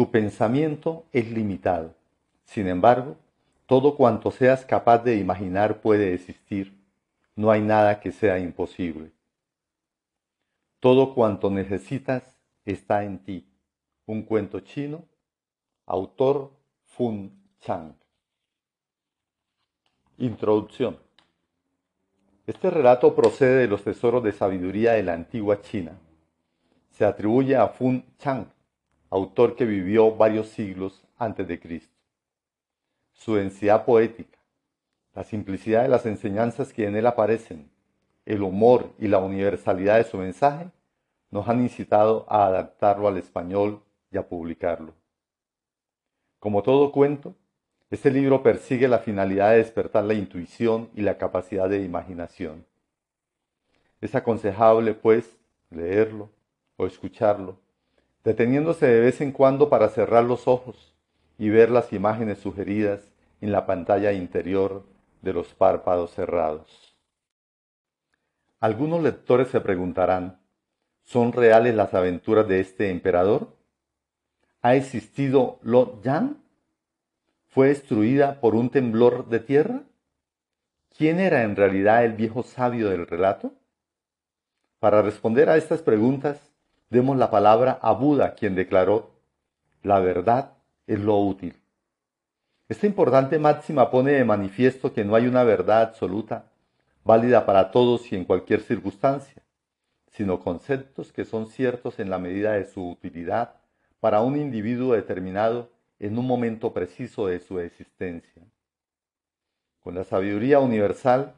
Tu 0.00 0.10
pensamiento 0.10 1.04
es 1.12 1.30
limitado. 1.30 1.94
Sin 2.44 2.68
embargo, 2.68 3.18
todo 3.66 3.96
cuanto 3.96 4.30
seas 4.30 4.64
capaz 4.64 5.04
de 5.04 5.16
imaginar 5.16 5.82
puede 5.82 6.14
existir. 6.14 6.74
No 7.36 7.50
hay 7.50 7.60
nada 7.60 8.00
que 8.00 8.10
sea 8.10 8.38
imposible. 8.38 9.12
Todo 10.78 11.14
cuanto 11.14 11.50
necesitas 11.50 12.22
está 12.64 13.04
en 13.04 13.18
ti. 13.18 13.46
Un 14.06 14.22
cuento 14.22 14.60
chino. 14.60 15.04
Autor 15.84 16.50
Fun 16.86 17.38
Chang. 17.60 17.92
Introducción. 20.16 20.96
Este 22.46 22.70
relato 22.70 23.14
procede 23.14 23.56
de 23.56 23.68
los 23.68 23.84
tesoros 23.84 24.24
de 24.24 24.32
sabiduría 24.32 24.92
de 24.92 25.02
la 25.02 25.12
antigua 25.12 25.60
China. 25.60 25.92
Se 26.88 27.04
atribuye 27.04 27.54
a 27.54 27.68
Fun 27.68 28.02
Chang, 28.16 28.46
autor 29.10 29.56
que 29.56 29.64
vivió 29.64 30.14
varios 30.14 30.48
siglos 30.48 31.04
antes 31.18 31.46
de 31.46 31.58
Cristo. 31.58 31.94
Su 33.12 33.34
densidad 33.34 33.84
poética, 33.84 34.38
la 35.14 35.24
simplicidad 35.24 35.82
de 35.82 35.88
las 35.88 36.06
enseñanzas 36.06 36.72
que 36.72 36.86
en 36.86 36.96
él 36.96 37.06
aparecen, 37.06 37.70
el 38.24 38.42
humor 38.42 38.92
y 38.98 39.08
la 39.08 39.18
universalidad 39.18 39.96
de 39.96 40.04
su 40.04 40.16
mensaje 40.16 40.70
nos 41.30 41.48
han 41.48 41.60
incitado 41.60 42.24
a 42.28 42.46
adaptarlo 42.46 43.08
al 43.08 43.18
español 43.18 43.82
y 44.12 44.18
a 44.18 44.28
publicarlo. 44.28 44.94
Como 46.38 46.62
todo 46.62 46.92
cuento, 46.92 47.34
este 47.90 48.10
libro 48.10 48.42
persigue 48.42 48.86
la 48.86 49.00
finalidad 49.00 49.50
de 49.50 49.58
despertar 49.58 50.04
la 50.04 50.14
intuición 50.14 50.88
y 50.94 51.02
la 51.02 51.18
capacidad 51.18 51.68
de 51.68 51.82
imaginación. 51.82 52.64
Es 54.00 54.14
aconsejable, 54.14 54.94
pues, 54.94 55.36
leerlo 55.70 56.30
o 56.76 56.86
escucharlo, 56.86 57.58
deteniéndose 58.24 58.86
de 58.86 59.00
vez 59.00 59.20
en 59.20 59.32
cuando 59.32 59.68
para 59.68 59.88
cerrar 59.88 60.24
los 60.24 60.46
ojos 60.46 60.94
y 61.38 61.48
ver 61.48 61.70
las 61.70 61.92
imágenes 61.92 62.38
sugeridas 62.38 63.00
en 63.40 63.52
la 63.52 63.66
pantalla 63.66 64.12
interior 64.12 64.84
de 65.22 65.32
los 65.32 65.54
párpados 65.54 66.12
cerrados. 66.12 66.96
Algunos 68.60 69.02
lectores 69.02 69.48
se 69.48 69.60
preguntarán, 69.60 70.40
¿son 71.02 71.32
reales 71.32 71.74
las 71.74 71.94
aventuras 71.94 72.46
de 72.46 72.60
este 72.60 72.90
emperador? 72.90 73.56
¿Ha 74.60 74.74
existido 74.74 75.58
Lo 75.62 76.02
Yan? 76.02 76.42
¿Fue 77.48 77.68
destruida 77.68 78.40
por 78.40 78.54
un 78.54 78.68
temblor 78.68 79.28
de 79.28 79.40
tierra? 79.40 79.82
¿Quién 80.96 81.18
era 81.18 81.42
en 81.42 81.56
realidad 81.56 82.04
el 82.04 82.12
viejo 82.12 82.42
sabio 82.42 82.90
del 82.90 83.06
relato? 83.06 83.54
Para 84.78 85.00
responder 85.00 85.48
a 85.48 85.56
estas 85.56 85.80
preguntas, 85.80 86.49
demos 86.90 87.16
la 87.16 87.30
palabra 87.30 87.78
a 87.80 87.92
Buda, 87.92 88.34
quien 88.34 88.54
declaró, 88.54 89.10
la 89.82 90.00
verdad 90.00 90.52
es 90.86 91.00
lo 91.00 91.18
útil. 91.18 91.56
Esta 92.68 92.86
importante 92.86 93.38
máxima 93.38 93.90
pone 93.90 94.12
de 94.12 94.24
manifiesto 94.24 94.92
que 94.92 95.04
no 95.04 95.14
hay 95.14 95.26
una 95.26 95.44
verdad 95.44 95.82
absoluta, 95.82 96.50
válida 97.04 97.46
para 97.46 97.70
todos 97.70 98.12
y 98.12 98.16
en 98.16 98.24
cualquier 98.24 98.60
circunstancia, 98.60 99.42
sino 100.12 100.40
conceptos 100.40 101.12
que 101.12 101.24
son 101.24 101.46
ciertos 101.46 101.98
en 101.98 102.10
la 102.10 102.18
medida 102.18 102.52
de 102.52 102.66
su 102.66 102.90
utilidad 102.90 103.54
para 104.00 104.20
un 104.20 104.36
individuo 104.36 104.94
determinado 104.94 105.70
en 105.98 106.18
un 106.18 106.26
momento 106.26 106.72
preciso 106.72 107.26
de 107.26 107.40
su 107.40 107.58
existencia. 107.60 108.42
Con 109.80 109.94
la 109.94 110.04
sabiduría 110.04 110.60
universal 110.60 111.34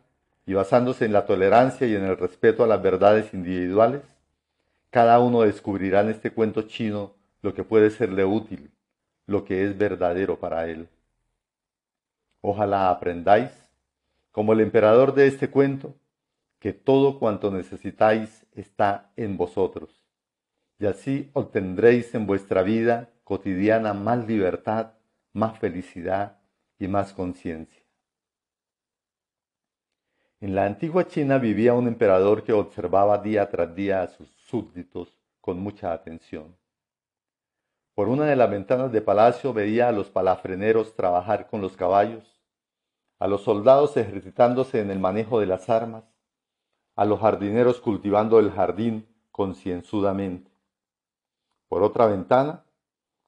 y 0.46 0.54
basándose 0.54 1.04
en 1.04 1.12
la 1.12 1.26
tolerancia 1.26 1.86
y 1.86 1.94
en 1.94 2.04
el 2.04 2.16
respeto 2.16 2.64
a 2.64 2.66
las 2.66 2.82
verdades 2.82 3.32
individuales, 3.34 4.02
cada 4.92 5.20
uno 5.20 5.40
descubrirá 5.40 6.02
en 6.02 6.10
este 6.10 6.32
cuento 6.32 6.62
chino 6.62 7.14
lo 7.40 7.54
que 7.54 7.64
puede 7.64 7.88
serle 7.88 8.26
útil, 8.26 8.70
lo 9.26 9.42
que 9.42 9.64
es 9.64 9.78
verdadero 9.78 10.38
para 10.38 10.68
él. 10.68 10.86
Ojalá 12.42 12.90
aprendáis, 12.90 13.50
como 14.32 14.52
el 14.52 14.60
emperador 14.60 15.14
de 15.14 15.28
este 15.28 15.48
cuento, 15.48 15.94
que 16.58 16.74
todo 16.74 17.18
cuanto 17.18 17.50
necesitáis 17.50 18.44
está 18.52 19.10
en 19.16 19.38
vosotros, 19.38 20.04
y 20.78 20.84
así 20.84 21.30
obtendréis 21.32 22.14
en 22.14 22.26
vuestra 22.26 22.62
vida 22.62 23.08
cotidiana 23.24 23.94
más 23.94 24.26
libertad, 24.26 24.92
más 25.32 25.58
felicidad 25.58 26.36
y 26.78 26.86
más 26.86 27.14
conciencia. 27.14 27.82
En 30.38 30.54
la 30.54 30.66
antigua 30.66 31.06
China 31.06 31.38
vivía 31.38 31.72
un 31.72 31.88
emperador 31.88 32.44
que 32.44 32.52
observaba 32.52 33.16
día 33.16 33.48
tras 33.48 33.74
día 33.74 34.02
a 34.02 34.08
sus 34.08 34.41
súbditos 34.52 35.16
con 35.40 35.58
mucha 35.60 35.94
atención. 35.94 36.54
Por 37.94 38.10
una 38.10 38.26
de 38.26 38.36
las 38.36 38.50
ventanas 38.50 38.92
de 38.92 39.00
palacio 39.00 39.54
veía 39.54 39.88
a 39.88 39.92
los 39.92 40.10
palafreneros 40.10 40.94
trabajar 40.94 41.48
con 41.48 41.62
los 41.62 41.74
caballos, 41.74 42.38
a 43.18 43.28
los 43.28 43.44
soldados 43.44 43.96
ejercitándose 43.96 44.80
en 44.80 44.90
el 44.90 44.98
manejo 44.98 45.40
de 45.40 45.46
las 45.46 45.70
armas, 45.70 46.04
a 46.96 47.06
los 47.06 47.20
jardineros 47.20 47.80
cultivando 47.80 48.38
el 48.38 48.50
jardín 48.52 49.08
concienzudamente. 49.30 50.50
Por 51.68 51.82
otra 51.82 52.04
ventana 52.04 52.66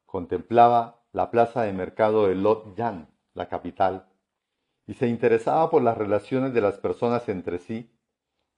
contemplaba 0.04 1.00
la 1.12 1.30
plaza 1.30 1.62
de 1.62 1.72
mercado 1.72 2.26
de 2.26 2.34
Lot 2.34 2.76
Yan, 2.76 3.08
la 3.32 3.48
capital, 3.48 4.10
y 4.86 4.92
se 4.92 5.08
interesaba 5.08 5.70
por 5.70 5.80
las 5.80 5.96
relaciones 5.96 6.52
de 6.52 6.60
las 6.60 6.76
personas 6.76 7.30
entre 7.30 7.60
sí, 7.60 7.90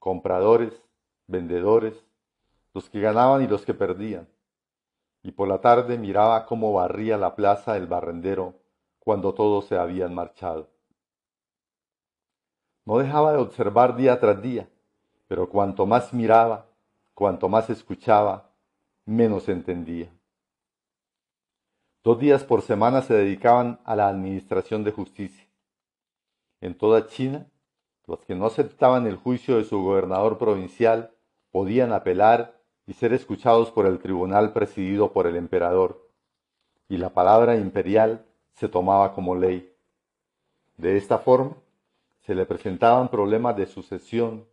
compradores, 0.00 0.82
vendedores, 1.28 2.05
los 2.76 2.90
que 2.90 3.00
ganaban 3.00 3.42
y 3.42 3.46
los 3.46 3.64
que 3.64 3.72
perdían. 3.72 4.28
Y 5.22 5.32
por 5.32 5.48
la 5.48 5.62
tarde 5.62 5.96
miraba 5.96 6.44
cómo 6.44 6.74
barría 6.74 7.16
la 7.16 7.34
plaza 7.34 7.74
el 7.78 7.86
barrendero 7.86 8.52
cuando 8.98 9.32
todos 9.32 9.64
se 9.64 9.78
habían 9.78 10.14
marchado. 10.14 10.68
No 12.84 12.98
dejaba 12.98 13.32
de 13.32 13.38
observar 13.38 13.96
día 13.96 14.20
tras 14.20 14.42
día, 14.42 14.68
pero 15.26 15.48
cuanto 15.48 15.86
más 15.86 16.12
miraba, 16.12 16.66
cuanto 17.14 17.48
más 17.48 17.70
escuchaba, 17.70 18.50
menos 19.06 19.48
entendía. 19.48 20.12
Dos 22.04 22.20
días 22.20 22.44
por 22.44 22.60
semana 22.60 23.00
se 23.00 23.14
dedicaban 23.14 23.80
a 23.86 23.96
la 23.96 24.08
administración 24.08 24.84
de 24.84 24.92
justicia. 24.92 25.48
En 26.60 26.76
toda 26.76 27.06
China, 27.06 27.46
los 28.04 28.20
que 28.26 28.34
no 28.34 28.44
aceptaban 28.44 29.06
el 29.06 29.16
juicio 29.16 29.56
de 29.56 29.64
su 29.64 29.82
gobernador 29.82 30.36
provincial 30.36 31.16
podían 31.50 31.94
apelar 31.94 32.55
y 32.86 32.92
ser 32.92 33.12
escuchados 33.12 33.70
por 33.70 33.86
el 33.86 33.98
tribunal 33.98 34.52
presidido 34.52 35.12
por 35.12 35.26
el 35.26 35.36
emperador, 35.36 36.08
y 36.88 36.98
la 36.98 37.10
palabra 37.10 37.56
imperial 37.56 38.24
se 38.52 38.68
tomaba 38.68 39.12
como 39.12 39.34
ley. 39.34 39.72
De 40.76 40.96
esta 40.96 41.18
forma, 41.18 41.56
se 42.20 42.34
le 42.34 42.46
presentaban 42.46 43.08
problemas 43.08 43.56
de 43.56 43.66
sucesión, 43.66 44.46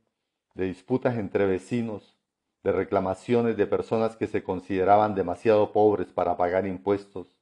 de 0.55 0.65
disputas 0.65 1.17
entre 1.17 1.45
vecinos, 1.45 2.17
de 2.63 2.71
reclamaciones 2.71 3.57
de 3.57 3.67
personas 3.67 4.15
que 4.15 4.27
se 4.27 4.43
consideraban 4.43 5.15
demasiado 5.15 5.71
pobres 5.71 6.07
para 6.07 6.37
pagar 6.37 6.65
impuestos, 6.65 7.35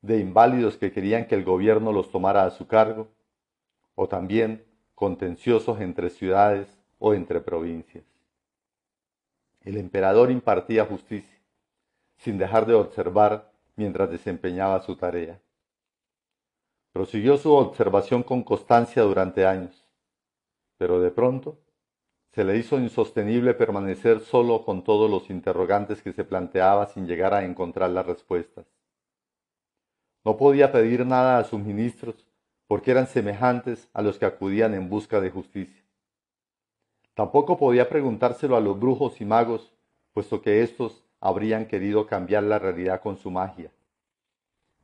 de 0.00 0.20
inválidos 0.20 0.76
que 0.76 0.92
querían 0.92 1.26
que 1.26 1.34
el 1.34 1.44
gobierno 1.44 1.92
los 1.92 2.10
tomara 2.10 2.44
a 2.44 2.50
su 2.50 2.66
cargo, 2.66 3.08
o 3.94 4.06
también 4.06 4.64
contenciosos 4.94 5.80
entre 5.80 6.10
ciudades 6.10 6.68
o 6.98 7.14
entre 7.14 7.40
provincias. 7.40 8.13
El 9.64 9.78
emperador 9.78 10.30
impartía 10.30 10.84
justicia, 10.84 11.40
sin 12.18 12.36
dejar 12.36 12.66
de 12.66 12.74
observar 12.74 13.50
mientras 13.76 14.10
desempeñaba 14.10 14.82
su 14.82 14.94
tarea. 14.96 15.40
Prosiguió 16.92 17.38
su 17.38 17.52
observación 17.52 18.22
con 18.22 18.42
constancia 18.42 19.02
durante 19.02 19.46
años, 19.46 19.84
pero 20.76 21.00
de 21.00 21.10
pronto 21.10 21.58
se 22.32 22.44
le 22.44 22.58
hizo 22.58 22.78
insostenible 22.78 23.54
permanecer 23.54 24.20
solo 24.20 24.64
con 24.64 24.84
todos 24.84 25.10
los 25.10 25.30
interrogantes 25.30 26.02
que 26.02 26.12
se 26.12 26.24
planteaba 26.24 26.86
sin 26.86 27.06
llegar 27.06 27.32
a 27.32 27.44
encontrar 27.44 27.90
las 27.90 28.04
respuestas. 28.04 28.66
No 30.24 30.36
podía 30.36 30.72
pedir 30.72 31.06
nada 31.06 31.38
a 31.38 31.44
sus 31.44 31.60
ministros 31.60 32.26
porque 32.66 32.90
eran 32.90 33.06
semejantes 33.06 33.88
a 33.92 34.02
los 34.02 34.18
que 34.18 34.26
acudían 34.26 34.74
en 34.74 34.88
busca 34.88 35.20
de 35.20 35.30
justicia. 35.30 35.83
Tampoco 37.14 37.56
podía 37.56 37.88
preguntárselo 37.88 38.56
a 38.56 38.60
los 38.60 38.78
brujos 38.78 39.20
y 39.20 39.24
magos, 39.24 39.72
puesto 40.12 40.42
que 40.42 40.62
éstos 40.62 41.04
habrían 41.20 41.66
querido 41.66 42.06
cambiar 42.06 42.42
la 42.42 42.58
realidad 42.58 43.00
con 43.00 43.16
su 43.16 43.30
magia. 43.30 43.70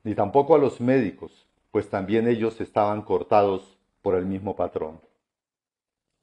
Ni 0.05 0.15
tampoco 0.15 0.55
a 0.55 0.59
los 0.59 0.81
médicos, 0.81 1.47
pues 1.71 1.91
también 1.91 2.27
ellos 2.29 2.61
estaban 2.61 3.03
cortados 3.03 3.79
por 4.01 4.15
el 4.15 4.27
mismo 4.27 4.57
patrón. 4.57 5.01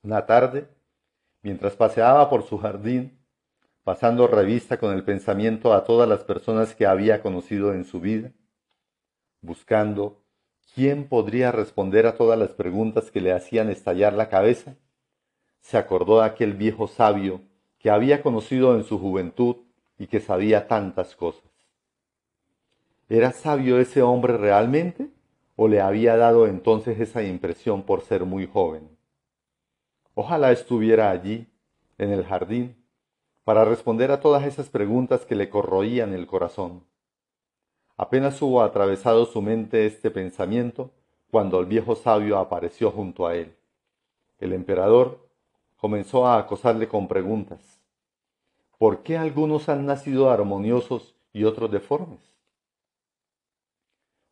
Una 0.02 0.26
tarde, 0.26 0.68
mientras 1.42 1.76
paseaba 1.76 2.30
por 2.30 2.44
su 2.44 2.58
jardín, 2.58 3.20
pasando 3.84 4.28
revista 4.28 4.78
con 4.80 4.94
el 4.94 5.04
pensamiento 5.04 5.74
a 5.74 5.84
todas 5.84 6.10
las 6.10 6.24
personas 6.24 6.76
que 6.76 6.86
había 6.86 7.22
conocido 7.22 7.74
en 7.74 7.86
su 7.86 8.00
vida, 8.00 8.32
buscando 9.42 10.24
quién 10.74 11.08
podría 11.08 11.52
responder 11.52 12.06
a 12.06 12.16
todas 12.16 12.40
las 12.40 12.50
preguntas 12.50 13.12
que 13.12 13.22
le 13.22 13.32
hacían 13.32 13.70
estallar 13.70 14.14
la 14.14 14.30
cabeza, 14.30 14.76
se 15.62 15.78
acordó 15.78 16.20
de 16.20 16.26
aquel 16.26 16.54
viejo 16.54 16.88
sabio 16.88 17.42
que 17.80 17.90
había 17.90 18.22
conocido 18.22 18.76
en 18.76 18.84
su 18.84 19.00
juventud 19.00 19.58
y 19.98 20.08
que 20.08 20.20
sabía 20.20 20.68
tantas 20.68 21.16
cosas. 21.16 21.44
¿Era 23.10 23.32
sabio 23.32 23.80
ese 23.80 24.02
hombre 24.02 24.38
realmente 24.38 25.10
o 25.56 25.68
le 25.68 25.82
había 25.82 26.18
dado 26.18 26.46
entonces 26.48 27.00
esa 27.00 27.24
impresión 27.24 27.84
por 27.84 28.02
ser 28.02 28.26
muy 28.26 28.48
joven? 28.48 28.98
Ojalá 30.14 30.52
estuviera 30.52 31.10
allí, 31.12 31.48
en 31.98 32.12
el 32.12 32.26
jardín, 32.26 32.76
para 33.44 33.64
responder 33.64 34.12
a 34.12 34.20
todas 34.20 34.46
esas 34.46 34.70
preguntas 34.70 35.26
que 35.26 35.36
le 35.36 35.50
corroían 35.50 36.14
el 36.14 36.28
corazón. 36.28 36.84
Apenas 37.96 38.42
hubo 38.42 38.62
atravesado 38.62 39.26
su 39.26 39.42
mente 39.42 39.86
este 39.86 40.12
pensamiento 40.12 40.92
cuando 41.32 41.60
el 41.60 41.66
viejo 41.66 41.96
sabio 41.96 42.38
apareció 42.38 42.92
junto 42.92 43.26
a 43.26 43.36
él. 43.36 43.56
El 44.40 44.54
emperador 44.54 45.27
comenzó 45.78 46.28
a 46.28 46.40
acosarle 46.40 46.88
con 46.88 47.08
preguntas. 47.08 47.80
¿Por 48.78 49.04
qué 49.04 49.18
algunos 49.18 49.70
han 49.70 49.86
nacido 49.86 50.30
armoniosos 50.30 51.16
y 51.34 51.46
otros 51.46 51.72
deformes? 51.72 52.20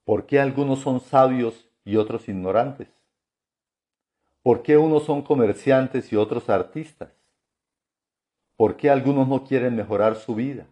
¿Por 0.03 0.25
qué 0.25 0.39
algunos 0.39 0.79
son 0.79 0.99
sabios 0.99 1.67
y 1.83 1.95
otros 1.95 2.27
ignorantes? 2.29 2.89
¿Por 4.43 4.61
qué 4.61 4.77
unos 4.77 5.05
son 5.05 5.23
comerciantes 5.23 6.11
y 6.13 6.15
otros 6.15 6.49
artistas? 6.49 7.09
¿Por 8.55 8.77
qué 8.77 8.89
algunos 8.89 9.27
no 9.27 9.43
quieren 9.43 9.75
mejorar 9.75 10.15
su 10.15 10.35
vida? 10.35 10.67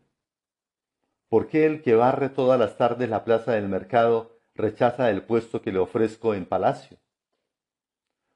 ¿Por 1.29 1.47
qué 1.47 1.65
el 1.65 1.81
que 1.81 1.95
barre 1.95 2.29
todas 2.29 2.59
las 2.59 2.77
tardes 2.77 3.09
la 3.09 3.23
plaza 3.23 3.53
del 3.53 3.67
mercado 3.67 4.37
rechaza 4.53 5.09
el 5.09 5.23
puesto 5.23 5.63
que 5.63 5.71
le 5.71 5.79
ofrezco 5.79 6.35
en 6.35 6.45
palacio? 6.45 6.97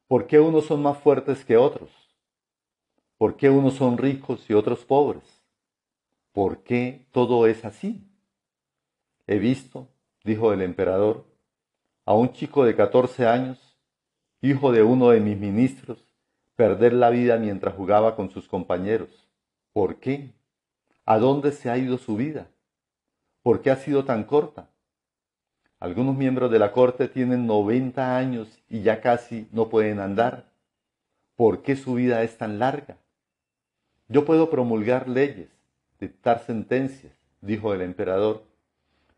¿Por 0.08 0.26
qué 0.26 0.40
unos 0.40 0.66
son 0.66 0.82
más 0.82 0.98
fuertes 0.98 1.46
que 1.46 1.58
otros? 1.58 2.07
¿Por 3.18 3.36
qué 3.36 3.50
unos 3.50 3.74
son 3.74 3.98
ricos 3.98 4.48
y 4.48 4.54
otros 4.54 4.86
pobres? 4.86 5.24
¿Por 6.34 6.64
qué 6.64 7.08
todo 7.12 7.48
es 7.48 7.66
así? 7.66 8.08
He 9.26 9.40
visto, 9.40 9.88
dijo 10.24 10.54
el 10.54 10.62
emperador, 10.62 11.26
a 12.06 12.14
un 12.14 12.32
chico 12.32 12.64
de 12.64 12.76
catorce 12.76 13.26
años, 13.26 13.76
hijo 14.42 14.72
de 14.72 14.84
uno 14.84 15.10
de 15.10 15.20
mis 15.20 15.36
ministros, 15.36 15.98
perder 16.56 16.94
la 16.94 17.10
vida 17.10 17.38
mientras 17.38 17.74
jugaba 17.74 18.16
con 18.16 18.30
sus 18.30 18.48
compañeros. 18.48 19.28
¿Por 19.74 20.00
qué? 20.00 20.32
¿A 21.04 21.18
dónde 21.18 21.52
se 21.52 21.72
ha 21.72 21.78
ido 21.78 21.98
su 21.98 22.18
vida? 22.18 22.52
¿Por 23.42 23.62
qué 23.64 23.72
ha 23.72 23.78
sido 23.78 24.06
tan 24.06 24.26
corta? 24.26 24.70
Algunos 25.80 26.16
miembros 26.16 26.52
de 26.52 26.60
la 26.60 26.72
corte 26.72 27.08
tienen 27.08 27.48
90 27.48 28.16
años 28.16 28.48
y 28.70 28.82
ya 28.84 29.02
casi 29.02 29.48
no 29.52 29.70
pueden 29.70 30.00
andar. 30.00 30.52
¿Por 31.36 31.64
qué 31.64 31.76
su 31.76 31.96
vida 31.96 32.22
es 32.22 32.38
tan 32.38 32.60
larga? 32.60 32.98
Yo 34.10 34.24
puedo 34.24 34.50
promulgar 34.50 35.10
leyes, 35.10 35.50
dictar 36.00 36.40
sentencias, 36.40 37.14
dijo 37.42 37.74
el 37.74 37.82
emperador, 37.82 38.44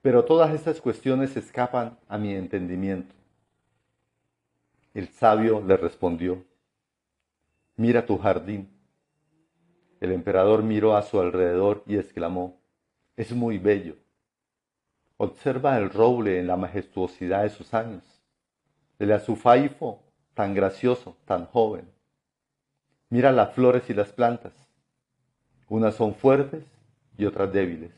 pero 0.01 0.25
todas 0.25 0.53
estas 0.53 0.81
cuestiones 0.81 1.36
escapan 1.38 1.97
a 2.07 2.18
mi 2.18 2.33
entendimiento. 2.33 3.13
El 4.94 5.09
sabio 5.09 5.62
le 5.62 5.77
respondió, 5.77 6.44
mira 7.75 8.06
tu 8.06 8.18
jardín. 8.18 8.68
El 10.00 10.12
emperador 10.12 10.63
miró 10.63 10.95
a 10.95 11.03
su 11.03 11.19
alrededor 11.19 11.83
y 11.86 11.97
exclamó, 11.97 12.57
es 13.15 13.31
muy 13.31 13.59
bello. 13.59 13.95
Observa 15.18 15.77
el 15.77 15.89
roble 15.89 16.39
en 16.39 16.47
la 16.47 16.56
majestuosidad 16.56 17.44
de 17.44 17.50
sus 17.50 17.74
años, 17.74 18.03
el 18.97 19.12
azufaifo 19.12 20.01
tan 20.33 20.56
gracioso, 20.56 21.18
tan 21.25 21.45
joven. 21.45 21.88
Mira 23.09 23.31
las 23.31 23.53
flores 23.53 23.89
y 23.89 23.94
las 23.94 24.12
plantas. 24.13 24.69
Unas 25.69 25.94
son 25.94 26.16
fuertes 26.16 26.66
y 27.16 27.25
otras 27.25 27.54
débiles. 27.54 27.92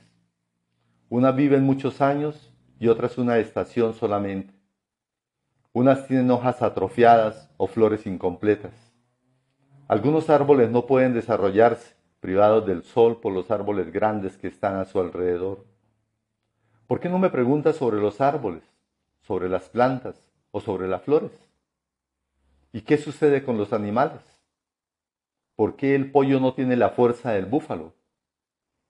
Unas 1.09 1.35
viven 1.35 1.63
muchos 1.63 2.01
años 2.01 2.51
y 2.79 2.89
otras 2.89 3.18
una 3.18 3.38
estación 3.39 3.94
solamente. 3.94 4.53
Unas 5.71 6.06
tienen 6.06 6.29
hojas 6.31 6.62
atrofiadas 6.62 7.50
o 7.56 7.68
flores 7.68 8.06
incompletas. 8.06 8.73
Algunos 9.88 10.29
árboles 10.29 10.69
no 10.69 10.85
pueden 10.85 11.13
desarrollarse, 11.13 11.95
privados 12.19 12.65
del 12.65 12.83
sol 12.83 13.21
por 13.21 13.31
los 13.31 13.50
árboles 13.51 13.91
grandes 13.91 14.38
que 14.38 14.47
están 14.47 14.75
a 14.75 14.85
su 14.85 15.00
alrededor. 15.00 15.65
¿Por 16.88 17.00
qué 17.00 17.07
no 17.07 17.19
me 17.19 17.29
preguntas 17.29 17.77
sobre 17.77 18.01
los 18.01 18.19
árboles, 18.19 18.63
sobre 19.21 19.47
las 19.47 19.69
plantas 19.69 20.15
o 20.51 20.59
sobre 20.59 20.89
las 20.89 21.03
flores? 21.03 21.31
¿Y 22.74 22.81
qué 22.81 22.97
sucede 22.97 23.44
con 23.44 23.57
los 23.57 23.71
animales? 23.71 24.31
¿Por 25.62 25.75
qué 25.75 25.94
el 25.94 26.10
pollo 26.10 26.40
no 26.40 26.56
tiene 26.56 26.75
la 26.75 26.90
fuerza 26.90 27.34
del 27.34 27.46
búfalo? 27.46 27.94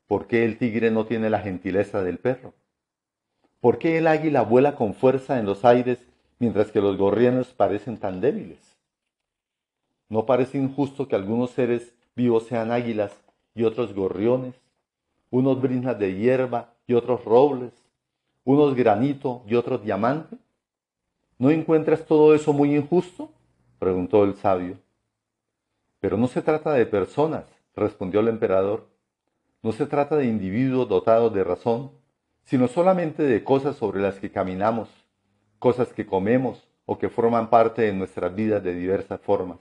¿Por 0.08 0.28
qué 0.28 0.46
el 0.46 0.58
tigre 0.58 0.90
no 0.90 1.06
tiene 1.06 1.30
la 1.30 1.42
gentileza 1.42 2.02
del 2.02 2.18
perro? 2.18 2.54
¿Por 3.60 3.78
qué 3.78 3.98
el 3.98 4.08
águila 4.08 4.44
vuela 4.44 4.78
con 4.78 4.94
fuerza 4.94 5.38
en 5.38 5.46
los 5.46 5.66
aires 5.66 6.00
mientras 6.40 6.72
que 6.72 6.80
los 6.80 6.96
gorriones 6.96 7.48
parecen 7.48 7.98
tan 7.98 8.22
débiles? 8.22 8.78
¿No 10.08 10.26
parece 10.26 10.60
injusto 10.60 11.10
que 11.10 11.18
algunos 11.18 11.52
seres 11.52 11.94
vivos 12.16 12.46
sean 12.48 12.72
águilas 12.72 13.22
y 13.54 13.64
otros 13.64 13.94
gorriones, 13.94 14.56
unos 15.30 15.62
brisnas 15.62 16.00
de 16.00 16.16
hierba 16.16 16.74
y 16.88 16.94
otros 16.94 17.26
robles, 17.26 17.74
unos 18.46 18.76
granito 18.76 19.44
y 19.46 19.56
otros 19.56 19.84
diamante? 19.84 20.38
¿No 21.38 21.50
encuentras 21.52 22.06
todo 22.06 22.34
eso 22.34 22.54
muy 22.54 22.74
injusto? 22.74 23.30
preguntó 23.78 24.24
el 24.24 24.36
sabio. 24.36 24.78
Pero 26.02 26.18
no 26.18 26.28
se 26.28 26.42
trata 26.42 26.74
de 26.74 26.86
personas, 26.86 27.46
respondió 27.76 28.20
el 28.20 28.28
emperador. 28.28 28.90
No 29.62 29.72
se 29.72 29.86
trata 29.86 30.18
de 30.18 30.26
individuos 30.26 30.90
dotados 30.90 31.34
de 31.34 31.44
razón, 31.44 31.92
sino 32.44 32.68
solamente 32.68 33.24
de 33.24 33.44
cosas 33.44 33.76
sobre 33.76 34.02
las 34.02 34.20
que 34.20 34.32
caminamos, 34.32 34.90
cosas 35.60 35.94
que 35.94 36.08
comemos 36.08 36.68
o 36.86 36.98
que 36.98 37.10
forman 37.10 37.52
parte 37.52 37.84
de 37.84 37.94
nuestras 37.94 38.34
vidas 38.34 38.64
de 38.64 38.74
diversas 38.74 39.22
formas. 39.22 39.60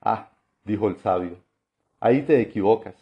Ah, 0.00 0.30
dijo 0.64 0.88
el 0.88 0.96
sabio, 0.96 1.36
ahí 2.00 2.22
te 2.22 2.40
equivocas. 2.40 2.94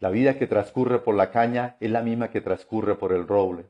La 0.00 0.10
vida 0.10 0.36
que 0.36 0.48
transcurre 0.48 0.98
por 0.98 1.14
la 1.14 1.30
caña 1.30 1.76
es 1.78 1.90
la 1.92 2.02
misma 2.02 2.28
que 2.30 2.40
transcurre 2.40 2.96
por 2.96 3.12
el 3.12 3.26
roble. 3.26 3.66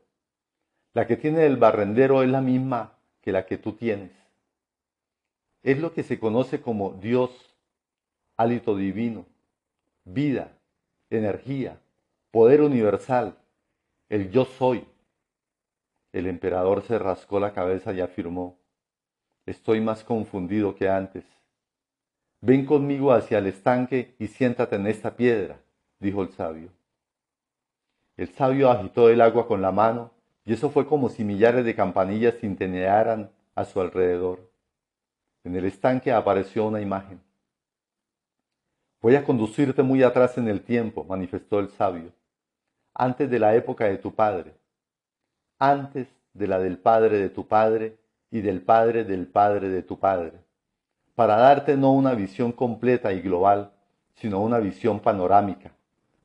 La 0.93 1.05
que 1.05 1.15
tiene 1.15 1.45
el 1.45 1.57
barrendero 1.57 2.23
es 2.23 2.29
la 2.29 2.41
misma 2.41 2.97
que 3.21 3.31
la 3.31 3.45
que 3.45 3.59
tú 3.59 3.73
tienes. 3.73 4.11
Es 5.67 5.79
lo 5.79 5.91
que 5.91 6.03
se 6.03 6.17
conoce 6.17 6.61
como 6.61 6.93
Dios, 6.93 7.29
hálito 8.37 8.77
divino, 8.77 9.25
vida, 10.05 10.53
energía, 11.09 11.77
poder 12.31 12.61
universal, 12.61 13.35
el 14.07 14.31
yo 14.31 14.45
soy. 14.45 14.87
El 16.13 16.27
emperador 16.27 16.83
se 16.83 16.97
rascó 16.97 17.41
la 17.41 17.51
cabeza 17.51 17.91
y 17.91 17.99
afirmó, 17.99 18.57
estoy 19.45 19.81
más 19.81 20.05
confundido 20.05 20.73
que 20.73 20.87
antes. 20.87 21.25
Ven 22.39 22.65
conmigo 22.65 23.11
hacia 23.11 23.39
el 23.39 23.47
estanque 23.47 24.15
y 24.19 24.27
siéntate 24.27 24.77
en 24.77 24.87
esta 24.87 25.17
piedra 25.17 25.59
dijo 25.99 26.21
el 26.21 26.29
sabio. 26.29 26.69
El 28.15 28.29
sabio 28.29 28.71
agitó 28.71 29.09
el 29.09 29.19
agua 29.19 29.45
con 29.45 29.61
la 29.61 29.73
mano, 29.73 30.11
y 30.45 30.53
eso 30.53 30.69
fue 30.69 30.87
como 30.87 31.09
si 31.09 31.25
millares 31.25 31.65
de 31.65 31.75
campanillas 31.75 32.37
tintinearan 32.37 33.31
a 33.53 33.65
su 33.65 33.81
alrededor. 33.81 34.47
En 35.47 35.55
el 35.55 35.63
estanque 35.63 36.11
apareció 36.11 36.67
una 36.67 36.81
imagen. 36.81 37.21
Voy 39.01 39.15
a 39.15 39.23
conducirte 39.23 39.81
muy 39.81 40.03
atrás 40.03 40.37
en 40.37 40.49
el 40.49 40.59
tiempo, 40.59 41.05
manifestó 41.05 41.61
el 41.61 41.69
sabio, 41.69 42.11
antes 42.93 43.29
de 43.29 43.39
la 43.39 43.55
época 43.55 43.85
de 43.85 43.97
tu 43.97 44.13
padre, 44.13 44.55
antes 45.57 46.09
de 46.33 46.47
la 46.47 46.59
del 46.59 46.77
padre 46.77 47.17
de 47.17 47.29
tu 47.29 47.47
padre 47.47 47.95
y 48.29 48.41
del 48.41 48.61
padre 48.61 49.05
del 49.05 49.25
padre 49.25 49.69
de 49.69 49.83
tu 49.83 49.97
padre, 49.97 50.33
para 51.15 51.37
darte 51.37 51.77
no 51.77 51.93
una 51.93 52.13
visión 52.13 52.51
completa 52.51 53.13
y 53.13 53.21
global, 53.21 53.71
sino 54.15 54.41
una 54.41 54.59
visión 54.59 54.99
panorámica, 54.99 55.71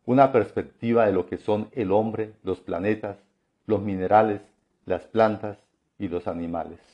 una 0.05 0.33
perspectiva 0.33 1.07
de 1.07 1.13
lo 1.13 1.27
que 1.27 1.39
son 1.39 1.69
el 1.71 1.93
hombre, 1.93 2.33
los 2.43 2.59
planetas, 2.59 3.19
los 3.67 3.83
minerales, 3.83 4.41
las 4.85 5.07
plantas 5.07 5.59
y 5.97 6.09
los 6.09 6.27
animales. 6.27 6.92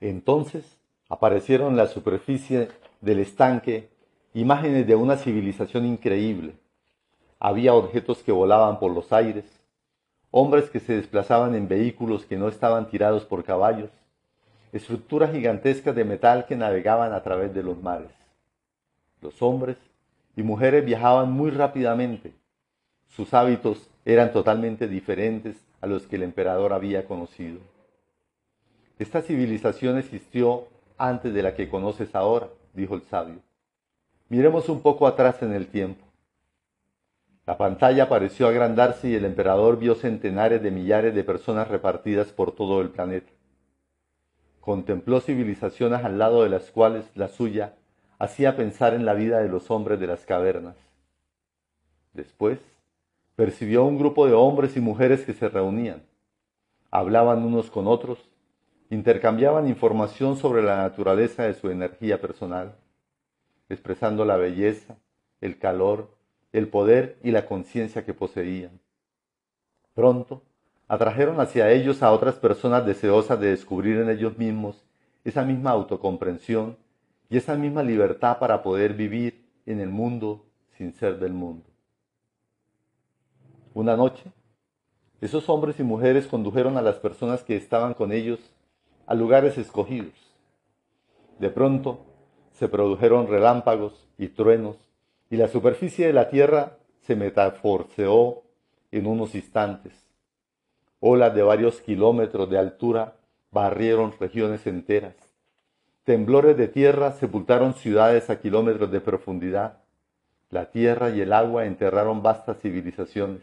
Entonces 0.00 0.78
aparecieron 1.08 1.70
en 1.72 1.76
la 1.76 1.86
superficie 1.86 2.68
del 3.00 3.18
estanque 3.20 3.88
imágenes 4.34 4.86
de 4.86 4.94
una 4.94 5.16
civilización 5.16 5.86
increíble. 5.86 6.54
Había 7.40 7.74
objetos 7.74 8.22
que 8.22 8.32
volaban 8.32 8.78
por 8.78 8.92
los 8.92 9.12
aires, 9.12 9.44
hombres 10.30 10.70
que 10.70 10.80
se 10.80 10.94
desplazaban 10.94 11.54
en 11.54 11.68
vehículos 11.68 12.24
que 12.24 12.36
no 12.36 12.48
estaban 12.48 12.88
tirados 12.88 13.24
por 13.24 13.44
caballos, 13.44 13.90
estructuras 14.72 15.32
gigantescas 15.32 15.94
de 15.96 16.04
metal 16.04 16.46
que 16.46 16.56
navegaban 16.56 17.12
a 17.12 17.22
través 17.22 17.54
de 17.54 17.62
los 17.62 17.82
mares. 17.82 18.10
Los 19.20 19.40
hombres 19.42 19.76
y 20.36 20.42
mujeres 20.42 20.84
viajaban 20.84 21.32
muy 21.32 21.50
rápidamente. 21.50 22.32
Sus 23.08 23.34
hábitos 23.34 23.88
eran 24.04 24.32
totalmente 24.32 24.86
diferentes 24.86 25.56
a 25.80 25.86
los 25.86 26.06
que 26.06 26.16
el 26.16 26.22
emperador 26.22 26.72
había 26.72 27.06
conocido. 27.06 27.58
Esta 28.98 29.22
civilización 29.22 29.96
existió 29.98 30.66
antes 30.96 31.32
de 31.32 31.42
la 31.42 31.54
que 31.54 31.68
conoces 31.68 32.14
ahora, 32.14 32.48
dijo 32.74 32.96
el 32.96 33.02
sabio. 33.02 33.36
Miremos 34.28 34.68
un 34.68 34.82
poco 34.82 35.06
atrás 35.06 35.42
en 35.42 35.52
el 35.52 35.68
tiempo. 35.68 36.04
La 37.46 37.56
pantalla 37.56 38.08
pareció 38.08 38.48
agrandarse 38.48 39.08
y 39.08 39.14
el 39.14 39.24
emperador 39.24 39.78
vio 39.78 39.94
centenares 39.94 40.62
de 40.62 40.70
millares 40.70 41.14
de 41.14 41.24
personas 41.24 41.68
repartidas 41.68 42.28
por 42.28 42.52
todo 42.52 42.82
el 42.82 42.90
planeta. 42.90 43.30
Contempló 44.60 45.20
civilizaciones 45.20 46.04
al 46.04 46.18
lado 46.18 46.42
de 46.42 46.50
las 46.50 46.70
cuales 46.70 47.04
la 47.14 47.28
suya 47.28 47.76
hacía 48.18 48.56
pensar 48.56 48.94
en 48.94 49.06
la 49.06 49.14
vida 49.14 49.38
de 49.38 49.48
los 49.48 49.70
hombres 49.70 49.98
de 50.00 50.08
las 50.08 50.26
cavernas. 50.26 50.76
Después, 52.12 52.58
percibió 53.36 53.84
un 53.84 53.96
grupo 53.96 54.26
de 54.26 54.34
hombres 54.34 54.76
y 54.76 54.80
mujeres 54.80 55.24
que 55.24 55.32
se 55.32 55.48
reunían, 55.48 56.02
hablaban 56.90 57.44
unos 57.44 57.70
con 57.70 57.86
otros, 57.86 58.18
intercambiaban 58.90 59.68
información 59.68 60.36
sobre 60.36 60.62
la 60.62 60.78
naturaleza 60.78 61.44
de 61.44 61.54
su 61.54 61.70
energía 61.70 62.20
personal, 62.20 62.76
expresando 63.68 64.24
la 64.24 64.36
belleza, 64.36 64.96
el 65.40 65.58
calor, 65.58 66.16
el 66.52 66.68
poder 66.68 67.18
y 67.22 67.30
la 67.30 67.46
conciencia 67.46 68.04
que 68.04 68.14
poseían. 68.14 68.80
Pronto, 69.94 70.42
atrajeron 70.86 71.40
hacia 71.40 71.70
ellos 71.70 72.02
a 72.02 72.12
otras 72.12 72.36
personas 72.36 72.86
deseosas 72.86 73.38
de 73.38 73.48
descubrir 73.48 73.98
en 73.98 74.08
ellos 74.08 74.38
mismos 74.38 74.84
esa 75.24 75.44
misma 75.44 75.70
autocomprensión 75.70 76.78
y 77.28 77.36
esa 77.36 77.56
misma 77.56 77.82
libertad 77.82 78.38
para 78.38 78.62
poder 78.62 78.94
vivir 78.94 79.44
en 79.66 79.80
el 79.80 79.90
mundo 79.90 80.46
sin 80.78 80.94
ser 80.94 81.18
del 81.18 81.34
mundo. 81.34 81.66
Una 83.74 83.96
noche, 83.96 84.24
esos 85.20 85.48
hombres 85.50 85.78
y 85.78 85.82
mujeres 85.82 86.26
condujeron 86.26 86.78
a 86.78 86.82
las 86.82 86.96
personas 86.96 87.42
que 87.42 87.56
estaban 87.56 87.92
con 87.92 88.12
ellos 88.12 88.38
a 89.08 89.14
lugares 89.14 89.56
escogidos. 89.56 90.12
De 91.38 91.48
pronto 91.48 92.04
se 92.52 92.68
produjeron 92.68 93.26
relámpagos 93.26 94.06
y 94.18 94.28
truenos 94.28 94.76
y 95.30 95.36
la 95.36 95.48
superficie 95.48 96.06
de 96.06 96.12
la 96.12 96.28
tierra 96.28 96.76
se 97.00 97.16
metaforceó 97.16 98.42
en 98.92 99.06
unos 99.06 99.34
instantes. 99.34 99.94
Olas 101.00 101.34
de 101.34 101.42
varios 101.42 101.80
kilómetros 101.80 102.50
de 102.50 102.58
altura 102.58 103.14
barrieron 103.50 104.12
regiones 104.20 104.66
enteras. 104.66 105.14
Temblores 106.04 106.58
de 106.58 106.68
tierra 106.68 107.12
sepultaron 107.12 107.74
ciudades 107.74 108.28
a 108.28 108.40
kilómetros 108.40 108.90
de 108.90 109.00
profundidad. 109.00 109.78
La 110.50 110.70
tierra 110.70 111.08
y 111.10 111.22
el 111.22 111.32
agua 111.32 111.64
enterraron 111.64 112.22
vastas 112.22 112.60
civilizaciones. 112.60 113.42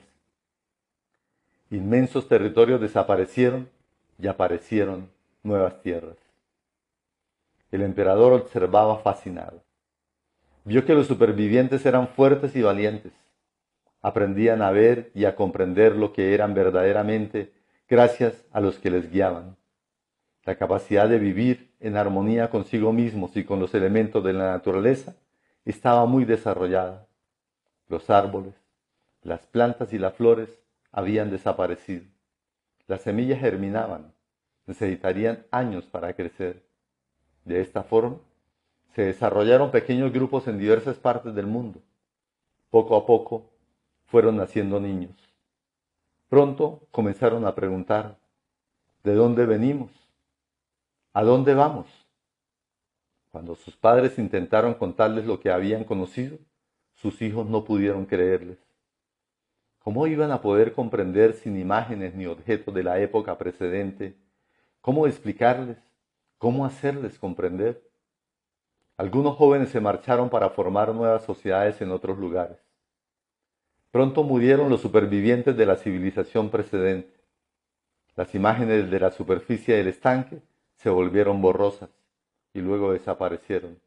Inmensos 1.72 2.28
territorios 2.28 2.80
desaparecieron 2.80 3.68
y 4.20 4.28
aparecieron 4.28 5.15
nuevas 5.46 5.82
tierras. 5.82 6.18
El 7.72 7.82
emperador 7.82 8.34
observaba 8.34 9.00
fascinado. 9.00 9.64
Vio 10.64 10.86
que 10.86 10.96
los 10.96 11.08
supervivientes 11.08 11.86
eran 11.86 12.08
fuertes 12.08 12.56
y 12.56 12.62
valientes. 12.62 13.14
Aprendían 14.02 14.62
a 14.62 14.72
ver 14.72 15.12
y 15.14 15.26
a 15.26 15.36
comprender 15.36 15.96
lo 15.96 16.12
que 16.12 16.34
eran 16.34 16.54
verdaderamente 16.54 17.54
gracias 17.88 18.46
a 18.52 18.60
los 18.60 18.80
que 18.80 18.90
les 18.90 19.12
guiaban. 19.12 19.56
La 20.44 20.56
capacidad 20.56 21.08
de 21.08 21.20
vivir 21.20 21.72
en 21.80 21.98
armonía 21.98 22.50
consigo 22.50 22.92
mismos 22.94 23.36
y 23.38 23.44
con 23.44 23.60
los 23.60 23.74
elementos 23.76 24.24
de 24.24 24.34
la 24.34 24.52
naturaleza 24.52 25.16
estaba 25.66 26.06
muy 26.06 26.26
desarrollada. 26.26 27.08
Los 27.88 28.10
árboles, 28.10 28.54
las 29.22 29.46
plantas 29.46 29.94
y 29.94 30.00
las 30.00 30.14
flores 30.16 30.50
habían 30.92 31.30
desaparecido. 31.30 32.06
Las 32.88 33.02
semillas 33.02 33.40
germinaban, 33.40 34.15
necesitarían 34.66 35.46
años 35.52 35.86
para 35.86 36.14
crecer. 36.14 36.64
De 37.44 37.62
esta 37.62 37.84
forma, 37.84 38.18
se 38.96 39.04
desarrollaron 39.04 39.72
pequeños 39.72 40.12
grupos 40.12 40.48
en 40.48 40.58
diversas 40.58 40.98
partes 40.98 41.36
del 41.36 41.48
mundo. 41.48 41.82
Poco 42.70 42.96
a 42.96 43.06
poco 43.06 43.50
fueron 44.06 44.38
naciendo 44.38 44.80
niños. 44.80 45.12
Pronto 46.30 46.88
comenzaron 46.92 47.46
a 47.46 47.54
preguntar, 47.54 48.18
¿de 49.04 49.14
dónde 49.14 49.46
venimos? 49.46 49.92
¿A 51.14 51.24
dónde 51.24 51.54
vamos? 51.54 51.88
Cuando 53.32 53.56
sus 53.56 53.76
padres 53.76 54.18
intentaron 54.18 54.74
contarles 54.74 55.26
lo 55.26 55.40
que 55.40 55.52
habían 55.52 55.84
conocido, 55.84 56.38
sus 56.96 57.22
hijos 57.22 57.46
no 57.48 57.64
pudieron 57.64 58.06
creerles. 58.06 58.58
¿Cómo 59.80 60.08
iban 60.08 60.32
a 60.32 60.42
poder 60.42 60.74
comprender 60.74 61.34
sin 61.34 61.60
imágenes 61.60 62.16
ni 62.16 62.26
objetos 62.26 62.74
de 62.74 62.84
la 62.84 63.00
época 63.00 63.38
precedente? 63.38 64.16
¿Cómo 64.86 65.08
explicarles? 65.08 65.80
¿Cómo 66.38 66.64
hacerles 66.64 67.18
comprender? 67.18 67.90
Algunos 68.98 69.36
jóvenes 69.36 69.70
se 69.70 69.80
marcharon 69.80 70.30
para 70.30 70.52
formar 70.52 70.94
nuevas 70.94 71.24
sociedades 71.24 71.82
en 71.82 71.90
otros 71.90 72.20
lugares. 72.20 72.60
Pronto 73.90 74.22
murieron 74.22 74.70
los 74.70 74.82
supervivientes 74.82 75.58
de 75.58 75.66
la 75.66 75.78
civilización 75.78 76.52
precedente. 76.52 77.20
Las 78.16 78.36
imágenes 78.36 78.92
de 78.92 79.00
la 79.00 79.10
superficie 79.10 79.76
del 79.76 79.88
estanque 79.88 80.40
se 80.76 80.92
volvieron 80.92 81.42
borrosas 81.42 81.90
y 82.54 82.60
luego 82.60 82.94
desaparecieron. 82.94 83.80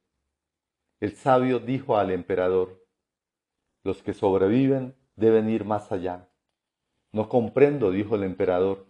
El 0.98 1.14
sabio 1.14 1.60
dijo 1.60 1.96
al 1.96 2.10
emperador, 2.10 2.84
los 3.84 4.02
que 4.02 4.14
sobreviven 4.14 4.96
deben 5.14 5.48
ir 5.48 5.64
más 5.64 5.92
allá. 5.92 6.26
No 7.12 7.28
comprendo, 7.28 7.92
dijo 7.92 8.16
el 8.16 8.24
emperador. 8.24 8.88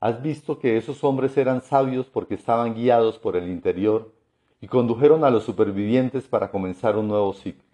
Has 0.00 0.22
visto 0.22 0.58
que 0.60 0.76
esos 0.76 1.02
hombres 1.02 1.36
eran 1.36 1.60
sabios 1.60 2.06
porque 2.06 2.34
estaban 2.34 2.74
guiados 2.74 3.18
por 3.18 3.36
el 3.36 3.48
interior 3.48 4.12
y 4.60 4.68
condujeron 4.68 5.24
a 5.24 5.30
los 5.30 5.44
supervivientes 5.44 6.28
para 6.28 6.50
comenzar 6.50 6.96
un 6.96 7.08
nuevo 7.08 7.32
ciclo. 7.32 7.64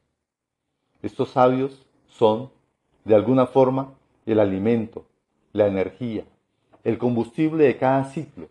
Estos 1.02 1.30
sabios 1.30 1.86
son, 2.08 2.50
de 3.04 3.14
alguna 3.14 3.46
forma, 3.46 3.92
el 4.24 4.40
alimento, 4.40 5.04
la 5.52 5.66
energía, 5.66 6.24
el 6.82 6.96
combustible 6.96 7.64
de 7.64 7.76
cada 7.76 8.04
ciclo. 8.04 8.48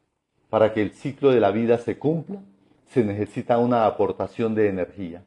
Para 0.51 0.71
que 0.71 0.83
el 0.83 0.91
ciclo 0.91 1.31
de 1.31 1.39
la 1.39 1.49
vida 1.49 1.79
se 1.79 1.97
cumpla, 1.97 2.39
se 2.85 3.03
necesita 3.03 3.57
una 3.57 3.87
aportación 3.87 4.53
de 4.53 4.69
energía. 4.69 5.25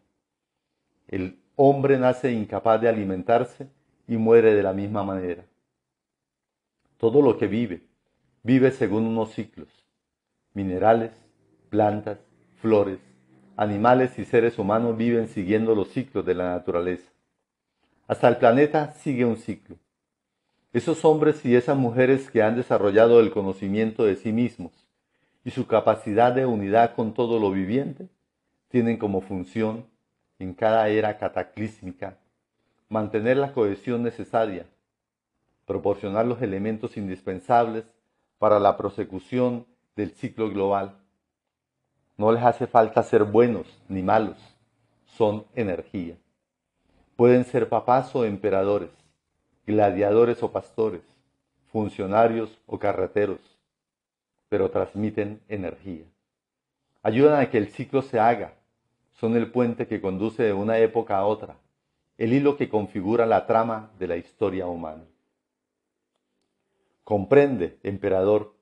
El 1.08 1.40
hombre 1.56 1.98
nace 1.98 2.30
incapaz 2.30 2.80
de 2.80 2.88
alimentarse 2.88 3.68
y 4.06 4.16
muere 4.16 4.54
de 4.54 4.62
la 4.62 4.72
misma 4.72 5.02
manera. 5.02 5.44
Todo 6.96 7.22
lo 7.22 7.36
que 7.36 7.48
vive, 7.48 7.82
vive 8.46 8.70
según 8.70 9.06
unos 9.06 9.32
ciclos. 9.34 9.66
Minerales, 10.54 11.10
plantas, 11.68 12.18
flores, 12.60 13.00
animales 13.56 14.20
y 14.20 14.24
seres 14.24 14.56
humanos 14.56 14.96
viven 14.96 15.26
siguiendo 15.26 15.74
los 15.74 15.88
ciclos 15.88 16.24
de 16.24 16.34
la 16.34 16.50
naturaleza. 16.50 17.10
Hasta 18.06 18.28
el 18.28 18.36
planeta 18.36 18.92
sigue 18.92 19.24
un 19.24 19.36
ciclo. 19.36 19.74
Esos 20.72 21.04
hombres 21.04 21.44
y 21.44 21.56
esas 21.56 21.76
mujeres 21.76 22.30
que 22.30 22.40
han 22.40 22.54
desarrollado 22.54 23.18
el 23.18 23.32
conocimiento 23.32 24.04
de 24.04 24.14
sí 24.14 24.30
mismos 24.30 24.70
y 25.44 25.50
su 25.50 25.66
capacidad 25.66 26.32
de 26.32 26.46
unidad 26.46 26.94
con 26.94 27.14
todo 27.14 27.40
lo 27.40 27.50
viviente 27.50 28.06
tienen 28.68 28.96
como 28.96 29.22
función 29.22 29.86
en 30.38 30.54
cada 30.54 30.88
era 30.88 31.18
cataclísmica, 31.18 32.16
mantener 32.88 33.38
la 33.38 33.52
cohesión 33.52 34.04
necesaria, 34.04 34.66
proporcionar 35.66 36.26
los 36.26 36.40
elementos 36.42 36.96
indispensables 36.96 37.95
para 38.38 38.60
la 38.60 38.76
prosecución 38.76 39.66
del 39.94 40.10
ciclo 40.12 40.50
global. 40.50 40.96
No 42.16 42.32
les 42.32 42.42
hace 42.42 42.66
falta 42.66 43.02
ser 43.02 43.24
buenos 43.24 43.66
ni 43.88 44.02
malos, 44.02 44.36
son 45.06 45.46
energía. 45.54 46.16
Pueden 47.16 47.44
ser 47.44 47.68
papás 47.68 48.14
o 48.14 48.24
emperadores, 48.24 48.90
gladiadores 49.66 50.42
o 50.42 50.52
pastores, 50.52 51.02
funcionarios 51.72 52.58
o 52.66 52.78
carreteros, 52.78 53.40
pero 54.48 54.70
transmiten 54.70 55.40
energía. 55.48 56.04
Ayudan 57.02 57.40
a 57.40 57.50
que 57.50 57.58
el 57.58 57.68
ciclo 57.68 58.02
se 58.02 58.20
haga, 58.20 58.54
son 59.12 59.36
el 59.36 59.50
puente 59.50 59.86
que 59.86 60.00
conduce 60.00 60.42
de 60.42 60.52
una 60.52 60.78
época 60.78 61.16
a 61.16 61.26
otra, 61.26 61.56
el 62.18 62.32
hilo 62.32 62.56
que 62.56 62.68
configura 62.68 63.26
la 63.26 63.46
trama 63.46 63.90
de 63.98 64.08
la 64.08 64.16
historia 64.16 64.66
humana. 64.66 65.04
Comprende, 67.06 67.78
emperador, 67.84 68.52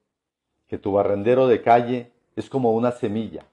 que 0.66 0.76
tu 0.76 0.92
barrendero 0.92 1.46
de 1.46 1.62
calle 1.62 2.12
es 2.36 2.50
como 2.50 2.74
una 2.74 2.92
semilla, 2.92 3.46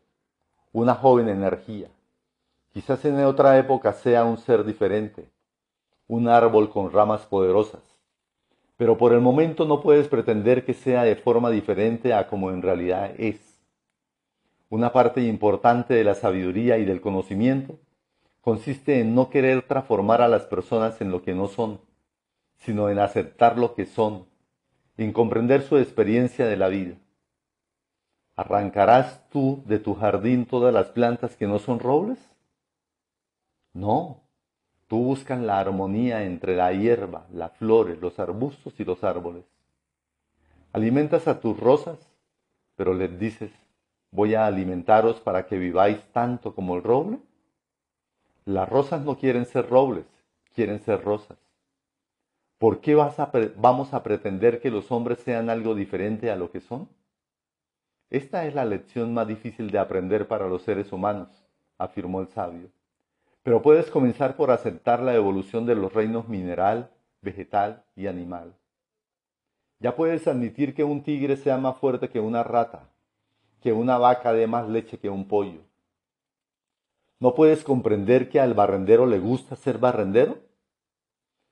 una 0.74 0.96
joven 0.96 1.30
energía. 1.30 1.88
Quizás 2.74 3.06
en 3.06 3.24
otra 3.24 3.58
época 3.58 3.94
sea 3.94 4.26
un 4.26 4.38
ser 4.38 4.66
diferente, 4.66 5.30
un 6.10 6.28
árbol 6.28 6.70
con 6.70 6.92
ramas 6.92 7.22
poderosas, 7.22 7.80
pero 8.76 8.98
por 8.98 9.14
el 9.14 9.22
momento 9.22 9.64
no 9.64 9.80
puedes 9.80 10.10
pretender 10.10 10.66
que 10.66 10.74
sea 10.74 11.04
de 11.04 11.16
forma 11.16 11.50
diferente 11.52 12.14
a 12.14 12.28
como 12.28 12.52
en 12.52 12.62
realidad 12.62 13.14
es. 13.18 13.62
Una 14.70 14.92
parte 14.92 15.22
importante 15.22 15.94
de 15.94 16.04
la 16.04 16.16
sabiduría 16.16 16.80
y 16.80 16.84
del 16.84 17.00
conocimiento 17.00 17.80
consiste 18.42 19.00
en 19.00 19.16
no 19.16 19.30
querer 19.30 19.62
transformar 19.62 20.22
a 20.22 20.28
las 20.28 20.44
personas 20.48 21.00
en 21.00 21.12
lo 21.12 21.22
que 21.22 21.34
no 21.34 21.48
son, 21.48 21.80
sino 22.58 22.90
en 22.90 23.00
aceptar 23.00 23.58
lo 23.58 23.74
que 23.74 23.86
son, 23.86 24.30
en 25.04 25.14
comprender 25.14 25.62
su 25.64 25.78
experiencia 25.78 26.46
de 26.46 26.58
la 26.58 26.68
vida. 26.68 26.96
¿Arrancarás 28.36 29.28
tú 29.30 29.64
de 29.66 29.80
tu 29.80 29.96
jardín 29.96 30.46
todas 30.46 30.74
las 30.74 30.88
plantas 30.88 31.36
que 31.36 31.48
no 31.48 31.60
son 31.60 31.80
robles? 31.80 32.20
No, 33.74 34.22
Tú 34.92 34.98
buscas 34.98 35.40
la 35.40 35.58
armonía 35.58 36.26
entre 36.26 36.54
la 36.58 36.74
hierba, 36.74 37.26
las 37.32 37.54
flores, 37.54 38.02
los 38.02 38.20
arbustos 38.20 38.78
y 38.78 38.84
los 38.84 39.06
árboles. 39.06 39.46
Alimentas 40.74 41.30
a 41.30 41.40
tus 41.40 41.58
rosas, 41.58 41.98
pero 42.76 42.94
les 42.94 43.18
dices, 43.18 43.54
voy 44.12 44.36
a 44.36 44.46
alimentaros 44.46 45.22
para 45.22 45.48
que 45.48 45.58
viváis 45.58 46.04
tanto 46.12 46.54
como 46.54 46.76
el 46.76 46.84
roble. 46.84 47.20
Las 48.44 48.68
rosas 48.68 49.02
no 49.06 49.18
quieren 49.18 49.46
ser 49.46 49.70
robles, 49.70 50.04
quieren 50.54 50.82
ser 50.82 51.02
rosas. 51.02 51.38
¿Por 52.62 52.80
qué 52.80 52.94
vamos 52.94 53.92
a 53.92 54.04
pretender 54.04 54.62
que 54.62 54.70
los 54.70 54.92
hombres 54.92 55.18
sean 55.22 55.50
algo 55.50 55.74
diferente 55.74 56.30
a 56.30 56.36
lo 56.36 56.52
que 56.52 56.62
son? 56.62 56.88
Esta 58.12 58.46
es 58.46 58.54
la 58.54 58.66
lección 58.66 59.16
más 59.16 59.28
difícil 59.28 59.72
de 59.72 59.80
aprender 59.80 60.28
para 60.28 60.48
los 60.48 60.62
seres 60.62 60.92
humanos, 60.92 61.30
afirmó 61.80 62.22
el 62.22 62.28
sabio. 62.28 62.70
Pero 63.42 63.64
puedes 63.64 63.90
comenzar 63.90 64.36
por 64.36 64.52
aceptar 64.52 65.02
la 65.02 65.16
evolución 65.16 65.66
de 65.66 65.74
los 65.74 65.92
reinos 65.92 66.28
mineral, 66.28 66.92
vegetal 67.24 67.84
y 67.96 68.06
animal. 68.06 68.54
Ya 69.80 69.96
puedes 69.96 70.28
admitir 70.28 70.76
que 70.76 70.84
un 70.84 71.02
tigre 71.02 71.38
sea 71.38 71.58
más 71.58 71.78
fuerte 71.78 72.10
que 72.10 72.20
una 72.20 72.44
rata, 72.44 72.84
que 73.64 73.74
una 73.74 73.98
vaca 73.98 74.34
dé 74.34 74.46
más 74.46 74.70
leche 74.70 75.00
que 75.00 75.10
un 75.10 75.28
pollo. 75.28 75.62
¿No 77.20 77.34
puedes 77.34 77.64
comprender 77.64 78.30
que 78.30 78.40
al 78.40 78.54
barrendero 78.54 79.08
le 79.08 79.18
gusta 79.18 79.56
ser 79.56 79.80
barrendero? 79.80 80.51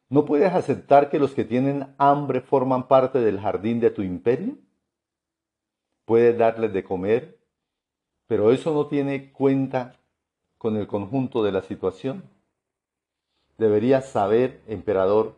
¿No 0.09 0.25
puedes 0.25 0.51
aceptar 0.51 1.11
que 1.11 1.19
los 1.19 1.35
que 1.35 1.45
tienen 1.45 1.93
hambre 1.99 2.41
forman 2.41 2.87
parte 2.87 3.19
del 3.19 3.39
jardín 3.39 3.79
de 3.79 3.91
tu 3.91 4.01
imperio? 4.01 4.57
Puedes 6.05 6.35
darles 6.35 6.73
de 6.73 6.83
comer, 6.83 7.37
pero 8.25 8.51
eso 8.51 8.73
no 8.73 8.87
tiene 8.87 9.31
cuenta 9.31 9.99
con 10.57 10.77
el 10.77 10.87
conjunto 10.87 11.43
de 11.43 11.51
la 11.51 11.61
situación. 11.61 12.23
Deberías 13.59 14.09
saber, 14.09 14.61
emperador, 14.67 15.35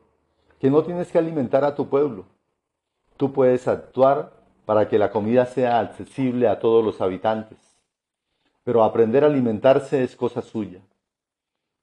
que 0.58 0.70
no 0.70 0.84
tienes 0.84 1.12
que 1.12 1.18
alimentar 1.18 1.66
a 1.66 1.75
tu 1.75 1.90
pueblo. 1.90 2.25
Tú 3.18 3.34
puedes 3.34 3.68
actuar 3.68 4.32
para 4.66 4.88
que 4.88 4.98
la 4.98 5.12
comida 5.12 5.46
sea 5.48 5.82
accesible 5.82 6.48
a 6.48 6.60
todos 6.60 6.86
los 6.86 7.01
habitantes, 7.01 7.58
pero 8.63 8.86
aprender 8.86 9.25
a 9.25 9.28
alimentarse 9.28 10.01
es 10.01 10.16
cosa 10.16 10.42
suya. 10.42 10.80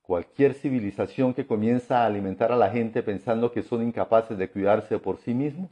Cualquier 0.09 0.55
civilización 0.55 1.35
que 1.35 1.47
comienza 1.47 2.01
a 2.01 2.07
alimentar 2.07 2.51
a 2.51 2.57
la 2.57 2.71
gente 2.71 3.03
pensando 3.03 3.53
que 3.53 3.63
son 3.63 3.83
incapaces 3.83 4.39
de 4.39 4.49
cuidarse 4.49 4.99
por 4.99 5.19
sí 5.19 5.35
mismos 5.35 5.71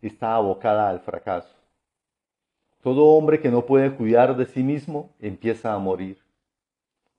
está 0.00 0.36
abocada 0.36 0.88
al 0.88 1.00
fracaso. 1.00 1.56
Todo 2.84 3.06
hombre 3.06 3.40
que 3.40 3.50
no 3.50 3.66
puede 3.66 3.92
cuidar 3.96 4.36
de 4.36 4.46
sí 4.46 4.62
mismo 4.62 5.10
empieza 5.18 5.74
a 5.74 5.78
morir. 5.78 6.18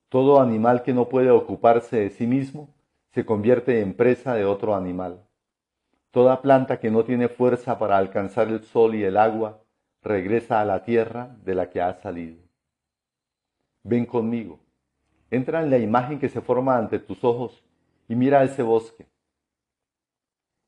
Todo 0.07 0.39
animal 0.39 0.81
que 0.81 0.93
no 0.93 1.09
puede 1.09 1.29
ocuparse 1.29 1.97
de 1.97 2.09
sí 2.09 2.25
mismo 2.25 2.69
se 3.09 3.25
convierte 3.25 3.81
en 3.81 3.93
presa 3.93 4.33
de 4.33 4.45
otro 4.45 4.75
animal. 4.75 5.21
Toda 6.09 6.41
planta 6.41 6.79
que 6.79 6.89
no 6.89 7.03
tiene 7.03 7.27
fuerza 7.27 7.77
para 7.77 7.97
alcanzar 7.97 8.47
el 8.47 8.63
sol 8.63 8.95
y 8.95 9.03
el 9.03 9.17
agua 9.17 9.61
regresa 10.01 10.61
a 10.61 10.65
la 10.65 10.85
tierra 10.85 11.35
de 11.43 11.55
la 11.55 11.69
que 11.69 11.81
ha 11.81 11.95
salido. 11.95 12.37
Ven 13.83 14.05
conmigo 14.05 14.61
Entra 15.31 15.61
en 15.61 15.69
la 15.69 15.77
imagen 15.77 16.19
que 16.19 16.29
se 16.29 16.41
forma 16.41 16.77
ante 16.77 16.99
tus 16.99 17.23
ojos 17.23 17.63
y 18.07 18.15
mira 18.15 18.43
ese 18.43 18.63
bosque. 18.63 19.05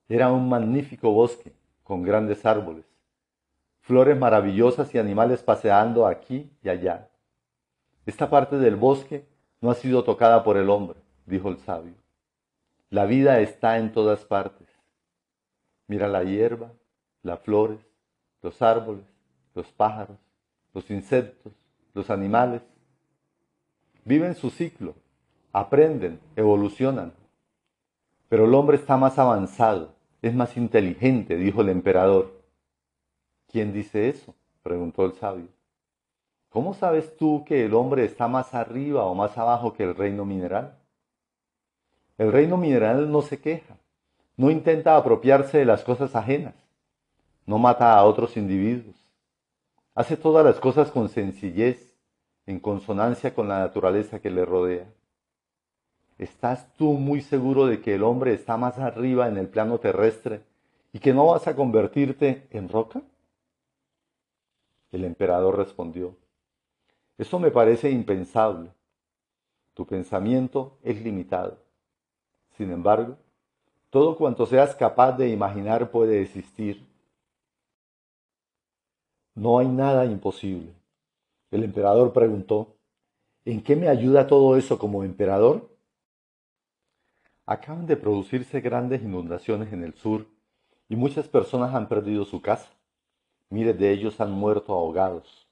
Era 0.08 0.32
un 0.32 0.50
magnífico 0.50 1.12
bosque 1.12 1.54
con 1.84 2.04
grandes 2.04 2.46
árboles, 2.46 2.86
flores 3.82 4.18
maravillosas 4.18 4.94
y 4.94 5.00
animales 5.00 5.42
paseando 5.42 6.06
aquí 6.06 6.52
y 6.64 6.70
allá. 6.70 7.10
Esta 8.06 8.30
parte 8.30 8.58
del 8.58 8.76
bosque 8.76 9.26
no 9.62 9.72
ha 9.72 9.76
sido 9.76 10.04
tocada 10.04 10.44
por 10.44 10.58
el 10.58 10.70
hombre, 10.70 11.00
dijo 11.26 11.50
el 11.50 11.58
sabio. 11.58 11.94
La 12.90 13.06
vida 13.06 13.40
está 13.40 13.78
en 13.78 13.92
todas 13.92 14.26
partes. 14.26 14.68
Mira 15.88 16.08
la 16.08 16.24
hierba, 16.24 16.72
las 17.24 17.40
flores, 17.40 17.80
los 18.42 18.62
árboles, 18.62 19.06
los 19.54 19.68
pájaros, 19.72 20.18
los 20.74 20.90
insectos, 20.90 21.54
los 21.94 22.10
animales, 22.10 22.62
viven 24.06 24.36
su 24.36 24.50
ciclo, 24.50 24.96
aprenden, 25.54 26.20
evolucionan. 26.36 27.14
Pero 28.30 28.46
el 28.46 28.54
hombre 28.54 28.78
está 28.78 28.98
más 28.98 29.20
avanzado, 29.20 29.94
es 30.22 30.34
más 30.34 30.58
inteligente, 30.58 31.36
dijo 31.36 31.62
el 31.62 31.70
emperador. 31.70 32.42
¿Quién 33.52 33.74
dice 33.74 34.10
eso? 34.10 34.34
preguntó 34.64 35.06
el 35.06 35.14
sabio. 35.14 35.48
¿Cómo 36.50 36.74
sabes 36.74 37.16
tú 37.18 37.44
que 37.46 37.66
el 37.66 37.74
hombre 37.74 38.06
está 38.06 38.28
más 38.28 38.54
arriba 38.54 39.06
o 39.06 39.16
más 39.16 39.38
abajo 39.38 39.74
que 39.74 39.84
el 39.84 39.96
reino 39.96 40.26
mineral? 40.26 40.78
El 42.18 42.32
reino 42.32 42.58
mineral 42.58 43.12
no 43.12 43.22
se 43.22 43.40
queja, 43.40 43.78
no 44.38 44.52
intenta 44.52 44.96
apropiarse 44.96 45.60
de 45.60 45.66
las 45.66 45.84
cosas 45.84 46.16
ajenas, 46.16 46.54
no 47.46 47.58
mata 47.58 47.94
a 47.94 48.04
otros 48.04 48.38
individuos, 48.38 48.96
hace 49.96 50.18
todas 50.18 50.46
las 50.46 50.60
cosas 50.60 50.92
con 50.92 51.10
sencillez, 51.10 51.91
en 52.52 52.60
consonancia 52.60 53.34
con 53.34 53.48
la 53.48 53.60
naturaleza 53.60 54.20
que 54.20 54.30
le 54.30 54.46
rodea. 54.46 54.86
¿Estás 56.18 56.72
tú 56.76 56.94
muy 56.94 57.22
seguro 57.22 57.66
de 57.66 57.82
que 57.82 57.96
el 57.96 58.04
hombre 58.04 58.34
está 58.34 58.58
más 58.58 58.78
arriba 58.78 59.28
en 59.28 59.38
el 59.38 59.48
plano 59.48 59.80
terrestre 59.80 60.44
y 60.92 61.00
que 61.00 61.14
no 61.14 61.28
vas 61.28 61.48
a 61.48 61.56
convertirte 61.56 62.48
en 62.52 62.68
roca? 62.68 63.02
El 64.92 65.06
emperador 65.06 65.58
respondió, 65.58 66.16
eso 67.18 67.40
me 67.40 67.52
parece 67.52 67.90
impensable. 67.90 68.70
Tu 69.74 69.88
pensamiento 69.88 70.78
es 70.84 71.02
limitado. 71.02 71.58
Sin 72.58 72.72
embargo, 72.72 73.18
todo 73.90 74.18
cuanto 74.18 74.46
seas 74.46 74.76
capaz 74.76 75.14
de 75.14 75.30
imaginar 75.30 75.90
puede 75.90 76.22
existir. 76.22 76.86
No 79.34 79.60
hay 79.60 79.70
nada 79.70 80.06
imposible. 80.06 80.81
El 81.52 81.66
emperador 81.66 82.14
preguntó, 82.14 82.78
¿en 83.44 83.62
qué 83.62 83.76
me 83.76 83.90
ayuda 83.90 84.28
todo 84.28 84.56
eso 84.56 84.80
como 84.80 85.04
emperador? 85.04 85.70
Acaban 87.46 87.86
de 87.86 87.98
producirse 87.98 88.62
grandes 88.62 89.02
inundaciones 89.02 89.74
en 89.74 89.84
el 89.84 89.94
sur 89.94 90.28
y 90.88 90.96
muchas 90.96 91.28
personas 91.28 91.76
han 91.76 91.90
perdido 91.90 92.24
su 92.24 92.42
casa. 92.42 92.70
Miles 93.50 93.78
de 93.78 93.92
ellos 93.92 94.22
han 94.22 94.32
muerto 94.32 94.72
ahogados. 94.72 95.46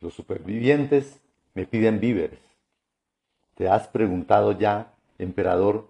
Los 0.00 0.14
supervivientes 0.14 1.20
me 1.54 1.66
piden 1.66 1.98
víveres. 1.98 2.38
¿Te 3.56 3.68
has 3.68 3.88
preguntado 3.88 4.52
ya, 4.52 4.94
emperador, 5.18 5.88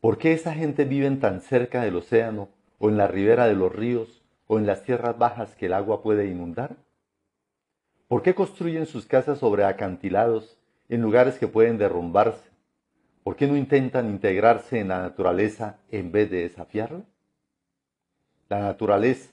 por 0.00 0.18
qué 0.18 0.32
esa 0.32 0.54
gente 0.54 0.84
vive 0.84 1.08
tan 1.16 1.40
cerca 1.40 1.82
del 1.82 1.94
océano 1.94 2.48
o 2.80 2.88
en 2.88 2.96
la 2.96 3.06
ribera 3.06 3.46
de 3.46 3.54
los 3.54 3.72
ríos 3.72 4.22
o 4.48 4.58
en 4.58 4.66
las 4.66 4.82
tierras 4.82 5.16
bajas 5.16 5.54
que 5.54 5.66
el 5.66 5.74
agua 5.74 6.02
puede 6.02 6.26
inundar? 6.26 6.76
¿Por 8.12 8.22
qué 8.22 8.34
construyen 8.34 8.84
sus 8.84 9.06
casas 9.06 9.38
sobre 9.38 9.64
acantilados 9.64 10.58
en 10.90 11.00
lugares 11.00 11.38
que 11.38 11.48
pueden 11.48 11.78
derrumbarse? 11.78 12.50
¿Por 13.24 13.36
qué 13.36 13.46
no 13.46 13.56
intentan 13.56 14.10
integrarse 14.10 14.80
en 14.80 14.88
la 14.88 15.00
naturaleza 15.00 15.78
en 15.90 16.12
vez 16.12 16.30
de 16.30 16.42
desafiarla? 16.42 17.04
La 18.50 18.60
naturaleza, 18.60 19.30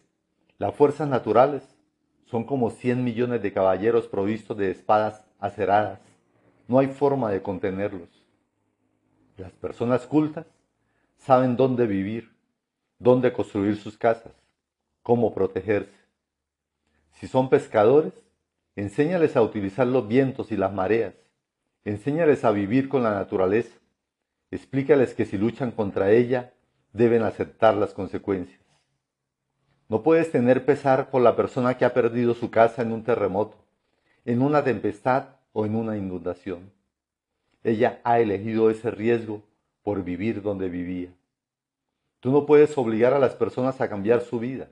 las 0.60 0.74
fuerzas 0.74 1.10
naturales, 1.10 1.62
son 2.24 2.46
como 2.46 2.70
100 2.70 3.04
millones 3.04 3.42
de 3.42 3.52
caballeros 3.52 4.08
provistos 4.08 4.56
de 4.56 4.72
espadas 4.72 5.26
aceradas. 5.42 6.00
No 6.70 6.80
hay 6.80 6.88
forma 6.88 7.32
de 7.32 7.42
contenerlos. 7.42 8.08
Las 9.36 9.52
personas 9.52 10.08
cultas 10.08 10.46
saben 11.18 11.58
dónde 11.58 11.86
vivir, 11.86 12.32
dónde 12.98 13.34
construir 13.34 13.76
sus 13.76 13.98
casas, 13.98 14.32
cómo 15.04 15.34
protegerse. 15.34 16.00
Si 17.12 17.28
son 17.28 17.50
pescadores, 17.50 18.14
Enséñales 18.76 19.36
a 19.36 19.42
utilizar 19.42 19.88
los 19.88 20.08
vientos 20.08 20.52
y 20.52 20.58
las 20.58 20.74
mareas. 20.74 21.16
Enséñales 21.86 22.44
a 22.44 22.52
vivir 22.52 22.90
con 22.90 23.04
la 23.04 23.12
naturaleza. 23.12 23.78
Explícales 24.52 25.14
que 25.14 25.26
si 25.26 25.38
luchan 25.38 25.72
contra 25.72 26.12
ella, 26.12 26.54
deben 26.94 27.24
aceptar 27.24 27.76
las 27.76 27.94
consecuencias. 27.94 28.60
No 29.88 30.04
puedes 30.04 30.32
tener 30.32 30.66
pesar 30.66 31.10
por 31.10 31.22
la 31.22 31.36
persona 31.36 31.78
que 31.78 31.86
ha 31.86 31.94
perdido 31.94 32.34
su 32.34 32.52
casa 32.52 32.82
en 32.82 32.92
un 32.92 33.04
terremoto, 33.04 33.58
en 34.24 34.42
una 34.42 34.64
tempestad 34.64 35.38
o 35.52 35.66
en 35.66 35.76
una 35.76 35.98
inundación. 35.98 36.72
Ella 37.64 38.00
ha 38.04 38.20
elegido 38.20 38.70
ese 38.70 38.92
riesgo 38.92 39.44
por 39.84 40.04
vivir 40.04 40.42
donde 40.42 40.70
vivía. 40.70 41.10
Tú 42.20 42.32
no 42.32 42.46
puedes 42.46 42.78
obligar 42.78 43.14
a 43.14 43.20
las 43.20 43.34
personas 43.34 43.82
a 43.82 43.90
cambiar 43.90 44.22
su 44.22 44.40
vida. 44.40 44.70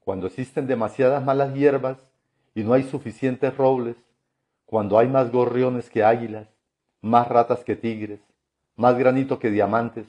Cuando 0.00 0.26
existen 0.26 0.66
demasiadas 0.66 1.24
malas 1.24 1.54
hierbas, 1.54 2.07
y 2.58 2.64
no 2.64 2.72
hay 2.72 2.82
suficientes 2.82 3.56
robles, 3.56 3.94
cuando 4.66 4.98
hay 4.98 5.06
más 5.06 5.30
gorriones 5.30 5.88
que 5.88 6.02
águilas, 6.02 6.48
más 7.00 7.28
ratas 7.28 7.62
que 7.62 7.76
tigres, 7.76 8.18
más 8.74 8.98
granito 8.98 9.38
que 9.38 9.48
diamantes, 9.48 10.08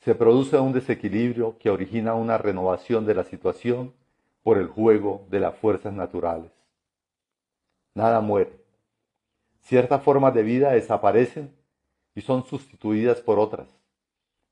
se 0.00 0.14
produce 0.14 0.58
un 0.58 0.74
desequilibrio 0.74 1.56
que 1.58 1.70
origina 1.70 2.12
una 2.12 2.36
renovación 2.36 3.06
de 3.06 3.14
la 3.14 3.24
situación 3.24 3.94
por 4.42 4.58
el 4.58 4.66
juego 4.66 5.24
de 5.30 5.40
las 5.40 5.56
fuerzas 5.56 5.94
naturales. 5.94 6.52
Nada 7.94 8.20
muere. 8.20 8.52
Ciertas 9.62 10.02
formas 10.02 10.34
de 10.34 10.42
vida 10.42 10.72
desaparecen 10.72 11.50
y 12.14 12.20
son 12.20 12.44
sustituidas 12.44 13.22
por 13.22 13.38
otras, 13.38 13.66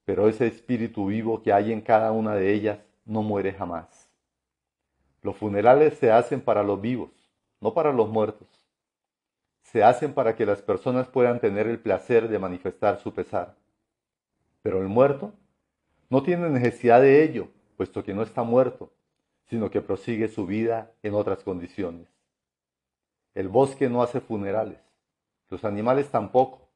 pero 0.07 0.27
ese 0.27 0.47
espíritu 0.47 1.05
vivo 1.05 1.43
que 1.43 1.53
hay 1.53 1.71
en 1.71 1.83
cada 1.83 2.13
una 2.13 2.35
de 2.35 2.55
ellas 2.55 2.79
no 3.05 3.23
muere 3.23 3.53
jamás. 3.53 4.09
Los 5.21 5.37
funerales 5.37 5.99
se 5.99 6.11
hacen 6.11 6.41
para 6.41 6.63
los 6.63 6.81
vivos, 6.81 7.11
no 7.61 7.75
para 7.75 7.93
los 7.93 8.09
muertos. 8.09 8.49
Se 9.63 9.83
hacen 9.83 10.15
para 10.15 10.37
que 10.37 10.47
las 10.47 10.63
personas 10.63 11.09
puedan 11.09 11.41
tener 11.41 11.67
el 11.67 11.79
placer 11.79 12.29
de 12.29 12.39
manifestar 12.39 13.01
su 13.01 13.13
pesar. 13.13 13.57
Pero 14.63 14.81
el 14.81 14.89
muerto 14.89 15.33
no 16.09 16.23
tiene 16.23 16.49
necesidad 16.51 17.01
de 17.01 17.25
ello, 17.25 17.49
puesto 17.77 18.05
que 18.05 18.15
no 18.15 18.23
está 18.23 18.43
muerto, 18.43 18.93
sino 19.47 19.71
que 19.71 19.81
prosigue 19.81 20.29
su 20.29 20.47
vida 20.47 20.93
en 21.03 21.15
otras 21.15 21.43
condiciones. 21.43 22.09
El 23.35 23.49
bosque 23.49 23.89
no 23.89 24.03
hace 24.03 24.21
funerales, 24.21 24.79
los 25.51 25.65
animales 25.65 26.11
tampoco, 26.11 26.69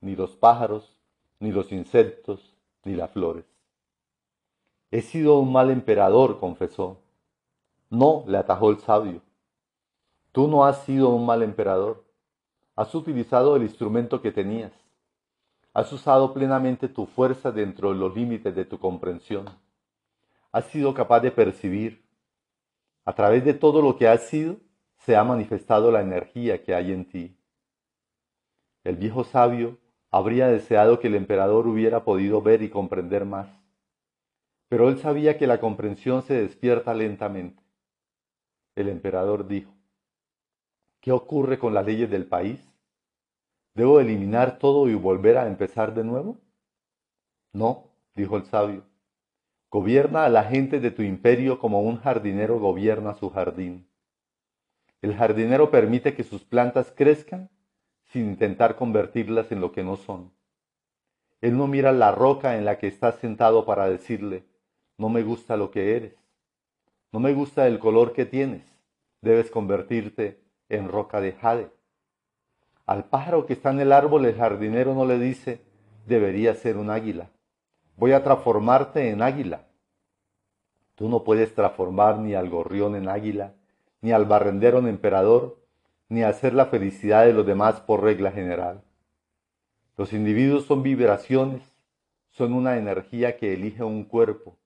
ni 0.00 0.16
los 0.16 0.36
pájaros, 0.36 0.96
ni 1.38 1.52
los 1.52 1.72
insectos, 1.72 2.54
ni 2.84 2.94
las 2.94 3.10
flores. 3.10 3.44
He 4.90 5.00
sido 5.00 5.38
un 5.38 5.52
mal 5.52 5.70
emperador, 5.70 6.38
confesó. 6.38 6.98
No, 7.88 8.24
le 8.26 8.36
atajó 8.36 8.70
el 8.70 8.78
sabio. 8.80 9.22
Tú 10.32 10.48
no 10.48 10.64
has 10.64 10.82
sido 10.84 11.10
un 11.10 11.26
mal 11.26 11.42
emperador. 11.42 12.04
Has 12.74 12.94
utilizado 12.94 13.54
el 13.54 13.62
instrumento 13.62 14.22
que 14.22 14.32
tenías. 14.32 14.72
Has 15.74 15.92
usado 15.92 16.32
plenamente 16.32 16.88
tu 16.88 17.04
fuerza 17.04 17.52
dentro 17.52 17.92
de 17.92 17.98
los 17.98 18.14
límites 18.14 18.54
de 18.54 18.64
tu 18.64 18.78
comprensión. 18.78 19.44
Has 20.50 20.64
sido 20.66 20.94
capaz 20.94 21.20
de 21.20 21.30
percibir. 21.30 22.02
A 23.04 23.14
través 23.14 23.44
de 23.44 23.52
todo 23.52 23.82
lo 23.82 23.96
que 23.96 24.08
has 24.08 24.22
sido, 24.28 24.56
se 24.96 25.16
ha 25.16 25.24
manifestado 25.24 25.90
la 25.90 26.00
energía 26.00 26.62
que 26.62 26.74
hay 26.74 26.92
en 26.92 27.08
ti. 27.08 27.36
El 28.84 28.96
viejo 28.96 29.24
sabio 29.24 29.78
habría 30.10 30.48
deseado 30.48 30.98
que 30.98 31.08
el 31.08 31.14
emperador 31.14 31.66
hubiera 31.66 32.04
podido 32.04 32.40
ver 32.40 32.62
y 32.62 32.70
comprender 32.70 33.24
más, 33.24 33.48
pero 34.68 34.88
él 34.88 34.98
sabía 34.98 35.36
que 35.36 35.46
la 35.46 35.60
comprensión 35.60 36.22
se 36.22 36.34
despierta 36.34 36.94
lentamente. 36.94 37.62
El 38.74 38.88
emperador 38.88 39.46
dijo, 39.46 39.72
¿qué 41.02 41.10
ocurre 41.10 41.58
con 41.58 41.74
las 41.74 41.84
leyes 41.84 42.08
del 42.08 42.24
país? 42.24 42.60
¿Debo 43.74 44.00
eliminar 44.00 44.58
todo 44.58 44.88
y 44.88 44.94
volver 44.94 45.36
a 45.36 45.48
empezar 45.48 45.94
de 45.94 46.04
nuevo? 46.04 46.38
No, 47.52 47.88
dijo 48.14 48.36
el 48.36 48.44
sabio, 48.44 48.84
gobierna 49.70 50.24
a 50.24 50.28
la 50.28 50.44
gente 50.44 50.78
de 50.78 50.90
tu 50.90 51.02
imperio 51.02 51.58
como 51.58 51.82
un 51.82 51.98
jardinero 51.98 52.58
gobierna 52.60 53.14
su 53.14 53.30
jardín. 53.30 53.88
El 55.02 55.16
jardinero 55.16 55.70
permite 55.70 56.14
que 56.14 56.22
sus 56.22 56.44
plantas 56.44 56.92
crezcan 56.96 57.50
sin 58.04 58.26
intentar 58.26 58.76
convertirlas 58.76 59.50
en 59.50 59.60
lo 59.60 59.72
que 59.72 59.82
no 59.82 59.96
son. 59.96 60.32
Él 61.40 61.56
no 61.56 61.66
mira 61.66 61.90
la 61.90 62.12
roca 62.12 62.56
en 62.56 62.64
la 62.64 62.78
que 62.78 62.86
estás 62.86 63.16
sentado 63.16 63.66
para 63.66 63.88
decirle, 63.88 64.44
no 64.98 65.08
me 65.08 65.24
gusta 65.24 65.56
lo 65.56 65.72
que 65.72 65.96
eres, 65.96 66.14
no 67.10 67.18
me 67.18 67.32
gusta 67.32 67.66
el 67.66 67.80
color 67.80 68.12
que 68.12 68.24
tienes, 68.24 68.62
debes 69.20 69.50
convertirte 69.50 70.41
en 70.72 70.88
roca 70.88 71.20
de 71.20 71.32
jade. 71.32 71.70
Al 72.86 73.04
pájaro 73.04 73.46
que 73.46 73.52
está 73.52 73.70
en 73.70 73.80
el 73.80 73.92
árbol 73.92 74.26
el 74.26 74.34
jardinero 74.34 74.94
no 74.94 75.04
le 75.04 75.18
dice, 75.18 75.62
debería 76.06 76.54
ser 76.54 76.76
un 76.76 76.90
águila, 76.90 77.30
voy 77.96 78.12
a 78.12 78.24
transformarte 78.24 79.10
en 79.10 79.22
águila. 79.22 79.66
Tú 80.94 81.08
no 81.08 81.24
puedes 81.24 81.54
transformar 81.54 82.18
ni 82.18 82.34
al 82.34 82.50
gorrión 82.50 82.96
en 82.96 83.08
águila, 83.08 83.54
ni 84.00 84.12
al 84.12 84.24
barrendero 84.24 84.78
en 84.78 84.88
emperador, 84.88 85.58
ni 86.08 86.22
hacer 86.22 86.54
la 86.54 86.66
felicidad 86.66 87.24
de 87.24 87.32
los 87.32 87.46
demás 87.46 87.80
por 87.80 88.02
regla 88.02 88.32
general. 88.32 88.82
Los 89.96 90.12
individuos 90.12 90.64
son 90.64 90.82
vibraciones, 90.82 91.62
son 92.30 92.52
una 92.54 92.76
energía 92.76 93.36
que 93.36 93.54
elige 93.54 93.84
un 93.84 94.04
cuerpo, 94.04 94.56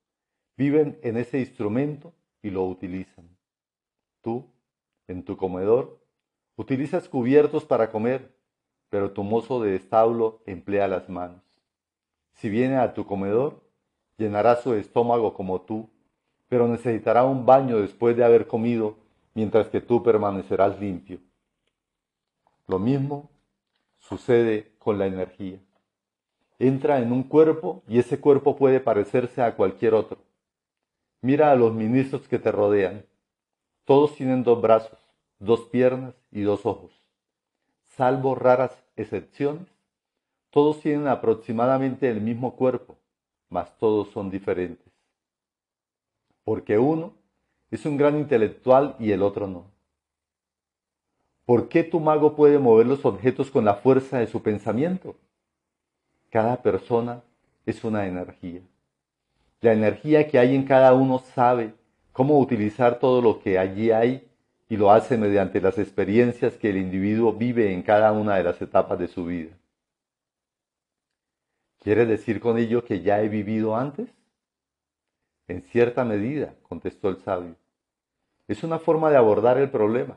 viven 0.57 0.99
en 1.03 1.17
ese 1.17 1.39
instrumento 1.39 2.15
y 2.43 2.51
lo 2.51 2.65
utilizan. 2.65 3.29
Tú, 4.23 4.47
en 5.09 5.25
tu 5.25 5.37
comedor, 5.37 5.99
utilizas 6.57 7.09
cubiertos 7.09 7.65
para 7.65 7.91
comer, 7.91 8.35
pero 8.89 9.13
tu 9.13 9.23
mozo 9.23 9.61
de 9.61 9.77
establo 9.77 10.41
emplea 10.47 10.89
las 10.89 11.09
manos. 11.09 11.43
Si 12.35 12.49
viene 12.49 12.77
a 12.77 12.95
tu 12.95 13.07
comedor, 13.07 13.63
llenará 14.19 14.57
su 14.57 14.75
estómago 14.75 15.35
como 15.35 15.63
tú, 15.63 15.89
pero 16.49 16.69
necesitará 16.69 17.25
un 17.25 17.47
baño 17.47 17.81
después 17.81 18.17
de 18.17 18.25
haber 18.25 18.47
comido 18.47 18.97
mientras 19.35 19.69
que 19.69 19.81
tú 19.81 20.03
permanecerás 20.03 20.79
limpio. 20.81 21.19
Lo 22.67 22.79
mismo 22.79 23.31
sucede 23.99 24.73
con 24.79 24.99
la 24.99 25.07
energía. 25.07 25.59
Entra 26.59 27.01
en 27.01 27.13
un 27.13 27.23
cuerpo 27.23 27.83
y 27.87 27.99
ese 27.99 28.19
cuerpo 28.19 28.57
puede 28.57 28.81
parecerse 28.81 29.43
a 29.43 29.55
cualquier 29.57 29.95
otro. 29.95 30.19
Mira 31.21 31.51
a 31.51 31.57
los 31.57 31.75
ministros 31.75 32.27
que 32.29 32.39
te 32.39 32.51
rodean. 32.51 33.05
Todos 33.87 34.17
tienen 34.17 34.43
dos 34.43 34.61
brazos, 34.61 34.99
dos 35.39 35.61
piernas 35.69 36.13
y 36.33 36.43
dos 36.43 36.67
ojos. 36.67 36.91
Salvo 37.85 38.35
raras 38.35 38.77
excepciones, 38.97 39.69
todos 40.51 40.81
tienen 40.81 41.07
aproximadamente 41.07 42.11
el 42.11 42.21
mismo 42.21 42.57
cuerpo, 42.57 42.97
mas 43.49 43.79
todos 43.79 44.09
son 44.09 44.29
diferentes. 44.29 44.93
Porque 46.43 46.79
uno 46.79 47.15
es 47.71 47.87
un 47.87 47.97
gran 47.97 48.19
intelectual 48.19 48.97
y 48.99 49.13
el 49.13 49.23
otro 49.23 49.47
no. 49.47 49.71
¿Por 51.45 51.69
qué 51.69 51.85
tu 51.85 52.01
mago 52.01 52.35
puede 52.35 52.59
mover 52.59 52.89
los 52.89 53.05
objetos 53.05 53.53
con 53.53 53.65
la 53.65 53.75
fuerza 53.75 54.19
de 54.19 54.27
su 54.27 54.43
pensamiento? 54.43 55.15
Cada 56.31 56.61
persona 56.61 57.23
es 57.65 57.85
una 57.85 58.09
energía. 58.09 58.63
La 59.61 59.73
energía 59.73 60.27
que 60.27 60.41
hay 60.41 60.57
en 60.57 60.65
cada 60.65 60.93
uno 60.93 61.21
sabe 61.21 61.73
cómo 62.17 62.41
utilizar 62.41 62.99
todo 62.99 63.21
lo 63.21 63.41
que 63.41 63.59
allí 63.59 63.91
hay 63.91 64.27
y 64.71 64.79
lo 64.79 64.91
hace 64.91 65.19
mediante 65.19 65.61
las 65.61 65.79
experiencias 65.79 66.55
que 66.55 66.71
el 66.71 66.79
individuo 66.79 67.35
vive 67.35 67.75
en 67.75 67.83
cada 67.83 68.11
una 68.13 68.37
de 68.37 68.43
las 68.43 68.61
etapas 68.63 68.99
de 68.99 69.07
su 69.07 69.27
vida. 69.27 69.51
¿Quiere 71.79 72.07
decir 72.07 72.41
con 72.41 72.57
ello 72.57 72.83
que 72.87 73.03
ya 73.03 73.21
he 73.21 73.29
vivido 73.29 73.77
antes? 73.77 74.09
En 75.47 75.61
cierta 75.61 76.07
medida, 76.07 76.55
contestó 76.63 77.11
el 77.11 77.19
sabio. 77.19 77.55
Es 78.49 78.65
una 78.65 78.79
forma 78.79 79.11
de 79.11 79.19
abordar 79.19 79.59
el 79.59 79.69
problema. 79.69 80.17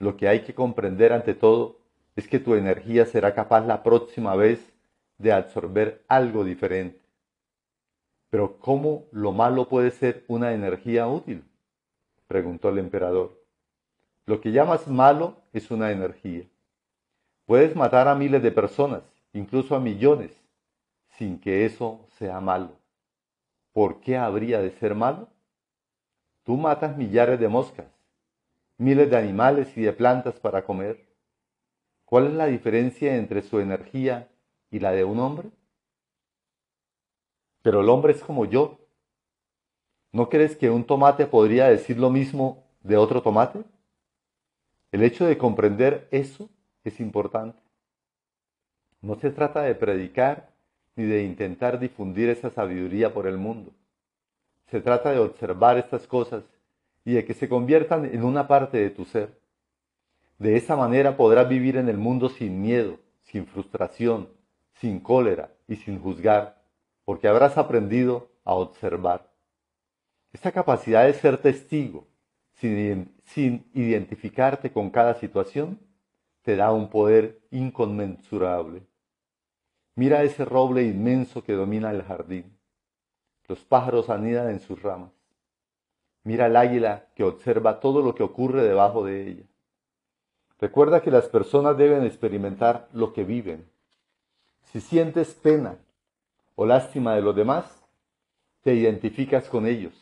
Lo 0.00 0.16
que 0.16 0.26
hay 0.26 0.40
que 0.40 0.56
comprender 0.56 1.12
ante 1.12 1.34
todo 1.34 1.78
es 2.16 2.26
que 2.26 2.40
tu 2.40 2.56
energía 2.56 3.06
será 3.06 3.32
capaz 3.32 3.64
la 3.64 3.84
próxima 3.84 4.34
vez 4.34 4.72
de 5.18 5.30
absorber 5.32 6.02
algo 6.08 6.42
diferente. 6.42 7.01
Pero 8.32 8.58
¿cómo 8.58 9.04
lo 9.12 9.30
malo 9.32 9.68
puede 9.68 9.90
ser 9.90 10.24
una 10.26 10.54
energía 10.54 11.06
útil? 11.06 11.44
preguntó 12.26 12.70
el 12.70 12.78
emperador. 12.78 13.38
Lo 14.24 14.40
que 14.40 14.52
llamas 14.52 14.88
malo 14.88 15.42
es 15.52 15.70
una 15.70 15.92
energía. 15.92 16.48
Puedes 17.44 17.76
matar 17.76 18.08
a 18.08 18.14
miles 18.14 18.42
de 18.42 18.50
personas, 18.50 19.02
incluso 19.34 19.76
a 19.76 19.80
millones, 19.80 20.32
sin 21.18 21.38
que 21.38 21.66
eso 21.66 22.06
sea 22.16 22.40
malo. 22.40 22.78
¿por 23.74 24.00
qué 24.00 24.16
habría 24.16 24.62
de 24.62 24.70
ser 24.70 24.94
malo? 24.94 25.28
Tú 26.42 26.56
matas 26.56 26.96
millares 26.96 27.38
de 27.38 27.48
moscas, 27.48 27.86
miles 28.78 29.10
de 29.10 29.16
animales 29.18 29.76
y 29.76 29.82
de 29.82 29.92
plantas 29.92 30.40
para 30.40 30.64
comer. 30.64 31.06
¿Cuál 32.06 32.28
es 32.28 32.32
la 32.32 32.46
diferencia 32.46 33.14
entre 33.16 33.42
su 33.42 33.60
energía 33.60 34.30
y 34.70 34.80
la 34.80 34.92
de 34.92 35.04
un 35.04 35.20
hombre? 35.20 35.50
Pero 37.62 37.80
el 37.80 37.88
hombre 37.88 38.12
es 38.12 38.22
como 38.22 38.44
yo. 38.44 38.78
¿No 40.12 40.28
crees 40.28 40.56
que 40.56 40.70
un 40.70 40.84
tomate 40.84 41.26
podría 41.26 41.68
decir 41.68 41.98
lo 41.98 42.10
mismo 42.10 42.64
de 42.82 42.96
otro 42.96 43.22
tomate? 43.22 43.62
El 44.90 45.02
hecho 45.02 45.24
de 45.24 45.38
comprender 45.38 46.06
eso 46.10 46.50
es 46.84 47.00
importante. 47.00 47.58
No 49.00 49.14
se 49.16 49.30
trata 49.30 49.62
de 49.62 49.74
predicar 49.74 50.50
ni 50.96 51.04
de 51.04 51.22
intentar 51.22 51.78
difundir 51.78 52.28
esa 52.28 52.50
sabiduría 52.50 53.14
por 53.14 53.26
el 53.26 53.38
mundo. 53.38 53.72
Se 54.66 54.80
trata 54.80 55.12
de 55.12 55.18
observar 55.18 55.78
estas 55.78 56.06
cosas 56.06 56.44
y 57.04 57.12
de 57.14 57.24
que 57.24 57.34
se 57.34 57.48
conviertan 57.48 58.04
en 58.04 58.22
una 58.22 58.46
parte 58.46 58.78
de 58.78 58.90
tu 58.90 59.04
ser. 59.04 59.40
De 60.38 60.56
esa 60.56 60.76
manera 60.76 61.16
podrás 61.16 61.48
vivir 61.48 61.76
en 61.76 61.88
el 61.88 61.98
mundo 61.98 62.28
sin 62.28 62.60
miedo, 62.60 62.98
sin 63.22 63.46
frustración, 63.46 64.28
sin 64.74 65.00
cólera 65.00 65.50
y 65.68 65.76
sin 65.76 66.00
juzgar, 66.00 66.61
porque 67.04 67.28
habrás 67.28 67.58
aprendido 67.58 68.30
a 68.44 68.54
observar. 68.54 69.30
Esta 70.32 70.52
capacidad 70.52 71.04
de 71.04 71.12
ser 71.14 71.38
testigo, 71.38 72.06
sin, 72.54 73.14
sin 73.24 73.70
identificarte 73.74 74.72
con 74.72 74.90
cada 74.90 75.14
situación, 75.14 75.78
te 76.42 76.56
da 76.56 76.72
un 76.72 76.88
poder 76.88 77.40
inconmensurable. 77.50 78.82
Mira 79.94 80.22
ese 80.22 80.44
roble 80.44 80.84
inmenso 80.84 81.44
que 81.44 81.52
domina 81.52 81.90
el 81.90 82.02
jardín. 82.02 82.56
Los 83.46 83.60
pájaros 83.64 84.08
anidan 84.08 84.48
en 84.50 84.60
sus 84.60 84.80
ramas. 84.80 85.10
Mira 86.24 86.46
el 86.46 86.56
águila 86.56 87.08
que 87.14 87.24
observa 87.24 87.80
todo 87.80 88.00
lo 88.00 88.14
que 88.14 88.22
ocurre 88.22 88.62
debajo 88.62 89.04
de 89.04 89.28
ella. 89.28 89.44
Recuerda 90.58 91.02
que 91.02 91.10
las 91.10 91.28
personas 91.28 91.76
deben 91.76 92.04
experimentar 92.04 92.88
lo 92.92 93.12
que 93.12 93.24
viven. 93.24 93.68
Si 94.62 94.80
sientes 94.80 95.34
pena 95.34 95.76
o 96.54 96.66
lástima 96.66 97.14
de 97.14 97.22
los 97.22 97.34
demás, 97.34 97.82
te 98.62 98.74
identificas 98.74 99.48
con 99.48 99.66
ellos, 99.66 99.94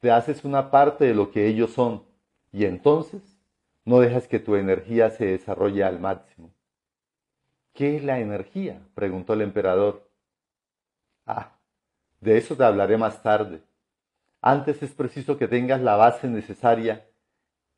te 0.00 0.10
haces 0.10 0.44
una 0.44 0.70
parte 0.70 1.04
de 1.04 1.14
lo 1.14 1.30
que 1.30 1.46
ellos 1.46 1.72
son 1.72 2.04
y 2.52 2.64
entonces 2.64 3.22
no 3.84 4.00
dejas 4.00 4.28
que 4.28 4.38
tu 4.38 4.56
energía 4.56 5.10
se 5.10 5.26
desarrolle 5.26 5.82
al 5.84 5.98
máximo. 5.98 6.52
¿Qué 7.72 7.96
es 7.96 8.04
la 8.04 8.20
energía? 8.20 8.80
preguntó 8.94 9.32
el 9.32 9.40
emperador. 9.40 10.08
Ah, 11.26 11.56
de 12.20 12.36
eso 12.36 12.56
te 12.56 12.64
hablaré 12.64 12.96
más 12.98 13.22
tarde. 13.22 13.62
Antes 14.40 14.82
es 14.82 14.92
preciso 14.92 15.38
que 15.38 15.48
tengas 15.48 15.80
la 15.80 15.96
base 15.96 16.28
necesaria, 16.28 17.06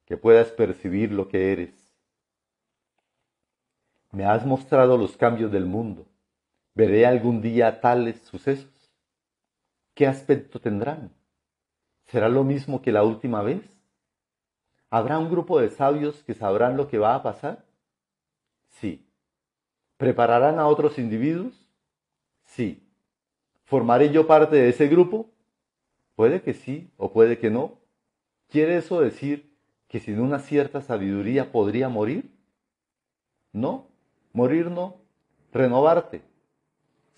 que 0.05 0.17
puedas 0.17 0.49
percibir 0.49 1.13
lo 1.13 1.29
que 1.29 1.53
eres. 1.53 1.75
Me 4.11 4.25
has 4.25 4.45
mostrado 4.45 4.97
los 4.97 5.17
cambios 5.17 5.51
del 5.53 5.67
mundo. 5.67 6.07
¿Veré 6.75 7.07
algún 7.07 7.41
día 7.41 7.81
tales 7.81 8.21
sucesos? 8.23 8.91
¿Qué 9.95 10.09
aspecto 10.09 10.61
tendrán? 10.61 11.13
¿Será 12.07 12.29
lo 12.29 12.43
mismo 12.43 12.83
que 12.83 12.91
la 12.91 13.05
última 13.05 13.43
vez? 13.43 13.63
¿Habrá 14.91 15.19
un 15.19 15.31
grupo 15.31 15.61
de 15.61 15.71
sabios 15.71 16.25
que 16.25 16.35
sabrán 16.35 16.77
lo 16.77 16.89
que 16.89 16.99
va 16.99 17.15
a 17.15 17.23
pasar? 17.23 17.65
Sí. 18.71 19.07
¿Prepararán 19.99 20.59
a 20.59 20.67
otros 20.67 20.99
individuos? 20.99 21.55
Sí. 22.45 22.83
¿Formaré 23.65 24.11
yo 24.11 24.27
parte 24.27 24.57
de 24.57 24.69
ese 24.69 24.89
grupo? 24.89 25.31
Puede 26.17 26.43
que 26.43 26.55
sí 26.55 26.91
o 26.97 27.13
puede 27.13 27.39
que 27.39 27.51
no. 27.51 27.79
¿Quiere 28.49 28.79
eso 28.79 29.01
decir 29.01 29.57
que 29.87 30.01
sin 30.01 30.19
una 30.21 30.41
cierta 30.41 30.83
sabiduría 30.83 31.53
podría 31.53 31.89
morir? 31.89 32.37
No, 33.53 33.87
morir 34.33 34.71
no, 34.73 34.97
renovarte. 35.53 36.34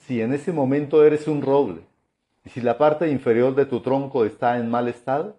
Si 0.07 0.23
en 0.23 0.33
ese 0.33 0.53
momento 0.53 1.05
eres 1.05 1.27
un 1.27 1.43
roble 1.43 1.81
y 2.45 2.51
si 2.51 2.61
la 2.61 2.79
parte 2.79 3.11
inferior 3.11 3.57
de 3.57 3.67
tu 3.67 3.81
tronco 3.81 4.25
está 4.25 4.57
en 4.57 4.71
mal 4.71 4.87
estado, 4.87 5.37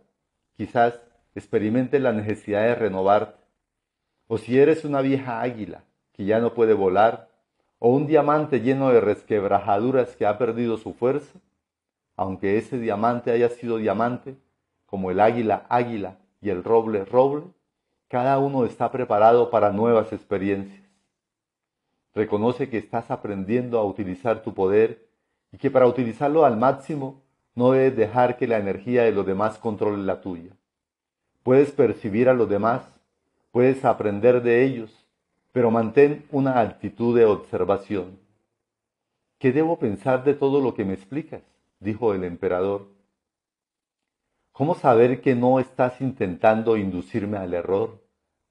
quizás 0.58 0.99
experimente 1.36 1.99
la 1.99 2.12
necesidad 2.12 2.63
de 2.63 2.75
renovarte. 2.75 3.41
O 4.27 4.38
si 4.38 4.60
eres 4.60 4.84
una 4.84 4.99
vieja 4.99 5.39
águila 5.39 5.86
que 6.12 6.25
ya 6.25 6.41
no 6.41 6.53
puede 6.53 6.73
volar, 6.73 7.30
o 7.80 7.91
un 7.91 8.08
diamante 8.08 8.60
lleno 8.60 8.89
de 8.89 8.99
resquebrajaduras 8.99 10.17
que 10.17 10.25
ha 10.25 10.38
perdido 10.38 10.75
su 10.77 10.93
fuerza, 10.93 11.39
aunque 12.17 12.58
ese 12.58 12.77
diamante 12.77 13.32
haya 13.32 13.47
sido 13.47 13.77
diamante, 13.77 14.36
como 14.86 15.12
el 15.12 15.21
águila 15.21 15.65
águila 15.69 16.17
y 16.41 16.49
el 16.49 16.65
roble 16.65 17.06
roble, 17.06 17.45
cada 18.10 18.38
uno 18.38 18.65
está 18.65 18.91
preparado 18.91 19.49
para 19.49 19.71
nuevas 19.71 20.12
experiencias. 20.12 20.87
Reconoce 22.17 22.67
que 22.67 22.80
estás 22.80 23.12
aprendiendo 23.12 23.77
a 23.77 23.86
utilizar 23.86 24.41
tu 24.41 24.56
poder 24.56 25.08
y 25.51 25.58
que 25.60 25.69
para 25.69 25.86
utilizarlo 25.86 26.45
al 26.45 26.58
máximo 26.58 27.21
no 27.53 27.73
debes 27.73 27.95
dejar 27.95 28.38
que 28.38 28.47
la 28.47 28.58
energía 28.58 29.03
de 29.03 29.12
los 29.12 29.23
demás 29.23 29.60
controle 29.60 30.03
la 30.03 30.19
tuya. 30.19 30.49
Puedes 31.43 31.71
percibir 31.71 32.27
a 32.27 32.34
los 32.34 32.49
demás, 32.49 32.82
puedes 33.51 33.86
aprender 33.86 34.41
de 34.41 34.63
ellos, 34.65 35.06
pero 35.51 35.69
mantén 35.69 36.25
una 36.32 36.60
actitud 36.60 37.15
de 37.15 37.25
observación. 37.25 38.17
¿Qué 39.38 39.51
debo 39.51 39.77
pensar 39.77 40.23
de 40.23 40.34
todo 40.34 40.60
lo 40.60 40.73
que 40.73 40.86
me 40.86 40.95
explicas? 40.95 41.43
dijo 41.80 42.15
el 42.15 42.23
emperador. 42.23 42.88
¿Cómo 44.53 44.73
saber 44.73 45.21
que 45.21 45.36
no 45.36 45.60
estás 45.60 46.01
intentando 46.01 46.77
inducirme 46.77 47.38
al 47.38 47.53
error, 47.53 48.01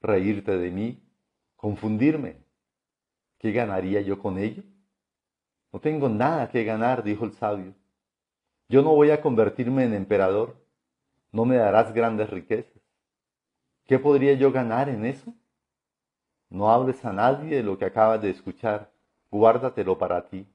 reírte 0.01 0.57
de 0.57 0.71
mí, 0.71 1.03
confundirme? 1.57 2.46
¿Qué 3.39 3.53
ganaría 3.53 4.01
yo 4.01 4.19
con 4.19 4.39
ello? 4.39 4.63
No 5.73 5.81
tengo 5.81 6.09
nada 6.09 6.49
que 6.49 6.65
ganar, 6.65 7.03
dijo 7.03 7.25
el 7.25 7.33
sabio. 7.33 7.75
Yo 8.69 8.83
no 8.83 8.95
voy 8.95 9.11
a 9.11 9.21
convertirme 9.21 9.85
en 9.85 9.95
emperador, 9.95 10.57
no 11.33 11.45
me 11.45 11.57
darás 11.57 11.93
grandes 11.93 12.31
riquezas. 12.31 12.83
¿Qué 13.87 13.99
podría 13.99 14.33
yo 14.35 14.51
ganar 14.51 14.89
en 14.89 15.05
eso? 15.05 15.33
No 16.49 16.71
hables 16.71 17.05
a 17.05 17.13
nadie 17.13 17.57
de 17.57 17.63
lo 17.63 17.79
que 17.79 17.85
acabas 17.85 18.23
de 18.23 18.31
escuchar, 18.31 18.91
guárdatelo 19.31 19.99
para 19.99 20.29
ti. 20.29 20.47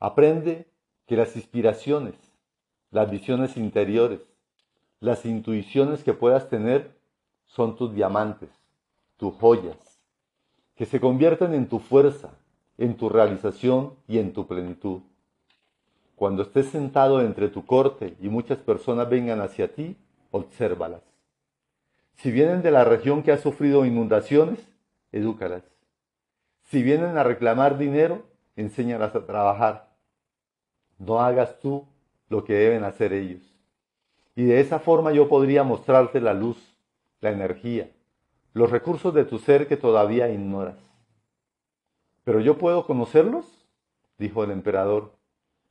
Aprende 0.00 0.66
que 1.06 1.16
las 1.16 1.34
inspiraciones, 1.36 2.14
las 2.90 3.10
visiones 3.10 3.56
interiores, 3.56 4.20
las 5.00 5.24
intuiciones 5.24 6.02
que 6.02 6.12
puedas 6.12 6.48
tener 6.48 6.98
son 7.46 7.76
tus 7.76 7.94
diamantes, 7.94 8.50
tus 9.16 9.34
joyas, 9.34 9.87
que 10.78 10.86
se 10.86 11.00
convierten 11.00 11.54
en 11.54 11.68
tu 11.68 11.80
fuerza, 11.80 12.30
en 12.78 12.96
tu 12.96 13.08
realización 13.08 13.94
y 14.06 14.20
en 14.20 14.32
tu 14.32 14.46
plenitud. 14.46 15.00
Cuando 16.14 16.42
estés 16.42 16.66
sentado 16.66 17.20
entre 17.20 17.48
tu 17.48 17.66
corte 17.66 18.16
y 18.20 18.28
muchas 18.28 18.58
personas 18.58 19.10
vengan 19.10 19.40
hacia 19.40 19.74
ti, 19.74 19.96
obsérvalas. 20.30 21.02
Si 22.14 22.30
vienen 22.30 22.62
de 22.62 22.70
la 22.70 22.84
región 22.84 23.24
que 23.24 23.32
ha 23.32 23.38
sufrido 23.38 23.86
inundaciones, 23.86 24.60
edúcalas. 25.10 25.64
Si 26.62 26.84
vienen 26.84 27.18
a 27.18 27.24
reclamar 27.24 27.76
dinero, 27.76 28.22
enséñalas 28.54 29.16
a 29.16 29.26
trabajar. 29.26 29.88
No 30.98 31.20
hagas 31.20 31.58
tú 31.58 31.86
lo 32.28 32.44
que 32.44 32.54
deben 32.54 32.84
hacer 32.84 33.12
ellos. 33.12 33.42
Y 34.36 34.44
de 34.44 34.60
esa 34.60 34.78
forma 34.78 35.10
yo 35.10 35.28
podría 35.28 35.64
mostrarte 35.64 36.20
la 36.20 36.34
luz, 36.34 36.56
la 37.20 37.30
energía, 37.30 37.90
los 38.58 38.70
recursos 38.70 39.14
de 39.14 39.24
tu 39.24 39.38
ser 39.38 39.68
que 39.68 39.76
todavía 39.76 40.28
ignoras. 40.28 40.74
¿Pero 42.24 42.40
yo 42.40 42.58
puedo 42.58 42.84
conocerlos? 42.86 43.46
dijo 44.18 44.42
el 44.42 44.50
emperador. 44.50 45.12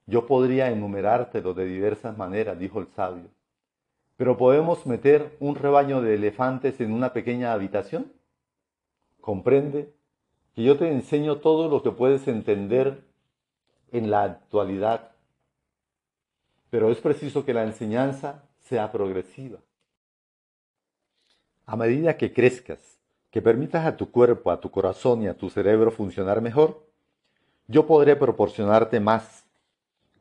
Yo 0.05 0.25
podría 0.25 0.71
enumerártelos 0.71 1.53
de 1.53 1.65
diversas 1.65 2.17
maneras, 2.17 2.57
dijo 2.57 2.79
el 2.79 2.87
sabio. 2.87 3.25
¿Pero 4.15 4.37
podemos 4.37 4.85
meter 4.85 5.35
un 5.41 5.55
rebaño 5.55 6.01
de 6.01 6.15
elefantes 6.15 6.79
en 6.79 6.93
una 6.93 7.11
pequeña 7.11 7.51
habitación? 7.51 8.13
Comprende 9.19 9.93
que 10.55 10.63
yo 10.63 10.77
te 10.77 10.89
enseño 10.89 11.39
todo 11.39 11.67
lo 11.67 11.83
que 11.83 11.91
puedes 11.91 12.25
entender 12.29 13.03
en 13.91 14.09
la 14.09 14.23
actualidad, 14.23 15.11
pero 16.69 16.89
es 16.89 16.99
preciso 16.99 17.43
que 17.43 17.53
la 17.53 17.63
enseñanza 17.63 18.45
sea 18.61 18.93
progresiva. 18.93 19.59
A 21.69 21.75
medida 21.75 22.15
que 22.15 22.31
crezcas, 22.31 22.97
que 23.29 23.41
permitas 23.41 23.85
a 23.85 23.97
tu 23.97 24.09
cuerpo, 24.09 24.51
a 24.51 24.61
tu 24.61 24.71
corazón 24.71 25.23
y 25.23 25.27
a 25.27 25.35
tu 25.35 25.49
cerebro 25.49 25.91
funcionar 25.91 26.39
mejor, 26.39 26.87
yo 27.67 27.85
podré 27.85 28.15
proporcionarte 28.15 29.01
más. 29.01 29.45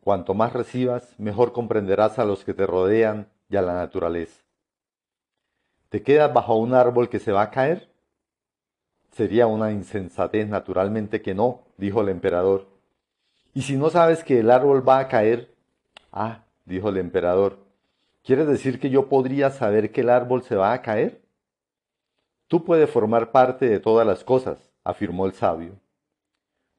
Cuanto 0.03 0.35
más 0.35 0.53
recibas, 0.53 1.15
mejor 1.19 1.53
comprenderás 1.53 2.19
a 2.19 2.25
los 2.25 2.45
que 2.45 2.53
te 2.53 2.67
rodean 2.67 3.29
y 3.49 3.55
a 3.55 3.63
la 3.63 3.75
naturaleza. 3.75 4.43
¿Te 5.89 6.03
quedas 6.03 6.35
bajo 6.35 6.57
un 6.57 6.75
árbol 6.75 7.09
que 7.09 7.21
se 7.21 7.31
va 7.31 7.43
a 7.43 7.51
caer? 7.53 7.93
Sería 9.13 9.47
una 9.47 9.71
insensatez, 9.71 10.49
naturalmente 10.49 11.23
que 11.23 11.33
no, 11.33 11.63
dijo 11.77 12.01
el 12.01 12.09
emperador. 12.09 12.67
Y 13.55 13.63
si 13.63 13.77
no 13.77 13.89
sabes 13.91 14.25
que 14.25 14.41
el 14.41 14.51
árbol 14.51 14.87
va 14.87 14.99
a 14.99 15.07
caer, 15.07 15.55
ah, 16.11 16.43
dijo 16.65 16.89
el 16.89 16.97
emperador, 16.97 17.61
¿quieres 18.25 18.49
decir 18.49 18.81
que 18.81 18.91
yo 18.91 19.09
podría 19.09 19.51
saber 19.51 19.93
que 19.93 20.01
el 20.01 20.11
árbol 20.11 20.43
se 20.43 20.57
va 20.57 20.73
a 20.73 20.83
caer? 20.83 21.25
Tú 22.49 22.65
puedes 22.65 22.89
formar 22.89 23.33
parte 23.33 23.69
de 23.69 23.81
todas 23.81 24.07
las 24.07 24.23
cosas, 24.23 24.71
afirmó 24.85 25.27
el 25.27 25.33
sabio. 25.33 25.73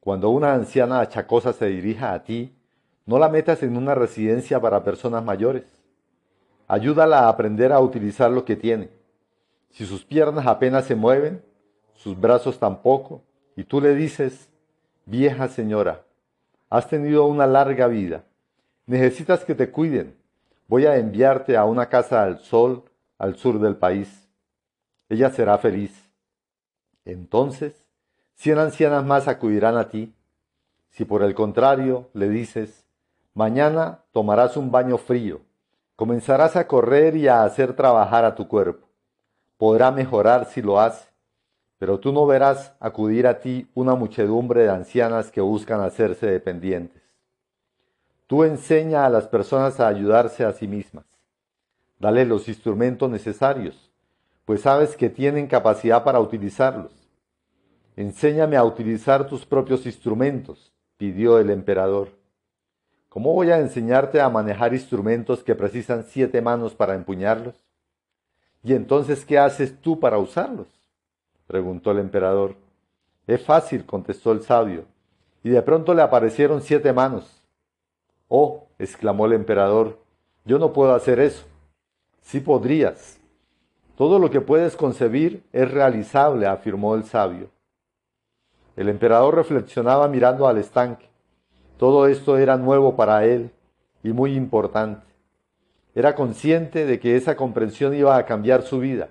Cuando 0.00 0.30
una 0.30 0.54
anciana 0.54 1.00
achacosa 1.00 1.52
se 1.52 1.66
dirija 1.66 2.14
a 2.14 2.24
ti, 2.24 2.56
no 3.04 3.18
la 3.18 3.28
metas 3.28 3.62
en 3.62 3.76
una 3.76 3.94
residencia 3.94 4.60
para 4.60 4.84
personas 4.84 5.24
mayores. 5.24 5.64
Ayúdala 6.66 7.20
a 7.20 7.28
aprender 7.28 7.72
a 7.72 7.80
utilizar 7.80 8.30
lo 8.30 8.44
que 8.44 8.56
tiene. 8.56 8.90
Si 9.70 9.84
sus 9.84 10.04
piernas 10.04 10.46
apenas 10.46 10.86
se 10.86 10.94
mueven, 10.94 11.42
sus 11.94 12.18
brazos 12.18 12.58
tampoco, 12.58 13.22
y 13.56 13.64
tú 13.64 13.80
le 13.80 13.94
dices, 13.94 14.48
vieja 15.04 15.48
señora, 15.48 16.04
has 16.70 16.88
tenido 16.88 17.26
una 17.26 17.46
larga 17.46 17.88
vida, 17.88 18.24
necesitas 18.86 19.44
que 19.44 19.54
te 19.54 19.70
cuiden, 19.70 20.16
voy 20.66 20.86
a 20.86 20.96
enviarte 20.96 21.56
a 21.56 21.64
una 21.64 21.88
casa 21.88 22.22
al 22.22 22.38
sol 22.38 22.84
al 23.18 23.36
sur 23.36 23.58
del 23.58 23.76
país. 23.76 24.27
Ella 25.08 25.30
será 25.30 25.58
feliz. 25.58 26.10
Entonces, 27.04 27.74
cien 28.34 28.58
ancianas 28.58 29.04
más 29.04 29.28
acudirán 29.28 29.76
a 29.76 29.88
ti. 29.88 30.14
Si 30.90 31.04
por 31.04 31.22
el 31.22 31.34
contrario 31.34 32.08
le 32.12 32.28
dices, 32.28 32.86
mañana 33.34 34.00
tomarás 34.12 34.56
un 34.56 34.70
baño 34.70 34.98
frío, 34.98 35.40
Comenzarás 35.98 36.54
a 36.54 36.68
correr 36.68 37.16
y 37.16 37.26
a 37.26 37.42
hacer 37.42 37.74
trabajar 37.74 38.24
a 38.24 38.36
tu 38.36 38.46
cuerpo. 38.46 38.86
Podrá 39.56 39.90
mejorar 39.90 40.44
si 40.44 40.62
lo 40.62 40.78
hace, 40.78 41.08
pero 41.76 41.98
tú 41.98 42.12
no 42.12 42.24
verás 42.24 42.72
acudir 42.78 43.26
a 43.26 43.40
ti 43.40 43.68
una 43.74 43.96
muchedumbre 43.96 44.62
de 44.62 44.70
ancianas 44.70 45.32
que 45.32 45.40
buscan 45.40 45.80
hacerse 45.80 46.28
dependientes. 46.28 47.02
Tú 48.28 48.44
enseña 48.44 49.06
a 49.06 49.10
las 49.10 49.26
personas 49.26 49.80
a 49.80 49.88
ayudarse 49.88 50.44
a 50.44 50.52
sí 50.52 50.68
mismas. 50.68 51.04
Dale 51.98 52.24
los 52.26 52.46
instrumentos 52.46 53.10
necesarios, 53.10 53.87
pues 54.48 54.62
sabes 54.62 54.96
que 54.96 55.10
tienen 55.10 55.46
capacidad 55.46 56.02
para 56.04 56.20
utilizarlos. 56.20 56.90
Enséñame 57.96 58.56
a 58.56 58.64
utilizar 58.64 59.26
tus 59.26 59.44
propios 59.44 59.84
instrumentos, 59.84 60.72
pidió 60.96 61.38
el 61.38 61.50
emperador. 61.50 62.08
¿Cómo 63.10 63.34
voy 63.34 63.50
a 63.50 63.58
enseñarte 63.58 64.22
a 64.22 64.30
manejar 64.30 64.72
instrumentos 64.72 65.44
que 65.44 65.54
precisan 65.54 66.02
siete 66.08 66.40
manos 66.40 66.74
para 66.74 66.94
empuñarlos? 66.94 67.62
¿Y 68.62 68.72
entonces 68.72 69.22
qué 69.26 69.38
haces 69.38 69.78
tú 69.82 70.00
para 70.00 70.16
usarlos? 70.16 70.68
preguntó 71.46 71.90
el 71.90 71.98
emperador. 71.98 72.56
Es 73.26 73.44
fácil, 73.44 73.84
contestó 73.84 74.32
el 74.32 74.40
sabio, 74.40 74.86
y 75.42 75.50
de 75.50 75.60
pronto 75.60 75.92
le 75.92 76.00
aparecieron 76.00 76.62
siete 76.62 76.90
manos. 76.94 77.42
Oh, 78.28 78.68
exclamó 78.78 79.26
el 79.26 79.34
emperador, 79.34 79.98
yo 80.46 80.58
no 80.58 80.72
puedo 80.72 80.94
hacer 80.94 81.20
eso. 81.20 81.44
Sí 82.22 82.40
podrías. 82.40 83.17
Todo 83.98 84.20
lo 84.20 84.30
que 84.30 84.40
puedes 84.40 84.76
concebir 84.76 85.42
es 85.52 85.68
realizable, 85.68 86.46
afirmó 86.46 86.94
el 86.94 87.02
sabio. 87.02 87.50
El 88.76 88.88
emperador 88.88 89.34
reflexionaba 89.34 90.06
mirando 90.06 90.46
al 90.46 90.58
estanque. 90.58 91.08
Todo 91.78 92.06
esto 92.06 92.38
era 92.38 92.56
nuevo 92.56 92.94
para 92.94 93.24
él 93.24 93.50
y 94.04 94.12
muy 94.12 94.36
importante. 94.36 95.04
Era 95.96 96.14
consciente 96.14 96.86
de 96.86 97.00
que 97.00 97.16
esa 97.16 97.34
comprensión 97.34 97.92
iba 97.92 98.16
a 98.16 98.24
cambiar 98.24 98.62
su 98.62 98.78
vida, 98.78 99.08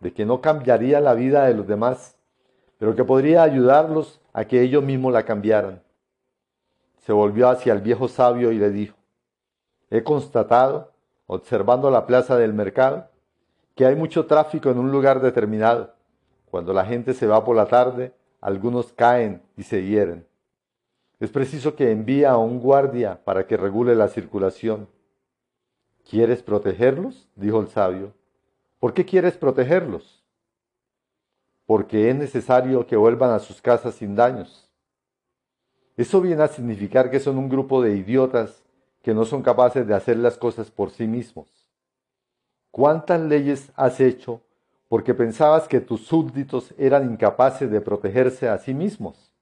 de 0.00 0.14
que 0.14 0.24
no 0.24 0.40
cambiaría 0.40 1.02
la 1.02 1.12
vida 1.12 1.44
de 1.44 1.52
los 1.52 1.66
demás, 1.66 2.16
pero 2.78 2.96
que 2.96 3.04
podría 3.04 3.42
ayudarlos 3.42 4.22
a 4.32 4.46
que 4.46 4.62
ellos 4.62 4.82
mismos 4.82 5.12
la 5.12 5.26
cambiaran. 5.26 5.82
Se 7.00 7.12
volvió 7.12 7.50
hacia 7.50 7.74
el 7.74 7.82
viejo 7.82 8.08
sabio 8.08 8.52
y 8.52 8.58
le 8.58 8.70
dijo, 8.70 8.96
he 9.90 10.02
constatado, 10.02 10.92
observando 11.26 11.90
la 11.90 12.06
plaza 12.06 12.38
del 12.38 12.54
mercado, 12.54 13.10
que 13.78 13.86
hay 13.86 13.94
mucho 13.94 14.26
tráfico 14.26 14.70
en 14.70 14.78
un 14.78 14.90
lugar 14.90 15.20
determinado. 15.20 15.94
Cuando 16.50 16.72
la 16.72 16.84
gente 16.84 17.14
se 17.14 17.28
va 17.28 17.44
por 17.44 17.54
la 17.54 17.66
tarde, 17.66 18.12
algunos 18.40 18.92
caen 18.92 19.40
y 19.56 19.62
se 19.62 19.84
hieren. 19.84 20.26
Es 21.20 21.30
preciso 21.30 21.76
que 21.76 21.92
envíe 21.92 22.24
a 22.24 22.38
un 22.38 22.58
guardia 22.58 23.22
para 23.22 23.46
que 23.46 23.56
regule 23.56 23.94
la 23.94 24.08
circulación. 24.08 24.88
¿Quieres 26.10 26.42
protegerlos? 26.42 27.28
dijo 27.36 27.60
el 27.60 27.68
sabio. 27.68 28.14
¿Por 28.80 28.94
qué 28.94 29.04
quieres 29.04 29.36
protegerlos? 29.36 30.24
Porque 31.64 32.10
es 32.10 32.16
necesario 32.16 32.84
que 32.84 32.96
vuelvan 32.96 33.30
a 33.30 33.38
sus 33.38 33.62
casas 33.62 33.94
sin 33.94 34.16
daños. 34.16 34.68
Eso 35.96 36.20
viene 36.20 36.42
a 36.42 36.48
significar 36.48 37.12
que 37.12 37.20
son 37.20 37.38
un 37.38 37.48
grupo 37.48 37.80
de 37.80 37.94
idiotas 37.94 38.60
que 39.04 39.14
no 39.14 39.24
son 39.24 39.40
capaces 39.40 39.86
de 39.86 39.94
hacer 39.94 40.16
las 40.16 40.36
cosas 40.36 40.68
por 40.68 40.90
sí 40.90 41.06
mismos. 41.06 41.57
¿Cuántas 42.70 43.20
leyes 43.20 43.72
has 43.76 44.00
hecho 44.00 44.42
porque 44.88 45.14
pensabas 45.14 45.68
que 45.68 45.80
tus 45.80 46.06
súbditos 46.06 46.74
eran 46.78 47.10
incapaces 47.10 47.70
de 47.70 47.80
protegerse 47.80 48.48
a 48.48 48.58
sí 48.58 48.72
mismos. 48.72 49.32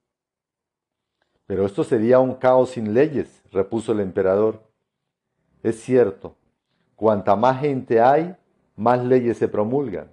Pero 1.47 1.65
esto 1.65 1.85
sería 1.85 2.19
un 2.19 2.35
caos 2.35 2.71
sin 2.71 2.93
leyes, 2.93 3.43
repuso 3.53 3.93
el 3.93 4.01
emperador. 4.01 4.61
Es 5.63 5.81
cierto, 5.81 6.35
cuanta 6.97 7.37
más 7.37 7.61
gente 7.61 8.01
hay, 8.01 8.35
más 8.75 9.05
leyes 9.05 9.39
se 9.39 9.47
promulgan. 9.47 10.11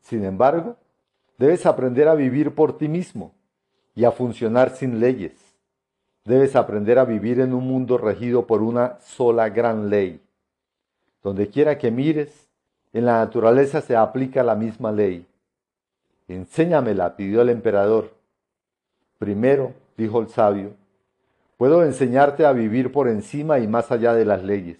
Sin 0.00 0.24
embargo, 0.24 0.76
debes 1.38 1.64
aprender 1.64 2.08
a 2.08 2.16
vivir 2.16 2.52
por 2.56 2.76
ti 2.76 2.88
mismo 2.88 3.32
y 3.94 4.04
a 4.04 4.10
funcionar 4.10 4.70
sin 4.70 4.98
leyes. 4.98 5.34
Debes 6.24 6.56
aprender 6.56 6.98
a 6.98 7.04
vivir 7.04 7.38
en 7.38 7.54
un 7.54 7.66
mundo 7.66 7.98
regido 7.98 8.46
por 8.46 8.62
una 8.62 8.98
sola 9.00 9.48
gran 9.48 9.88
ley. 9.88 10.20
Donde 11.22 11.48
quiera 11.48 11.78
que 11.78 11.90
mires, 11.90 12.48
en 12.92 13.06
la 13.06 13.18
naturaleza 13.18 13.80
se 13.80 13.96
aplica 13.96 14.42
la 14.42 14.54
misma 14.54 14.92
ley. 14.92 15.26
Enséñamela, 16.28 17.16
pidió 17.16 17.42
el 17.42 17.48
emperador. 17.48 18.12
Primero, 19.18 19.72
dijo 19.96 20.20
el 20.20 20.28
sabio, 20.28 20.74
puedo 21.56 21.84
enseñarte 21.84 22.44
a 22.44 22.52
vivir 22.52 22.92
por 22.92 23.08
encima 23.08 23.58
y 23.60 23.68
más 23.68 23.92
allá 23.92 24.14
de 24.14 24.24
las 24.24 24.42
leyes, 24.42 24.78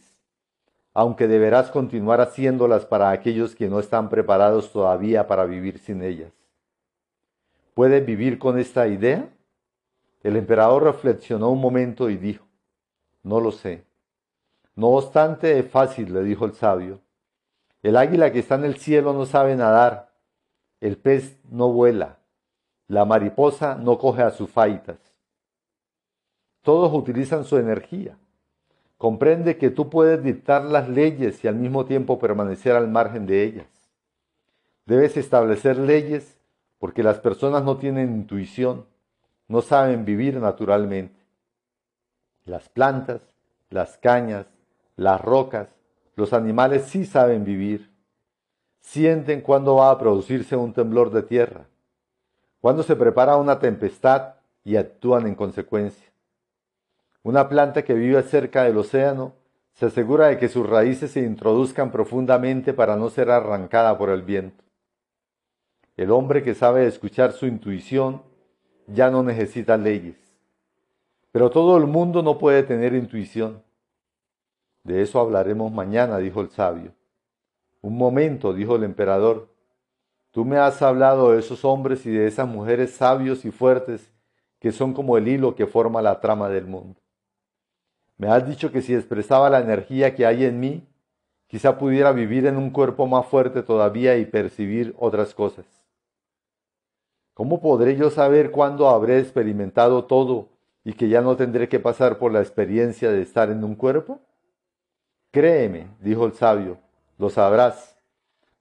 aunque 0.95 1.29
deberás 1.29 1.71
continuar 1.71 2.21
haciéndolas 2.21 2.85
para 2.85 3.11
aquellos 3.11 3.55
que 3.55 3.69
no 3.69 3.79
están 3.79 4.09
preparados 4.09 4.73
todavía 4.73 5.27
para 5.27 5.45
vivir 5.45 5.79
sin 5.79 6.03
ellas. 6.03 6.33
¿Puedes 7.75 8.05
vivir 8.05 8.39
con 8.39 8.59
esta 8.59 8.89
idea? 8.89 9.29
El 10.23 10.37
emperador 10.37 10.85
reflexionó 10.85 11.51
un 11.51 11.61
momento 11.61 12.11
y 12.11 12.17
dijo, 12.17 12.45
no 13.23 13.41
lo 13.41 13.53
sé. 13.53 13.85
No 14.75 14.89
obstante, 14.89 15.59
es 15.59 15.71
fácil, 15.71 16.13
le 16.13 16.23
dijo 16.23 16.45
el 16.45 16.55
sabio. 16.55 17.01
El 17.83 17.97
águila 17.97 18.33
que 18.33 18.39
está 18.39 18.55
en 18.55 18.65
el 18.65 18.77
cielo 18.77 19.13
no 19.13 19.27
sabe 19.27 19.57
nadar, 19.57 20.13
el 20.81 20.97
pez 20.97 21.39
no 21.51 21.73
vuela, 21.73 22.19
la 22.89 23.05
mariposa 23.05 23.75
no 23.75 23.99
coge 23.99 24.23
a 24.23 24.31
sus 24.31 24.51
faitas. 24.51 24.99
Todos 26.63 26.93
utilizan 26.93 27.45
su 27.45 27.59
energía. 27.59 28.17
Comprende 28.99 29.59
que 29.59 29.71
tú 29.71 29.91
puedes 29.91 30.23
dictar 30.23 30.65
las 30.65 30.89
leyes 30.89 31.43
y 31.45 31.49
al 31.49 31.57
mismo 31.57 31.85
tiempo 31.87 32.21
permanecer 32.21 32.77
al 32.77 32.89
margen 32.89 33.27
de 33.27 33.43
ellas. 33.43 33.67
Debes 34.87 35.17
establecer 35.17 35.77
leyes 35.77 36.39
porque 36.79 37.03
las 37.03 37.19
personas 37.19 37.65
no 37.65 37.79
tienen 37.79 38.15
intuición, 38.15 38.87
no 39.49 39.61
saben 39.61 40.05
vivir 40.05 40.37
naturalmente. 40.41 41.21
Las 42.45 42.69
plantas, 42.69 43.23
las 43.71 43.99
cañas, 43.99 44.47
las 45.03 45.21
rocas, 45.21 45.69
los 46.17 46.33
animales 46.33 46.85
sí 46.85 47.05
saben 47.05 47.45
vivir. 47.45 47.91
Sienten 48.81 49.41
cuándo 49.41 49.77
va 49.77 49.91
a 49.91 49.99
producirse 49.99 50.57
un 50.57 50.73
temblor 50.73 51.11
de 51.11 51.23
tierra, 51.23 51.67
cuándo 52.61 52.83
se 52.83 52.97
prepara 52.97 53.37
una 53.37 53.59
tempestad 53.59 54.35
y 54.65 54.77
actúan 54.77 55.27
en 55.27 55.35
consecuencia. 55.35 56.13
Una 57.23 57.49
planta 57.49 57.83
que 57.85 57.95
vive 57.95 58.21
cerca 58.23 58.65
del 58.65 58.79
océano 58.79 59.35
se 59.75 59.87
asegura 59.87 60.27
de 60.27 60.39
que 60.39 60.49
sus 60.49 60.69
raíces 60.69 61.13
se 61.13 61.21
introduzcan 61.21 61.91
profundamente 61.91 62.75
para 62.75 62.97
no 62.97 63.09
ser 63.11 63.31
arrancada 63.31 63.97
por 63.97 64.11
el 64.11 64.23
viento. 64.23 64.63
El 65.97 66.11
hombre 66.11 66.43
que 66.43 66.55
sabe 66.55 66.87
escuchar 66.87 67.33
su 67.33 67.47
intuición 67.47 68.23
ya 68.87 69.11
no 69.11 69.23
necesita 69.23 69.77
leyes. 69.77 70.17
Pero 71.31 71.51
todo 71.51 71.77
el 71.77 71.87
mundo 71.87 72.23
no 72.23 72.39
puede 72.39 72.63
tener 72.63 72.95
intuición. 72.95 73.63
De 74.85 75.03
eso 75.03 75.21
hablaremos 75.21 75.73
mañana, 75.73 76.19
dijo 76.19 76.41
el 76.41 76.51
sabio. 76.51 76.93
Un 77.81 77.97
momento, 77.97 78.53
dijo 78.53 78.77
el 78.77 78.85
emperador. 78.85 79.49
Tú 80.31 80.45
me 80.45 80.57
has 80.57 80.81
hablado 80.83 81.33
de 81.33 81.41
esos 81.41 81.65
hombres 81.65 82.07
y 82.07 82.11
de 82.11 82.27
esas 82.27 82.49
mujeres 82.49 82.93
sabios 82.93 83.45
y 83.45 83.51
fuertes 83.51 84.11
que 84.59 84.73
son 84.73 84.95
como 84.95 85.19
el 85.19 85.27
hilo 85.27 85.57
que 85.57 85.67
forma 85.67 86.01
la 86.01 86.21
trama 86.21 86.49
del 86.49 86.67
mundo. 86.67 87.01
Me 88.17 88.29
has 88.29 88.47
dicho 88.47 88.71
que 88.71 88.81
si 88.81 88.95
expresaba 88.95 89.51
la 89.51 89.59
energía 89.59 90.15
que 90.15 90.25
hay 90.25 90.45
en 90.45 90.61
mí, 90.61 90.87
quizá 91.49 91.77
pudiera 91.77 92.13
vivir 92.13 92.47
en 92.47 92.57
un 92.57 92.71
cuerpo 92.71 93.09
más 93.09 93.27
fuerte 93.27 93.63
todavía 93.63 94.17
y 94.17 94.25
percibir 94.25 94.95
otras 94.99 95.35
cosas. 95.35 95.67
¿Cómo 97.35 97.61
podré 97.61 97.97
yo 97.97 98.11
saber 98.11 98.53
cuándo 98.53 98.89
habré 98.89 99.19
experimentado 99.19 100.05
todo 100.05 100.51
y 100.85 100.93
que 100.93 101.09
ya 101.09 101.23
no 101.23 101.37
tendré 101.37 101.69
que 101.69 101.81
pasar 101.81 102.19
por 102.19 102.31
la 102.31 102.41
experiencia 102.41 103.11
de 103.11 103.23
estar 103.23 103.51
en 103.51 103.65
un 103.65 103.75
cuerpo? 103.75 104.21
Créeme, 105.33 105.89
dijo 106.01 106.27
el 106.27 106.35
sabio, 106.35 106.79
lo 107.17 107.31
sabrás. 107.31 107.99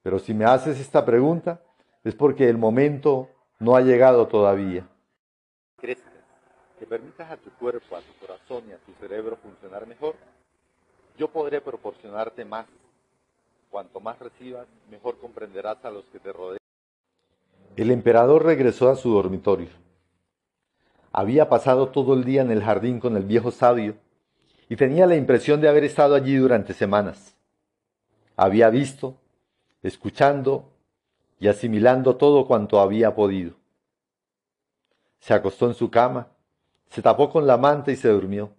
Pero 0.02 0.18
si 0.18 0.32
me 0.32 0.46
haces 0.46 0.80
esta 0.80 1.04
pregunta, 1.04 1.60
es 2.02 2.14
porque 2.14 2.48
el 2.48 2.56
momento 2.56 3.28
no 3.60 3.76
ha 3.76 3.82
llegado 3.82 4.26
todavía. 4.26 4.88
¿Crees 5.76 5.98
que 6.78 6.86
permitas 6.86 7.30
a 7.30 7.36
tu 7.36 7.50
cuerpo, 7.50 7.94
a 7.94 8.00
tu 8.00 8.26
corazón 8.26 8.64
y 8.70 8.72
a 8.72 8.78
tu 8.78 8.92
cerebro 8.94 9.36
funcionar 9.36 9.86
mejor, 9.86 10.14
yo 11.18 11.28
podré 11.28 11.60
proporcionarte 11.60 12.44
más. 12.46 12.66
Cuanto 13.70 14.00
más 14.00 14.18
recibas, 14.18 14.66
mejor 14.90 15.18
comprenderás 15.18 15.84
a 15.84 15.90
los 15.90 16.04
que 16.06 16.18
te 16.18 16.32
rodean. 16.32 16.58
El 17.76 17.90
emperador 17.90 18.44
regresó 18.44 18.88
a 18.88 18.96
su 18.96 19.12
dormitorio. 19.12 19.68
Había 21.12 21.50
pasado 21.50 21.90
todo 21.90 22.14
el 22.14 22.24
día 22.24 22.40
en 22.40 22.50
el 22.50 22.62
jardín 22.62 22.98
con 22.98 23.16
el 23.18 23.24
viejo 23.24 23.50
sabio 23.50 23.94
y 24.68 24.76
tenía 24.76 25.06
la 25.06 25.16
impresión 25.16 25.60
de 25.60 25.68
haber 25.68 25.84
estado 25.84 26.14
allí 26.14 26.36
durante 26.36 26.72
semanas. 26.74 27.34
Había 28.36 28.70
visto, 28.70 29.16
escuchando 29.82 30.70
y 31.38 31.48
asimilando 31.48 32.16
todo 32.16 32.46
cuanto 32.46 32.80
había 32.80 33.14
podido. 33.14 33.54
Se 35.18 35.34
acostó 35.34 35.66
en 35.66 35.74
su 35.74 35.90
cama, 35.90 36.28
se 36.88 37.02
tapó 37.02 37.30
con 37.30 37.46
la 37.46 37.56
manta 37.56 37.90
y 37.90 37.96
se 37.96 38.08
durmió. 38.08 38.50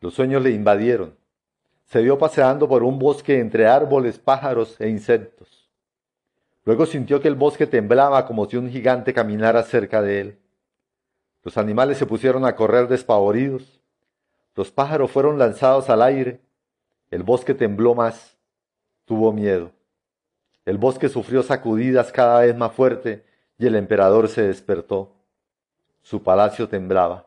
Los 0.00 0.14
sueños 0.14 0.42
le 0.42 0.50
invadieron. 0.50 1.16
Se 1.84 2.02
vio 2.02 2.18
paseando 2.18 2.68
por 2.68 2.82
un 2.82 2.98
bosque 2.98 3.38
entre 3.40 3.66
árboles, 3.66 4.18
pájaros 4.18 4.80
e 4.80 4.88
insectos. 4.88 5.70
Luego 6.64 6.84
sintió 6.84 7.20
que 7.20 7.28
el 7.28 7.36
bosque 7.36 7.66
temblaba 7.66 8.26
como 8.26 8.46
si 8.46 8.56
un 8.56 8.68
gigante 8.68 9.14
caminara 9.14 9.62
cerca 9.62 10.02
de 10.02 10.20
él. 10.20 10.38
Los 11.44 11.56
animales 11.58 11.96
se 11.96 12.06
pusieron 12.06 12.44
a 12.44 12.56
correr 12.56 12.88
despavoridos. 12.88 13.75
Los 14.56 14.72
pájaros 14.72 15.10
fueron 15.10 15.38
lanzados 15.38 15.90
al 15.90 16.02
aire. 16.02 16.40
El 17.10 17.22
bosque 17.22 17.54
tembló 17.54 17.94
más. 17.94 18.36
Tuvo 19.04 19.30
miedo. 19.30 19.70
El 20.64 20.78
bosque 20.78 21.10
sufrió 21.10 21.42
sacudidas 21.42 22.10
cada 22.10 22.40
vez 22.40 22.56
más 22.56 22.72
fuerte 22.72 23.24
y 23.58 23.66
el 23.66 23.76
emperador 23.76 24.28
se 24.28 24.42
despertó. 24.42 25.12
Su 26.02 26.22
palacio 26.22 26.68
temblaba. 26.68 27.26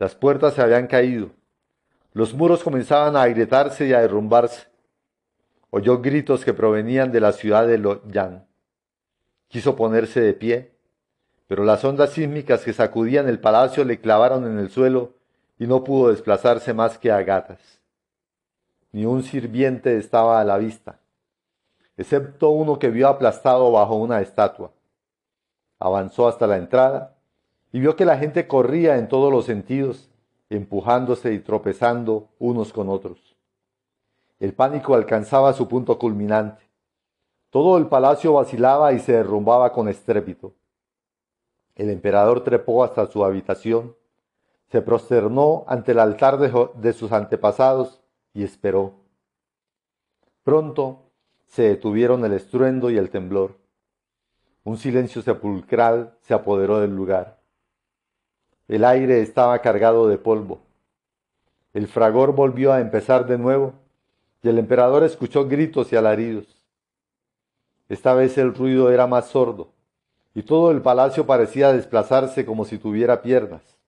Las 0.00 0.16
puertas 0.16 0.54
se 0.54 0.62
habían 0.62 0.88
caído. 0.88 1.30
Los 2.12 2.34
muros 2.34 2.64
comenzaban 2.64 3.16
a 3.16 3.22
agrietarse 3.22 3.86
y 3.86 3.92
a 3.92 4.00
derrumbarse. 4.00 4.66
Oyó 5.70 6.02
gritos 6.02 6.44
que 6.44 6.52
provenían 6.52 7.12
de 7.12 7.20
la 7.20 7.32
ciudad 7.32 7.66
de 7.66 7.78
Loyan. 7.78 8.46
Quiso 9.46 9.76
ponerse 9.76 10.20
de 10.20 10.34
pie, 10.34 10.72
pero 11.46 11.64
las 11.64 11.84
ondas 11.84 12.10
sísmicas 12.10 12.64
que 12.64 12.72
sacudían 12.72 13.28
el 13.28 13.38
palacio 13.38 13.84
le 13.84 14.00
clavaron 14.00 14.44
en 14.46 14.58
el 14.58 14.68
suelo 14.68 15.21
y 15.62 15.66
no 15.68 15.84
pudo 15.84 16.08
desplazarse 16.08 16.74
más 16.74 16.98
que 16.98 17.12
a 17.12 17.22
gatas. 17.22 17.80
Ni 18.90 19.06
un 19.06 19.22
sirviente 19.22 19.96
estaba 19.96 20.40
a 20.40 20.44
la 20.44 20.58
vista, 20.58 20.98
excepto 21.96 22.50
uno 22.50 22.80
que 22.80 22.90
vio 22.90 23.06
aplastado 23.06 23.70
bajo 23.70 23.94
una 23.94 24.20
estatua. 24.20 24.72
Avanzó 25.78 26.26
hasta 26.26 26.48
la 26.48 26.56
entrada 26.56 27.14
y 27.70 27.78
vio 27.78 27.94
que 27.94 28.04
la 28.04 28.18
gente 28.18 28.48
corría 28.48 28.96
en 28.98 29.06
todos 29.06 29.30
los 29.30 29.44
sentidos, 29.44 30.10
empujándose 30.50 31.32
y 31.32 31.38
tropezando 31.38 32.30
unos 32.40 32.72
con 32.72 32.88
otros. 32.88 33.36
El 34.40 34.54
pánico 34.54 34.96
alcanzaba 34.96 35.52
su 35.52 35.68
punto 35.68 35.96
culminante. 35.96 36.64
Todo 37.50 37.78
el 37.78 37.86
palacio 37.86 38.32
vacilaba 38.32 38.94
y 38.94 38.98
se 38.98 39.12
derrumbaba 39.12 39.72
con 39.72 39.88
estrépito. 39.88 40.54
El 41.76 41.88
emperador 41.88 42.42
trepó 42.42 42.82
hasta 42.82 43.06
su 43.06 43.24
habitación, 43.24 43.94
se 44.72 44.80
prosternó 44.80 45.64
ante 45.68 45.92
el 45.92 45.98
altar 45.98 46.38
de, 46.38 46.92
sus 46.94 47.12
antepasados 47.12 48.00
y 48.32 48.42
esperó. 48.42 48.94
Pronto 50.44 51.10
se 51.46 51.64
detuvieron 51.64 52.24
el 52.24 52.32
estruendo 52.32 52.88
y 52.88 52.96
el 52.96 53.10
temblor. 53.10 53.58
Un 54.64 54.78
silencio 54.78 55.20
sepulcral 55.20 56.16
se 56.22 56.32
apoderó 56.32 56.80
del 56.80 56.96
lugar. 56.96 57.38
El 58.66 58.86
aire 58.86 59.20
estaba 59.20 59.58
cargado 59.58 60.08
de 60.08 60.16
polvo. 60.16 60.60
El 61.74 61.86
fragor 61.86 62.34
volvió 62.34 62.72
a 62.72 62.80
empezar 62.80 63.26
de 63.26 63.36
nuevo 63.36 63.74
y 64.42 64.48
el 64.48 64.58
emperador 64.58 65.04
escuchó 65.04 65.46
gritos 65.46 65.92
y 65.92 65.96
alaridos. 65.96 66.46
Esta 67.90 68.14
vez 68.14 68.38
el 68.38 68.54
ruido 68.54 68.90
era 68.90 69.06
más 69.06 69.26
sordo 69.26 69.68
y 70.34 70.44
todo 70.44 70.70
el 70.70 70.80
palacio 70.80 71.26
parecía 71.26 71.74
desplazarse 71.74 72.46
como 72.46 72.64
si 72.64 72.78
tuviera 72.78 73.20
piernas. 73.20 73.81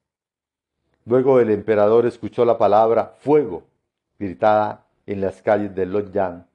Luego 1.06 1.38
el 1.38 1.50
emperador 1.50 2.06
escuchó 2.06 2.44
la 2.44 2.56
palabra 2.56 3.14
fuego 3.18 3.64
gritada 4.18 4.86
en 5.06 5.20
las 5.20 5.42
calles 5.42 5.74
de 5.74 5.84
Lodyan, 5.84 6.46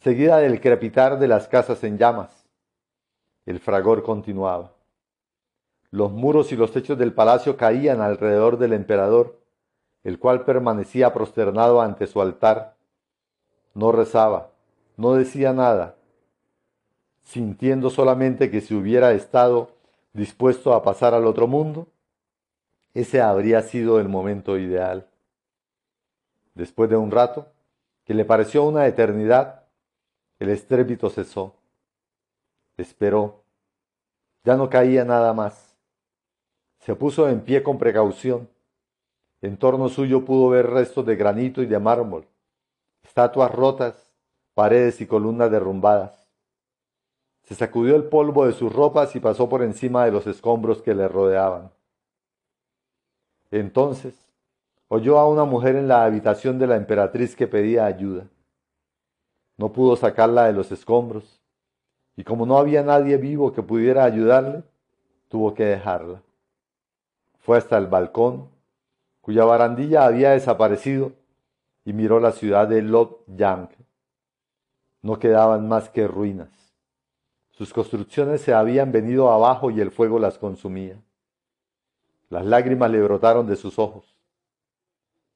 seguida 0.00 0.38
del 0.38 0.60
crepitar 0.60 1.18
de 1.18 1.26
las 1.26 1.48
casas 1.48 1.82
en 1.82 1.98
llamas. 1.98 2.46
El 3.44 3.58
fragor 3.58 4.04
continuaba. 4.04 4.72
Los 5.90 6.12
muros 6.12 6.52
y 6.52 6.56
los 6.56 6.70
techos 6.70 6.98
del 6.98 7.12
palacio 7.12 7.56
caían 7.56 8.00
alrededor 8.00 8.58
del 8.58 8.74
emperador, 8.74 9.40
el 10.04 10.18
cual 10.18 10.44
permanecía 10.44 11.12
prosternado 11.12 11.80
ante 11.80 12.06
su 12.06 12.20
altar. 12.20 12.76
No 13.74 13.90
rezaba, 13.90 14.50
no 14.96 15.14
decía 15.14 15.52
nada, 15.52 15.96
sintiendo 17.24 17.90
solamente 17.90 18.50
que 18.50 18.60
si 18.60 18.74
hubiera 18.74 19.12
estado 19.12 19.70
dispuesto 20.12 20.72
a 20.72 20.82
pasar 20.82 21.14
al 21.14 21.26
otro 21.26 21.46
mundo, 21.46 21.88
ese 23.00 23.20
habría 23.20 23.62
sido 23.62 24.00
el 24.00 24.08
momento 24.08 24.58
ideal. 24.58 25.06
Después 26.54 26.90
de 26.90 26.96
un 26.96 27.12
rato, 27.12 27.46
que 28.04 28.12
le 28.12 28.24
pareció 28.24 28.64
una 28.64 28.88
eternidad, 28.88 29.66
el 30.40 30.48
estrépito 30.48 31.08
cesó. 31.08 31.54
Esperó. 32.76 33.44
Ya 34.42 34.56
no 34.56 34.68
caía 34.68 35.04
nada 35.04 35.32
más. 35.32 35.76
Se 36.80 36.96
puso 36.96 37.28
en 37.28 37.40
pie 37.42 37.62
con 37.62 37.78
precaución. 37.78 38.48
En 39.42 39.56
torno 39.56 39.88
suyo 39.88 40.24
pudo 40.24 40.48
ver 40.48 40.68
restos 40.68 41.06
de 41.06 41.14
granito 41.14 41.62
y 41.62 41.66
de 41.66 41.78
mármol, 41.78 42.26
estatuas 43.04 43.52
rotas, 43.52 44.10
paredes 44.54 45.00
y 45.00 45.06
columnas 45.06 45.52
derrumbadas. 45.52 46.26
Se 47.44 47.54
sacudió 47.54 47.94
el 47.94 48.04
polvo 48.04 48.46
de 48.46 48.52
sus 48.52 48.72
ropas 48.72 49.14
y 49.14 49.20
pasó 49.20 49.48
por 49.48 49.62
encima 49.62 50.04
de 50.04 50.10
los 50.10 50.26
escombros 50.26 50.82
que 50.82 50.94
le 50.94 51.06
rodeaban. 51.06 51.70
Entonces 53.50 54.14
oyó 54.88 55.18
a 55.18 55.28
una 55.28 55.44
mujer 55.44 55.76
en 55.76 55.88
la 55.88 56.04
habitación 56.04 56.58
de 56.58 56.66
la 56.66 56.76
emperatriz 56.76 57.36
que 57.36 57.46
pedía 57.46 57.86
ayuda. 57.86 58.26
No 59.56 59.72
pudo 59.72 59.96
sacarla 59.96 60.46
de 60.46 60.52
los 60.52 60.70
escombros, 60.72 61.40
y 62.16 62.24
como 62.24 62.46
no 62.46 62.58
había 62.58 62.82
nadie 62.82 63.16
vivo 63.16 63.52
que 63.52 63.62
pudiera 63.62 64.04
ayudarle, 64.04 64.62
tuvo 65.28 65.54
que 65.54 65.64
dejarla. 65.64 66.22
Fue 67.38 67.58
hasta 67.58 67.78
el 67.78 67.86
balcón, 67.86 68.48
cuya 69.20 69.44
barandilla 69.44 70.04
había 70.04 70.30
desaparecido, 70.30 71.12
y 71.84 71.92
miró 71.92 72.20
la 72.20 72.32
ciudad 72.32 72.68
de 72.68 72.82
Lot 72.82 73.24
Yang. 73.26 73.70
No 75.02 75.18
quedaban 75.18 75.68
más 75.68 75.88
que 75.88 76.06
ruinas. 76.06 76.50
Sus 77.50 77.72
construcciones 77.72 78.40
se 78.42 78.54
habían 78.54 78.92
venido 78.92 79.30
abajo 79.30 79.70
y 79.70 79.80
el 79.80 79.90
fuego 79.90 80.18
las 80.18 80.38
consumía. 80.38 81.00
Las 82.30 82.44
lágrimas 82.44 82.90
le 82.90 83.02
brotaron 83.02 83.46
de 83.46 83.56
sus 83.56 83.78
ojos. 83.78 84.14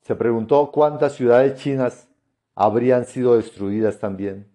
Se 0.02 0.14
preguntó 0.14 0.70
cuántas 0.70 1.14
ciudades 1.14 1.60
chinas 1.60 2.08
habrían 2.54 3.04
sido 3.06 3.36
destruidas 3.36 3.98
también. 3.98 4.46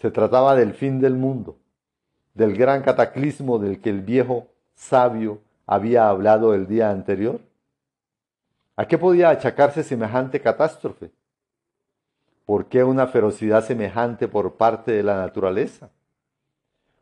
Se 0.00 0.10
trataba 0.10 0.56
del 0.56 0.74
fin 0.74 1.00
del 1.00 1.14
mundo, 1.14 1.58
del 2.34 2.56
gran 2.56 2.82
cataclismo 2.82 3.58
del 3.58 3.80
que 3.80 3.90
el 3.90 4.02
viejo 4.02 4.48
sabio 4.74 5.40
había 5.66 6.08
hablado 6.08 6.54
el 6.54 6.66
día 6.66 6.90
anterior? 6.90 7.40
¿A 8.76 8.86
qué 8.86 8.98
podía 8.98 9.30
achacarse 9.30 9.82
semejante 9.82 10.40
catástrofe? 10.40 11.10
¿Por 12.44 12.66
qué 12.66 12.84
una 12.84 13.06
ferocidad 13.06 13.64
semejante 13.64 14.28
por 14.28 14.54
parte 14.56 14.92
de 14.92 15.02
la 15.02 15.16
naturaleza? 15.16 15.90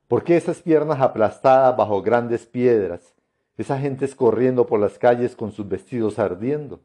¿Por 0.08 0.24
qué 0.24 0.36
esas 0.36 0.62
piernas 0.62 1.00
aplastadas 1.00 1.76
bajo 1.76 2.00
grandes 2.00 2.46
piedras, 2.46 3.13
esas 3.56 3.80
gentes 3.80 4.14
corriendo 4.14 4.66
por 4.66 4.80
las 4.80 4.98
calles 4.98 5.36
con 5.36 5.52
sus 5.52 5.68
vestidos 5.68 6.18
ardiendo? 6.18 6.80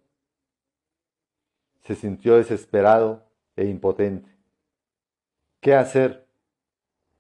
Se 1.82 1.96
sintió 1.96 2.36
desesperado 2.38 3.24
e 3.56 3.66
impotente. 3.66 4.30
¿Qué 5.60 5.74
hacer? 5.74 6.28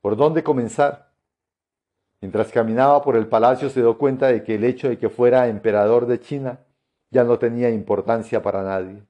¿Por 0.01 0.15
dónde 0.15 0.43
comenzar? 0.43 1.11
Mientras 2.21 2.51
caminaba 2.51 3.01
por 3.01 3.15
el 3.15 3.27
palacio 3.27 3.69
se 3.69 3.81
dio 3.81 3.97
cuenta 3.97 4.27
de 4.27 4.43
que 4.43 4.55
el 4.55 4.63
hecho 4.63 4.89
de 4.89 4.97
que 4.97 5.09
fuera 5.09 5.47
emperador 5.47 6.05
de 6.05 6.19
China 6.19 6.59
ya 7.09 7.23
no 7.23 7.39
tenía 7.39 7.69
importancia 7.69 8.41
para 8.41 8.63
nadie. 8.63 9.03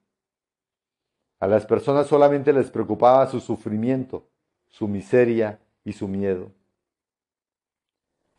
A 1.40 1.48
las 1.48 1.66
personas 1.66 2.08
solamente 2.08 2.54
les 2.54 2.70
preocupaba 2.70 3.26
su 3.28 3.40
sufrimiento, 3.40 4.28
su 4.68 4.88
miseria 4.88 5.60
y 5.84 5.94
su 5.94 6.08
miedo. 6.08 6.52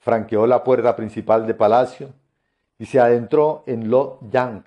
Franqueó 0.01 0.46
la 0.46 0.64
puerta 0.64 0.96
principal 0.96 1.46
del 1.46 1.57
palacio 1.57 2.12
y 2.78 2.86
se 2.86 2.98
adentró 2.98 3.62
en 3.66 3.90
Lo 3.90 4.18
Yang, 4.30 4.64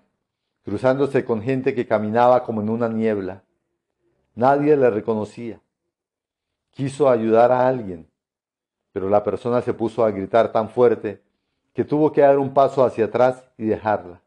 cruzándose 0.64 1.26
con 1.26 1.42
gente 1.42 1.74
que 1.74 1.88
caminaba 1.88 2.44
como 2.44 2.62
en 2.62 2.70
una 2.70 2.88
niebla. 2.88 3.44
Nadie 4.36 4.78
le 4.78 4.90
reconocía. 4.90 5.60
Quiso 6.72 7.10
ayudar 7.10 7.52
a 7.52 7.68
alguien, 7.68 8.08
pero 8.92 9.10
la 9.10 9.24
persona 9.24 9.62
se 9.62 9.74
puso 9.74 10.06
a 10.06 10.12
gritar 10.12 10.52
tan 10.52 10.70
fuerte 10.70 11.22
que 11.74 11.84
tuvo 11.84 12.12
que 12.12 12.22
dar 12.22 12.38
un 12.38 12.54
paso 12.54 12.86
hacia 12.86 13.06
atrás 13.06 13.44
y 13.58 13.66
dejarla. 13.66 14.22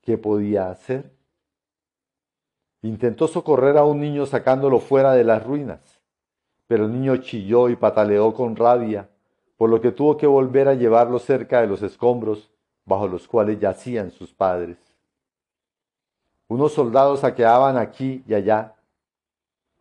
¿Qué 0.00 0.16
podía 0.16 0.70
hacer? 0.70 1.10
Intentó 2.80 3.28
socorrer 3.28 3.76
a 3.76 3.84
un 3.84 4.00
niño 4.00 4.24
sacándolo 4.24 4.80
fuera 4.80 5.12
de 5.12 5.24
las 5.24 5.44
ruinas, 5.44 6.00
pero 6.66 6.86
el 6.86 6.92
niño 6.92 7.16
chilló 7.18 7.68
y 7.68 7.76
pataleó 7.76 8.32
con 8.32 8.56
rabia, 8.56 9.10
por 9.56 9.70
lo 9.70 9.80
que 9.80 9.92
tuvo 9.92 10.16
que 10.16 10.26
volver 10.26 10.68
a 10.68 10.74
llevarlo 10.74 11.18
cerca 11.18 11.60
de 11.60 11.66
los 11.66 11.82
escombros 11.82 12.50
bajo 12.84 13.08
los 13.08 13.26
cuales 13.26 13.58
yacían 13.58 14.10
sus 14.10 14.32
padres. 14.32 14.78
Unos 16.48 16.72
soldados 16.72 17.20
saqueaban 17.20 17.76
aquí 17.76 18.22
y 18.28 18.34
allá. 18.34 18.74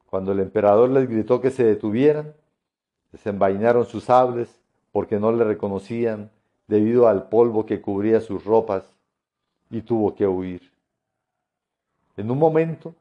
Cuando 0.07 0.32
el 0.32 0.39
emperador 0.39 0.89
les 0.89 1.07
gritó 1.07 1.41
que 1.41 1.51
se 1.51 1.63
detuvieran, 1.63 2.34
desenvainaron 3.11 3.86
sus 3.86 4.05
sables 4.05 4.59
porque 4.91 5.19
no 5.19 5.32
le 5.32 5.43
reconocían 5.43 6.32
debido 6.67 7.07
al 7.07 7.30
polvo 7.30 7.65
que 7.65 7.82
cubría 7.82 8.21
sus 8.21 8.43
ropas 8.45 8.84
y 9.69 9.82
tuvo 9.82 10.15
que 10.15 10.26
huir. 10.26 10.71
En 12.17 12.32
un 12.32 12.39
momento, 12.39 12.95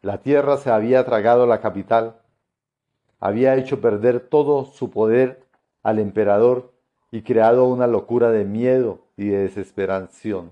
la 0.00 0.18
tierra 0.18 0.56
se 0.56 0.70
había 0.70 1.04
tragado 1.04 1.46
la 1.46 1.60
capital, 1.60 2.16
había 3.20 3.56
hecho 3.56 3.80
perder 3.80 4.20
todo 4.20 4.64
su 4.64 4.90
poder 4.90 5.47
al 5.82 5.98
emperador 5.98 6.72
y 7.10 7.22
creado 7.22 7.66
una 7.66 7.86
locura 7.86 8.30
de 8.30 8.44
miedo 8.44 9.00
y 9.16 9.28
de 9.28 9.38
desesperación. 9.38 10.50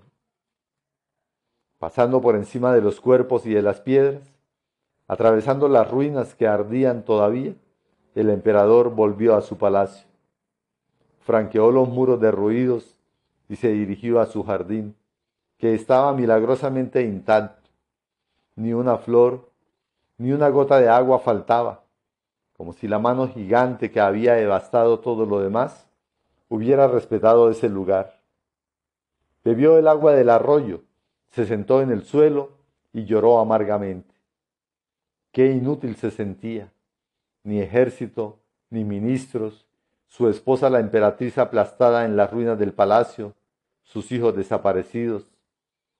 Pasando 1.78 2.20
por 2.20 2.36
encima 2.36 2.72
de 2.72 2.80
los 2.80 3.00
cuerpos 3.00 3.44
y 3.46 3.52
de 3.52 3.62
las 3.62 3.80
piedras, 3.80 4.22
atravesando 5.08 5.68
las 5.68 5.90
ruinas 5.90 6.34
que 6.34 6.46
ardían 6.46 7.04
todavía, 7.04 7.54
el 8.14 8.30
emperador 8.30 8.94
volvió 8.94 9.36
a 9.36 9.42
su 9.42 9.58
palacio. 9.58 10.06
franqueó 11.20 11.72
los 11.72 11.88
muros 11.88 12.20
derruidos 12.20 12.96
y 13.48 13.56
se 13.56 13.68
dirigió 13.68 14.20
a 14.20 14.26
su 14.26 14.44
jardín, 14.44 14.94
que 15.58 15.74
estaba 15.74 16.12
milagrosamente 16.12 17.02
intacto. 17.02 17.68
Ni 18.54 18.72
una 18.72 18.96
flor, 18.96 19.50
ni 20.18 20.32
una 20.32 20.48
gota 20.48 20.78
de 20.78 20.88
agua 20.88 21.18
faltaba, 21.18 21.82
como 22.56 22.72
si 22.72 22.88
la 22.88 22.98
mano 22.98 23.28
gigante 23.28 23.90
que 23.90 24.00
había 24.00 24.34
devastado 24.34 25.00
todo 25.00 25.26
lo 25.26 25.40
demás 25.40 25.86
hubiera 26.48 26.88
respetado 26.88 27.50
ese 27.50 27.68
lugar. 27.68 28.20
Bebió 29.44 29.78
el 29.78 29.88
agua 29.88 30.12
del 30.14 30.30
arroyo, 30.30 30.82
se 31.28 31.46
sentó 31.46 31.82
en 31.82 31.90
el 31.90 32.04
suelo 32.04 32.52
y 32.92 33.04
lloró 33.04 33.38
amargamente. 33.38 34.14
Qué 35.32 35.52
inútil 35.52 35.96
se 35.96 36.10
sentía. 36.10 36.72
Ni 37.44 37.60
ejército, 37.60 38.38
ni 38.70 38.84
ministros, 38.84 39.66
su 40.08 40.28
esposa 40.28 40.70
la 40.70 40.80
emperatriz 40.80 41.36
aplastada 41.38 42.04
en 42.04 42.16
las 42.16 42.32
ruinas 42.32 42.58
del 42.58 42.72
palacio, 42.72 43.34
sus 43.82 44.10
hijos 44.12 44.34
desaparecidos, 44.34 45.30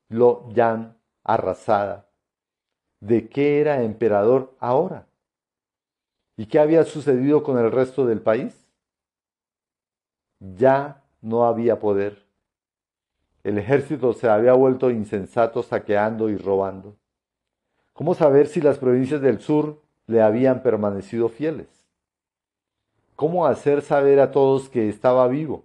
Lo 0.09 0.49
Yan 0.55 0.97
arrasada. 1.23 2.07
¿De 3.01 3.29
qué 3.29 3.61
era 3.61 3.83
emperador 3.83 4.55
ahora? 4.59 5.06
¿Y 6.37 6.47
qué 6.47 6.59
había 6.59 6.85
sucedido 6.85 7.43
con 7.43 7.59
el 7.59 7.73
resto 7.73 8.05
del 8.07 8.21
país? 8.21 8.55
Ya 10.39 11.03
no 11.23 11.47
había 11.47 11.81
poder. 11.81 12.25
El 13.43 13.59
ejército 13.59 14.13
se 14.13 14.29
había 14.29 14.53
vuelto 14.53 14.91
insensato 14.91 15.63
saqueando 15.63 16.29
y 16.29 16.37
robando. 16.37 16.97
¿Cómo 17.93 18.15
saber 18.15 18.49
si 18.49 18.61
las 18.61 18.79
provincias 18.79 19.21
del 19.23 19.41
sur 19.41 19.81
le 20.07 20.21
habían 20.21 20.63
permanecido 20.63 21.29
fieles? 21.29 21.69
¿Cómo 23.15 23.47
hacer 23.47 23.81
saber 23.81 24.21
a 24.21 24.31
todos 24.31 24.69
que 24.69 24.91
estaba 24.91 25.27
vivo? 25.29 25.65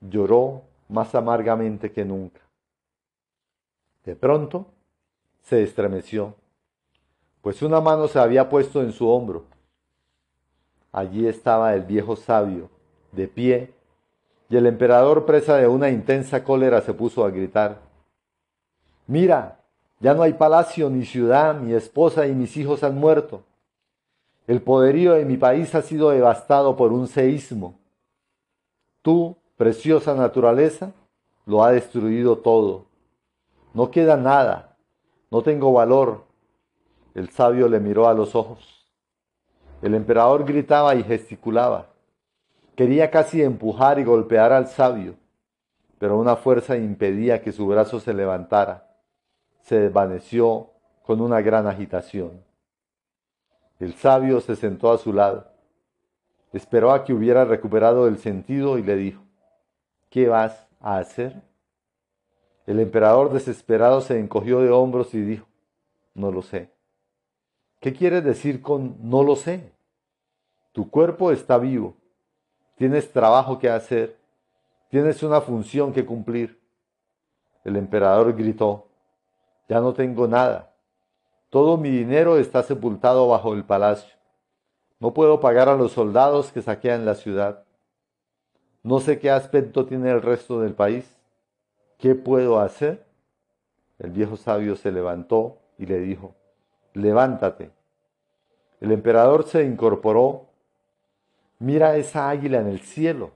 Lloró 0.00 0.62
más 0.88 1.14
amargamente 1.14 1.92
que 1.92 2.04
nunca. 2.04 2.40
De 4.04 4.16
pronto 4.16 4.66
se 5.42 5.62
estremeció, 5.62 6.34
pues 7.42 7.60
una 7.60 7.80
mano 7.80 8.08
se 8.08 8.18
había 8.18 8.48
puesto 8.48 8.80
en 8.80 8.92
su 8.92 9.08
hombro. 9.08 9.44
Allí 10.90 11.26
estaba 11.26 11.74
el 11.74 11.82
viejo 11.82 12.16
sabio, 12.16 12.70
de 13.12 13.28
pie, 13.28 13.74
y 14.48 14.56
el 14.56 14.66
emperador, 14.66 15.26
presa 15.26 15.56
de 15.56 15.66
una 15.66 15.90
intensa 15.90 16.44
cólera, 16.44 16.80
se 16.80 16.94
puso 16.94 17.24
a 17.24 17.30
gritar, 17.30 17.80
Mira, 19.06 19.60
ya 20.00 20.14
no 20.14 20.22
hay 20.22 20.34
palacio 20.34 20.88
ni 20.88 21.04
ciudad, 21.04 21.54
mi 21.54 21.74
esposa 21.74 22.26
y 22.26 22.34
mis 22.34 22.56
hijos 22.56 22.82
han 22.82 22.96
muerto. 22.98 23.42
El 24.46 24.62
poderío 24.62 25.12
de 25.14 25.24
mi 25.24 25.36
país 25.36 25.74
ha 25.74 25.82
sido 25.82 26.10
devastado 26.10 26.76
por 26.76 26.92
un 26.92 27.06
seísmo. 27.06 27.78
Tú, 29.02 29.36
preciosa 29.56 30.14
naturaleza, 30.14 30.92
lo 31.46 31.62
ha 31.62 31.72
destruido 31.72 32.38
todo. 32.38 32.86
No 33.74 33.90
queda 33.90 34.16
nada. 34.16 34.76
No 35.30 35.42
tengo 35.42 35.72
valor. 35.72 36.24
El 37.14 37.30
sabio 37.30 37.68
le 37.68 37.78
miró 37.80 38.08
a 38.08 38.14
los 38.14 38.34
ojos. 38.34 38.90
El 39.82 39.94
emperador 39.94 40.44
gritaba 40.44 40.94
y 40.94 41.02
gesticulaba. 41.02 41.88
Quería 42.74 43.10
casi 43.10 43.42
empujar 43.42 43.98
y 43.98 44.04
golpear 44.04 44.52
al 44.52 44.66
sabio, 44.66 45.16
pero 45.98 46.18
una 46.18 46.36
fuerza 46.36 46.76
impedía 46.76 47.42
que 47.42 47.52
su 47.52 47.66
brazo 47.66 48.00
se 48.00 48.14
levantara. 48.14 48.88
Se 49.60 49.78
desvaneció 49.78 50.70
con 51.02 51.20
una 51.20 51.40
gran 51.42 51.66
agitación. 51.66 52.42
El 53.78 53.94
sabio 53.94 54.40
se 54.40 54.56
sentó 54.56 54.90
a 54.90 54.98
su 54.98 55.12
lado. 55.12 55.48
Esperó 56.52 56.92
a 56.92 57.04
que 57.04 57.12
hubiera 57.12 57.44
recuperado 57.44 58.08
el 58.08 58.18
sentido 58.18 58.78
y 58.78 58.82
le 58.82 58.96
dijo, 58.96 59.22
¿qué 60.08 60.28
vas 60.28 60.66
a 60.80 60.98
hacer? 60.98 61.42
El 62.66 62.80
emperador 62.80 63.32
desesperado 63.32 64.00
se 64.00 64.18
encogió 64.18 64.60
de 64.60 64.70
hombros 64.70 65.14
y 65.14 65.20
dijo, 65.20 65.46
no 66.14 66.30
lo 66.30 66.42
sé. 66.42 66.71
¿Qué 67.82 67.92
quieres 67.92 68.22
decir 68.22 68.62
con 68.62 68.96
no 69.02 69.24
lo 69.24 69.34
sé? 69.34 69.72
Tu 70.70 70.88
cuerpo 70.88 71.32
está 71.32 71.58
vivo, 71.58 71.96
tienes 72.76 73.10
trabajo 73.10 73.58
que 73.58 73.68
hacer, 73.68 74.16
tienes 74.88 75.24
una 75.24 75.40
función 75.40 75.92
que 75.92 76.06
cumplir. 76.06 76.62
El 77.64 77.74
emperador 77.74 78.36
gritó, 78.36 78.86
ya 79.68 79.80
no 79.80 79.94
tengo 79.94 80.28
nada, 80.28 80.72
todo 81.50 81.76
mi 81.76 81.90
dinero 81.90 82.38
está 82.38 82.62
sepultado 82.62 83.26
bajo 83.26 83.52
el 83.52 83.64
palacio. 83.64 84.14
No 85.00 85.12
puedo 85.12 85.40
pagar 85.40 85.68
a 85.68 85.74
los 85.74 85.90
soldados 85.90 86.52
que 86.52 86.62
saquean 86.62 87.04
la 87.04 87.16
ciudad. 87.16 87.64
No 88.84 89.00
sé 89.00 89.18
qué 89.18 89.28
aspecto 89.28 89.86
tiene 89.86 90.12
el 90.12 90.22
resto 90.22 90.60
del 90.60 90.74
país. 90.74 91.16
¿Qué 91.98 92.14
puedo 92.14 92.60
hacer? 92.60 93.04
El 93.98 94.12
viejo 94.12 94.36
sabio 94.36 94.76
se 94.76 94.92
levantó 94.92 95.58
y 95.78 95.86
le 95.86 95.98
dijo, 95.98 96.36
levántate. 96.94 97.70
El 98.80 98.92
emperador 98.92 99.44
se 99.44 99.64
incorporó. 99.64 100.46
Mira 101.58 101.96
esa 101.96 102.28
águila 102.28 102.58
en 102.58 102.66
el 102.66 102.80
cielo. 102.80 103.30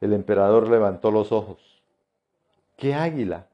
El 0.00 0.12
emperador 0.12 0.68
levantó 0.68 1.10
los 1.10 1.32
ojos. 1.32 1.82
¿Qué 2.76 2.94
águila? 2.94 3.46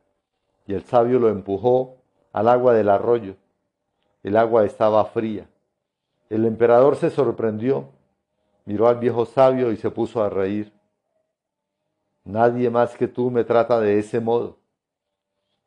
Y 0.66 0.74
el 0.74 0.82
sabio 0.84 1.18
lo 1.18 1.28
empujó 1.28 1.96
al 2.32 2.48
agua 2.48 2.74
del 2.74 2.88
arroyo. 2.88 3.36
El 4.22 4.36
agua 4.36 4.64
estaba 4.64 5.04
fría. 5.04 5.48
El 6.28 6.44
emperador 6.44 6.96
se 6.96 7.10
sorprendió, 7.10 7.88
miró 8.64 8.88
al 8.88 8.98
viejo 8.98 9.26
sabio 9.26 9.72
y 9.72 9.76
se 9.76 9.90
puso 9.90 10.22
a 10.22 10.30
reír. 10.30 10.72
Nadie 12.24 12.70
más 12.70 12.96
que 12.96 13.08
tú 13.08 13.30
me 13.30 13.44
trata 13.44 13.80
de 13.80 13.98
ese 13.98 14.20
modo. 14.20 14.58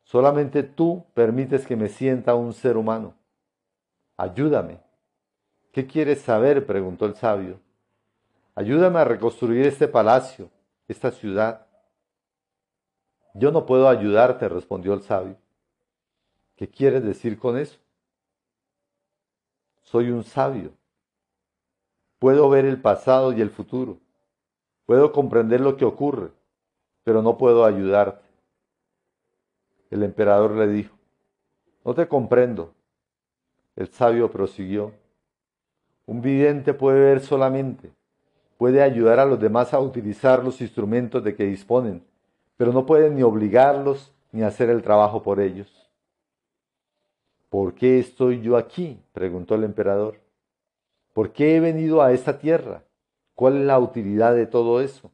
Solamente 0.04 0.62
tú 0.62 1.04
permites 1.14 1.66
que 1.66 1.76
me 1.76 1.88
sienta 1.88 2.34
un 2.34 2.52
ser 2.52 2.76
humano. 2.76 3.14
Ayúdame. 4.16 4.80
¿Qué 5.72 5.86
quieres 5.86 6.22
saber? 6.22 6.66
preguntó 6.66 7.06
el 7.06 7.14
sabio. 7.14 7.60
Ayúdame 8.54 9.00
a 9.00 9.04
reconstruir 9.04 9.66
este 9.66 9.88
palacio, 9.88 10.50
esta 10.86 11.10
ciudad. 11.10 11.66
Yo 13.34 13.50
no 13.50 13.66
puedo 13.66 13.88
ayudarte, 13.88 14.48
respondió 14.48 14.94
el 14.94 15.02
sabio. 15.02 15.36
¿Qué 16.56 16.68
quieres 16.68 17.02
decir 17.02 17.38
con 17.38 17.58
eso? 17.58 17.78
soy 19.94 20.10
un 20.10 20.24
sabio. 20.24 20.72
Puedo 22.18 22.48
ver 22.48 22.64
el 22.64 22.80
pasado 22.80 23.32
y 23.32 23.40
el 23.40 23.50
futuro. 23.50 24.00
Puedo 24.86 25.12
comprender 25.12 25.60
lo 25.60 25.76
que 25.76 25.84
ocurre, 25.84 26.32
pero 27.04 27.22
no 27.22 27.38
puedo 27.38 27.64
ayudarte. 27.64 28.24
El 29.90 30.02
emperador 30.02 30.52
le 30.52 30.66
dijo, 30.66 30.96
no 31.84 31.94
te 31.94 32.08
comprendo. 32.08 32.74
El 33.76 33.88
sabio 33.88 34.30
prosiguió, 34.30 34.92
un 36.06 36.20
vidente 36.20 36.74
puede 36.74 37.00
ver 37.00 37.20
solamente, 37.20 37.90
puede 38.58 38.82
ayudar 38.82 39.18
a 39.18 39.24
los 39.24 39.40
demás 39.40 39.74
a 39.74 39.80
utilizar 39.80 40.44
los 40.44 40.60
instrumentos 40.60 41.24
de 41.24 41.34
que 41.34 41.44
disponen, 41.44 42.04
pero 42.56 42.72
no 42.72 42.86
puede 42.86 43.10
ni 43.10 43.22
obligarlos 43.22 44.12
ni 44.30 44.42
hacer 44.42 44.70
el 44.70 44.82
trabajo 44.82 45.22
por 45.22 45.40
ellos. 45.40 45.90
¿Por 47.48 47.74
qué 47.74 47.98
estoy 47.98 48.40
yo 48.42 48.56
aquí? 48.56 49.00
preguntó 49.12 49.54
el 49.54 49.64
emperador. 49.64 50.20
¿Por 51.12 51.32
qué 51.32 51.56
he 51.56 51.60
venido 51.60 52.02
a 52.02 52.12
esta 52.12 52.38
tierra? 52.38 52.82
¿Cuál 53.34 53.58
es 53.58 53.66
la 53.66 53.78
utilidad 53.78 54.34
de 54.34 54.46
todo 54.46 54.80
eso? 54.80 55.10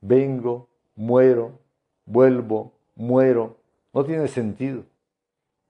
Vengo, 0.00 0.68
muero, 0.94 1.58
vuelvo, 2.04 2.72
muero. 2.94 3.56
No 3.92 4.04
tiene 4.04 4.28
sentido. 4.28 4.84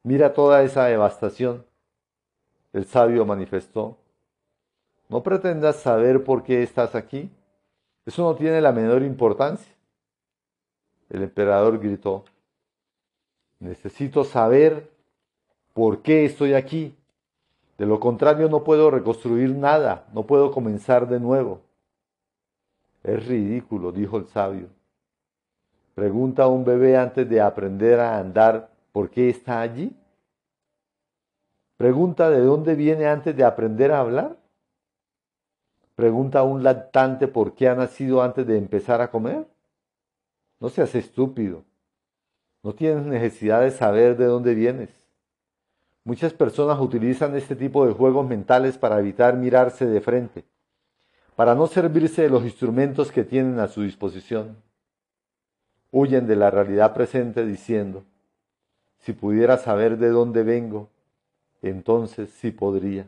Mira 0.02 0.32
toda 0.32 0.62
esa 0.62 0.84
devastación. 0.86 1.64
El 2.72 2.84
sabio 2.84 3.24
manifestó. 3.24 3.98
No 5.08 5.22
pretendas 5.22 5.76
saber 5.76 6.24
por 6.24 6.42
qué 6.42 6.62
estás 6.62 6.94
aquí. 6.94 7.30
Eso 8.06 8.22
no 8.22 8.34
tiene 8.34 8.60
la 8.60 8.72
menor 8.72 9.02
importancia. 9.02 9.72
El 11.10 11.22
emperador 11.22 11.78
gritó. 11.78 12.24
Necesito 13.60 14.24
saber 14.24 14.90
por 15.72 16.02
qué 16.02 16.24
estoy 16.24 16.54
aquí. 16.54 16.94
De 17.78 17.86
lo 17.86 18.00
contrario 18.00 18.48
no 18.48 18.64
puedo 18.64 18.90
reconstruir 18.90 19.54
nada, 19.54 20.06
no 20.12 20.26
puedo 20.26 20.50
comenzar 20.50 21.08
de 21.08 21.20
nuevo. 21.20 21.60
Es 23.04 23.26
ridículo, 23.26 23.92
dijo 23.92 24.18
el 24.18 24.26
sabio. 24.26 24.68
Pregunta 25.94 26.44
a 26.44 26.48
un 26.48 26.64
bebé 26.64 26.96
antes 26.96 27.28
de 27.28 27.40
aprender 27.40 28.00
a 28.00 28.18
andar 28.18 28.70
por 28.98 29.10
qué 29.10 29.28
está 29.28 29.60
allí. 29.60 29.96
Pregunta 31.76 32.30
de 32.30 32.40
dónde 32.40 32.74
viene 32.74 33.06
antes 33.06 33.36
de 33.36 33.44
aprender 33.44 33.92
a 33.92 34.00
hablar. 34.00 34.36
Pregunta 35.94 36.40
a 36.40 36.42
un 36.42 36.64
lactante 36.64 37.28
por 37.28 37.54
qué 37.54 37.68
ha 37.68 37.76
nacido 37.76 38.24
antes 38.24 38.44
de 38.44 38.58
empezar 38.58 39.00
a 39.00 39.12
comer. 39.12 39.46
No 40.58 40.68
seas 40.68 40.96
estúpido. 40.96 41.62
No 42.64 42.74
tienes 42.74 43.06
necesidad 43.06 43.60
de 43.60 43.70
saber 43.70 44.16
de 44.16 44.24
dónde 44.24 44.56
vienes. 44.56 44.90
Muchas 46.02 46.32
personas 46.32 46.80
utilizan 46.80 47.36
este 47.36 47.54
tipo 47.54 47.86
de 47.86 47.92
juegos 47.92 48.26
mentales 48.26 48.78
para 48.78 48.98
evitar 48.98 49.36
mirarse 49.36 49.86
de 49.86 50.00
frente, 50.00 50.44
para 51.36 51.54
no 51.54 51.68
servirse 51.68 52.22
de 52.22 52.30
los 52.30 52.42
instrumentos 52.42 53.12
que 53.12 53.22
tienen 53.22 53.60
a 53.60 53.68
su 53.68 53.82
disposición. 53.82 54.56
Huyen 55.92 56.26
de 56.26 56.34
la 56.34 56.50
realidad 56.50 56.94
presente 56.94 57.46
diciendo, 57.46 58.04
si 59.00 59.12
pudiera 59.12 59.56
saber 59.56 59.98
de 59.98 60.08
dónde 60.08 60.42
vengo, 60.42 60.88
entonces 61.62 62.30
sí 62.30 62.50
podría. 62.50 63.06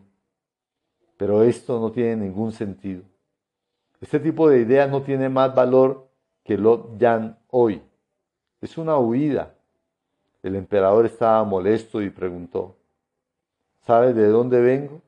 Pero 1.17 1.43
esto 1.43 1.79
no 1.81 1.93
tiene 1.93 2.17
ningún 2.17 2.53
sentido. 2.53 3.03
Este 4.01 4.19
tipo 4.19 4.49
de 4.49 4.61
idea 4.61 4.87
no 4.87 5.03
tiene 5.03 5.29
más 5.29 5.55
valor 5.55 6.09
que 6.45 6.57
Lot 6.57 6.99
Yan 6.99 7.39
hoy. 7.49 7.83
Es 8.61 8.79
una 8.79 8.97
huida. 8.99 9.55
El 10.43 10.57
emperador 10.57 11.05
estaba 11.05 11.45
molesto 11.45 12.01
y 12.01 12.09
preguntó, 12.09 12.77
¿sabes 13.83 14.17
de 14.17 14.29
dónde 14.29 14.61
vengo? 14.61 15.03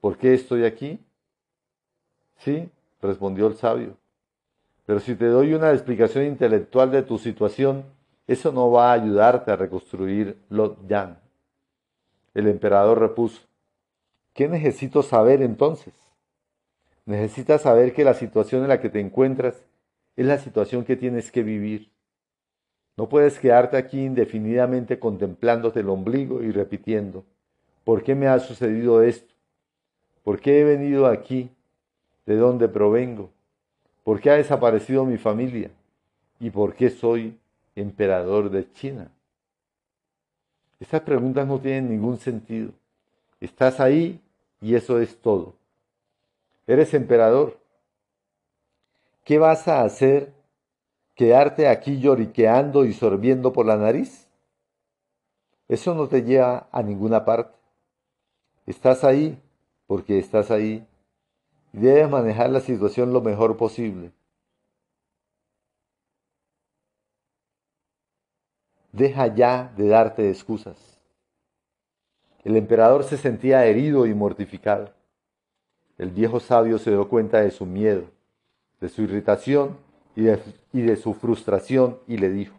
¿Por 0.00 0.18
qué 0.18 0.34
estoy 0.34 0.64
aquí? 0.64 1.00
Sí, 2.36 2.68
respondió 3.00 3.46
el 3.46 3.56
sabio. 3.56 3.96
Pero 4.84 5.00
si 5.00 5.14
te 5.14 5.26
doy 5.26 5.54
una 5.54 5.72
explicación 5.72 6.26
intelectual 6.26 6.90
de 6.90 7.02
tu 7.02 7.16
situación, 7.16 7.84
eso 8.26 8.52
no 8.52 8.70
va 8.70 8.90
a 8.90 8.94
ayudarte 8.94 9.50
a 9.50 9.56
reconstruir 9.56 10.38
Lot 10.48 10.86
Yan. 10.88 11.18
El 12.32 12.48
emperador 12.48 12.98
repuso, 12.98 13.42
¿qué 14.32 14.48
necesito 14.48 15.02
saber 15.02 15.42
entonces? 15.42 15.94
Necesitas 17.06 17.62
saber 17.62 17.92
que 17.92 18.04
la 18.04 18.14
situación 18.14 18.62
en 18.62 18.68
la 18.68 18.80
que 18.80 18.88
te 18.88 19.00
encuentras 19.00 19.62
es 20.16 20.26
la 20.26 20.38
situación 20.38 20.84
que 20.84 20.96
tienes 20.96 21.30
que 21.30 21.42
vivir. 21.42 21.90
No 22.96 23.08
puedes 23.08 23.38
quedarte 23.38 23.76
aquí 23.76 24.04
indefinidamente 24.04 24.98
contemplándote 24.98 25.80
el 25.80 25.88
ombligo 25.90 26.42
y 26.42 26.50
repitiendo, 26.50 27.24
¿por 27.84 28.02
qué 28.02 28.14
me 28.14 28.28
ha 28.28 28.38
sucedido 28.38 29.02
esto? 29.02 29.34
¿Por 30.22 30.40
qué 30.40 30.60
he 30.60 30.64
venido 30.64 31.06
aquí? 31.06 31.50
¿De 32.24 32.36
dónde 32.36 32.68
provengo? 32.68 33.30
¿Por 34.02 34.20
qué 34.20 34.30
ha 34.30 34.34
desaparecido 34.34 35.04
mi 35.04 35.18
familia? 35.18 35.70
¿Y 36.40 36.50
por 36.50 36.74
qué 36.74 36.88
soy 36.88 37.36
emperador 37.76 38.50
de 38.50 38.70
China? 38.72 39.10
Estas 40.80 41.02
preguntas 41.02 41.46
no 41.46 41.58
tienen 41.58 41.90
ningún 41.90 42.18
sentido. 42.18 42.72
Estás 43.40 43.80
ahí 43.80 44.20
y 44.60 44.74
eso 44.74 44.98
es 45.00 45.16
todo. 45.20 45.54
Eres 46.66 46.94
emperador. 46.94 47.58
¿Qué 49.24 49.38
vas 49.38 49.68
a 49.68 49.82
hacer? 49.82 50.32
¿Quedarte 51.14 51.68
aquí 51.68 52.00
lloriqueando 52.00 52.84
y 52.84 52.92
sorbiendo 52.92 53.52
por 53.52 53.66
la 53.66 53.76
nariz? 53.76 54.26
Eso 55.68 55.94
no 55.94 56.08
te 56.08 56.22
lleva 56.22 56.68
a 56.72 56.82
ninguna 56.82 57.24
parte. 57.24 57.56
Estás 58.66 59.04
ahí 59.04 59.38
porque 59.86 60.18
estás 60.18 60.50
ahí 60.50 60.86
y 61.72 61.78
debes 61.78 62.10
manejar 62.10 62.50
la 62.50 62.60
situación 62.60 63.12
lo 63.12 63.20
mejor 63.20 63.56
posible. 63.56 64.12
Deja 68.94 69.26
ya 69.26 69.72
de 69.76 69.88
darte 69.88 70.30
excusas. 70.30 70.76
El 72.44 72.56
emperador 72.56 73.02
se 73.02 73.16
sentía 73.16 73.66
herido 73.66 74.06
y 74.06 74.14
mortificado. 74.14 74.90
El 75.98 76.10
viejo 76.10 76.38
sabio 76.38 76.78
se 76.78 76.92
dio 76.92 77.08
cuenta 77.08 77.40
de 77.40 77.50
su 77.50 77.66
miedo, 77.66 78.04
de 78.80 78.88
su 78.88 79.02
irritación 79.02 79.76
y 80.14 80.22
de, 80.80 80.96
su 80.96 81.12
frustración 81.12 81.98
y 82.06 82.18
le 82.18 82.30
dijo, 82.30 82.54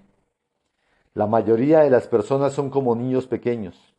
la 1.14 1.26
mayoría 1.26 1.80
de 1.80 1.90
las 1.90 2.06
personas 2.08 2.52
son 2.52 2.70
como 2.70 2.98
niños 2.98 3.28
pequeños. 3.28 3.96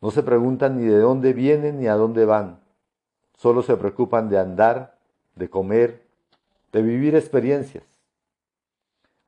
No 0.00 0.10
se 0.10 0.22
preguntan 0.22 0.78
ni 0.78 0.86
de 0.86 0.98
dónde 0.98 1.34
vienen 1.34 1.80
ni 1.80 1.86
a 1.86 1.96
dónde 1.96 2.24
van. 2.24 2.60
Solo 3.36 3.60
se 3.62 3.76
preocupan 3.76 4.30
de 4.30 4.38
andar, 4.38 4.96
de 5.34 5.50
comer, 5.50 6.02
de 6.72 6.80
vivir 6.80 7.14
experiencias. 7.14 7.84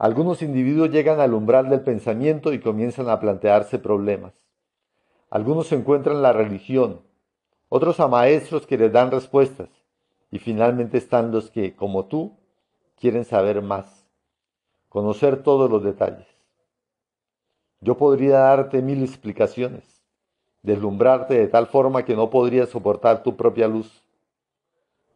Algunos 0.00 0.40
individuos 0.40 0.88
llegan 0.88 1.20
al 1.20 1.34
umbral 1.34 1.68
del 1.68 1.82
pensamiento 1.82 2.54
y 2.54 2.60
comienzan 2.60 3.10
a 3.10 3.20
plantearse 3.20 3.78
problemas. 3.78 4.32
Algunos 5.28 5.70
encuentran 5.72 6.22
la 6.22 6.32
religión, 6.32 7.02
otros 7.68 8.00
a 8.00 8.08
maestros 8.08 8.66
que 8.66 8.78
les 8.78 8.90
dan 8.90 9.10
respuestas, 9.10 9.68
y 10.30 10.38
finalmente 10.38 10.96
están 10.96 11.32
los 11.32 11.50
que, 11.50 11.76
como 11.76 12.06
tú, 12.06 12.32
quieren 12.98 13.26
saber 13.26 13.60
más, 13.60 14.06
conocer 14.88 15.42
todos 15.42 15.70
los 15.70 15.84
detalles. 15.84 16.28
Yo 17.82 17.98
podría 17.98 18.38
darte 18.38 18.80
mil 18.80 19.02
explicaciones, 19.02 19.84
deslumbrarte 20.62 21.34
de 21.34 21.48
tal 21.48 21.66
forma 21.66 22.06
que 22.06 22.16
no 22.16 22.30
podrías 22.30 22.70
soportar 22.70 23.22
tu 23.22 23.36
propia 23.36 23.68
luz. 23.68 24.02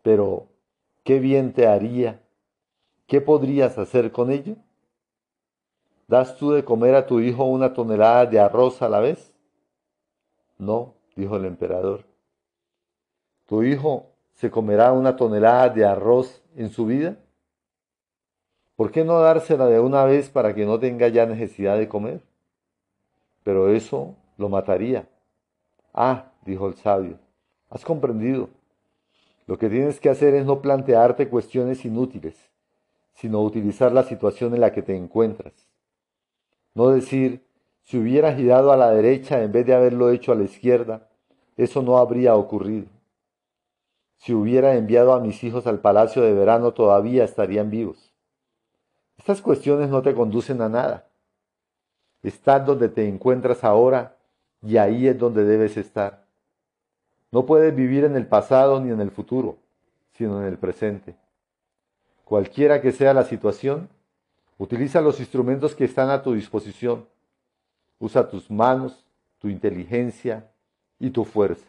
Pero, 0.03 0.49
¿qué 1.05 1.21
bien 1.21 1.55
te 1.55 1.67
haría? 1.67 2.21
¿Qué 3.07 3.23
podrías 3.23 3.79
hacer 3.79 4.13
con 4.13 4.31
ello? 4.31 4.57
¿Das 6.07 6.37
tú 6.37 6.53
de 6.53 6.65
comer 6.65 6.95
a 6.95 7.07
tu 7.07 7.21
hijo 7.21 7.45
una 7.45 7.73
tonelada 7.73 8.27
de 8.27 8.39
arroz 8.39 8.83
a 8.83 8.89
la 8.89 9.01
vez? 9.01 9.33
No, 10.59 10.95
dijo 11.17 11.37
el 11.37 11.47
emperador. 11.47 12.05
¿Tu 13.47 13.63
hijo 13.63 14.11
se 14.33 14.51
comerá 14.51 14.93
una 14.93 15.17
tonelada 15.17 15.69
de 15.69 15.85
arroz 15.85 16.43
en 16.57 16.71
su 16.71 16.87
vida? 16.87 17.17
¿Por 18.77 18.91
qué 18.91 19.05
no 19.05 19.21
dársela 19.21 19.67
de 19.67 19.81
una 19.81 20.05
vez 20.05 20.29
para 20.29 20.55
que 20.55 20.67
no 20.67 20.79
tenga 20.79 21.09
ya 21.09 21.27
necesidad 21.27 21.79
de 21.79 21.89
comer? 21.89 22.21
Pero 23.45 23.71
eso 23.71 24.17
lo 24.37 24.49
mataría. 24.49 25.09
Ah, 25.93 26.33
dijo 26.45 26.67
el 26.67 26.75
sabio, 26.75 27.19
has 27.71 27.85
comprendido. 27.85 28.49
Lo 29.47 29.59
que 29.59 29.69
tienes 29.69 30.01
que 30.01 30.09
hacer 30.09 30.35
es 30.35 30.45
no 30.45 30.61
plantearte 30.61 31.29
cuestiones 31.29 31.85
inútiles, 31.85 32.51
sino 33.15 33.43
utilizar 33.43 33.93
la 33.93 34.03
situación 34.03 34.55
en 34.55 34.61
la 34.61 34.73
que 34.73 34.83
te 34.83 34.97
encuentras. 34.97 35.74
No 36.75 36.89
decir, 36.89 37.45
si 37.83 37.99
hubiera 37.99 38.35
girado 38.35 38.73
a 38.73 38.77
la 38.77 38.91
derecha 38.91 39.43
en 39.43 39.53
vez 39.53 39.67
de 39.67 39.75
haberlo 39.75 40.11
hecho 40.11 40.33
a 40.33 40.35
la 40.35 40.45
izquierda, 40.45 41.09
eso 41.57 41.83
no 41.83 41.99
habría 41.99 42.35
ocurrido. 42.35 42.87
Si 44.17 44.33
hubiera 44.33 44.75
enviado 44.75 45.13
a 45.13 45.21
mis 45.21 45.45
hijos 45.45 45.67
al 45.67 45.81
palacio 45.81 46.23
de 46.23 46.33
verano, 46.33 46.73
todavía 46.73 47.25
estarían 47.25 47.71
vivos. 47.71 48.13
Estas 49.19 49.41
cuestiones 49.41 49.89
no 49.89 50.03
te 50.03 50.15
conducen 50.15 50.61
a 50.63 50.69
nada. 50.69 51.07
Estás 52.23 52.65
donde 52.67 52.89
te 52.89 53.07
encuentras 53.07 53.65
ahora 53.65 54.17
y 54.63 54.79
ahí 54.79 55.07
es 55.07 55.19
donde 55.19 55.45
debes 55.45 55.77
estar. 55.77 56.25
No 57.31 57.45
puedes 57.47 57.75
vivir 57.75 58.05
en 58.05 58.17
el 58.17 58.27
pasado 58.27 58.81
ni 58.81 58.91
en 58.91 59.01
el 59.01 59.11
futuro, 59.11 59.59
sino 60.15 60.41
en 60.41 60.47
el 60.47 60.57
presente. 60.57 61.17
Cualquiera 62.25 62.81
que 62.81 62.93
sea 62.93 63.13
la 63.13 63.25
situación, 63.25 63.89
Utiliza 64.57 65.01
los 65.01 65.19
instrumentos 65.21 65.75
que 65.75 65.85
están 65.85 66.11
a 66.11 66.23
tu 66.23 66.35
disposición. 66.35 67.07
Usa 67.99 68.29
tus 68.29 68.51
manos, 68.51 69.05
tu 69.39 69.49
inteligencia 69.49 70.51
y 70.99 71.11
tu 71.11 71.25
fuerza. 71.25 71.67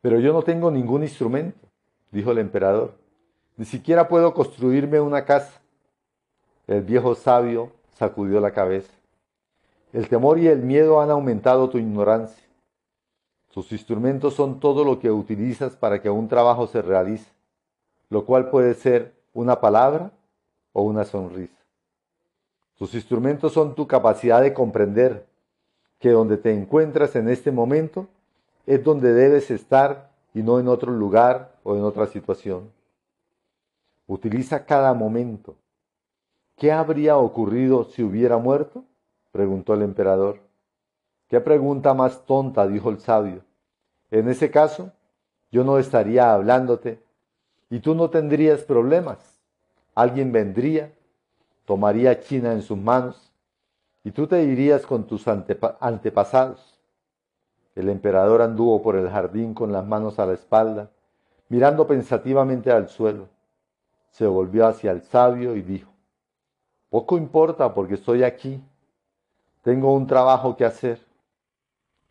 Pero 0.00 0.20
yo 0.20 0.32
no 0.32 0.42
tengo 0.42 0.70
ningún 0.70 1.02
instrumento, 1.02 1.66
dijo 2.10 2.30
el 2.30 2.38
emperador. 2.38 2.94
Ni 3.56 3.64
siquiera 3.64 4.08
puedo 4.08 4.34
construirme 4.34 5.00
una 5.00 5.24
casa. 5.24 5.60
El 6.66 6.82
viejo 6.82 7.14
sabio 7.14 7.72
sacudió 7.92 8.40
la 8.40 8.52
cabeza. 8.52 8.92
El 9.92 10.08
temor 10.08 10.38
y 10.38 10.48
el 10.48 10.60
miedo 10.60 11.00
han 11.00 11.10
aumentado 11.10 11.70
tu 11.70 11.78
ignorancia. 11.78 12.44
Tus 13.52 13.70
instrumentos 13.70 14.34
son 14.34 14.58
todo 14.58 14.84
lo 14.84 14.98
que 14.98 15.10
utilizas 15.10 15.76
para 15.76 16.02
que 16.02 16.10
un 16.10 16.26
trabajo 16.26 16.66
se 16.66 16.82
realice, 16.82 17.30
lo 18.10 18.24
cual 18.24 18.50
puede 18.50 18.74
ser 18.74 19.14
una 19.32 19.60
palabra 19.60 20.10
o 20.74 20.82
una 20.82 21.04
sonrisa. 21.04 21.64
Tus 22.76 22.92
instrumentos 22.94 23.52
son 23.52 23.74
tu 23.74 23.86
capacidad 23.86 24.42
de 24.42 24.52
comprender 24.52 25.24
que 25.98 26.10
donde 26.10 26.36
te 26.36 26.52
encuentras 26.52 27.16
en 27.16 27.30
este 27.30 27.50
momento 27.50 28.08
es 28.66 28.84
donde 28.84 29.14
debes 29.14 29.50
estar 29.50 30.10
y 30.34 30.42
no 30.42 30.58
en 30.58 30.68
otro 30.68 30.92
lugar 30.92 31.54
o 31.62 31.76
en 31.76 31.82
otra 31.82 32.06
situación. 32.06 32.70
Utiliza 34.06 34.66
cada 34.66 34.92
momento. 34.92 35.54
¿Qué 36.56 36.72
habría 36.72 37.16
ocurrido 37.16 37.84
si 37.84 38.02
hubiera 38.02 38.36
muerto? 38.36 38.84
preguntó 39.32 39.74
el 39.74 39.82
emperador. 39.82 40.40
¿Qué 41.28 41.40
pregunta 41.40 41.94
más 41.94 42.26
tonta? 42.26 42.66
dijo 42.66 42.90
el 42.90 42.98
sabio. 42.98 43.42
En 44.10 44.28
ese 44.28 44.50
caso, 44.50 44.90
yo 45.50 45.62
no 45.62 45.78
estaría 45.78 46.34
hablándote 46.34 47.00
y 47.70 47.78
tú 47.78 47.94
no 47.94 48.10
tendrías 48.10 48.62
problemas 48.62 49.33
alguien 49.94 50.32
vendría, 50.32 50.92
tomaría 51.64 52.20
China 52.20 52.52
en 52.52 52.62
sus 52.62 52.78
manos, 52.78 53.32
y 54.02 54.10
tú 54.10 54.26
te 54.26 54.42
irías 54.42 54.84
con 54.84 55.06
tus 55.06 55.26
antepasados. 55.28 56.78
El 57.74 57.88
emperador 57.88 58.42
anduvo 58.42 58.82
por 58.82 58.96
el 58.96 59.08
jardín 59.08 59.54
con 59.54 59.72
las 59.72 59.86
manos 59.86 60.18
a 60.18 60.26
la 60.26 60.34
espalda, 60.34 60.90
mirando 61.48 61.86
pensativamente 61.86 62.70
al 62.70 62.88
suelo. 62.88 63.28
Se 64.10 64.26
volvió 64.26 64.66
hacia 64.66 64.90
el 64.92 65.02
sabio 65.02 65.56
y 65.56 65.62
dijo, 65.62 65.90
Poco 66.90 67.16
importa 67.16 67.72
porque 67.74 67.94
estoy 67.94 68.22
aquí. 68.22 68.62
Tengo 69.62 69.92
un 69.94 70.06
trabajo 70.06 70.56
que 70.56 70.64
hacer. 70.64 71.00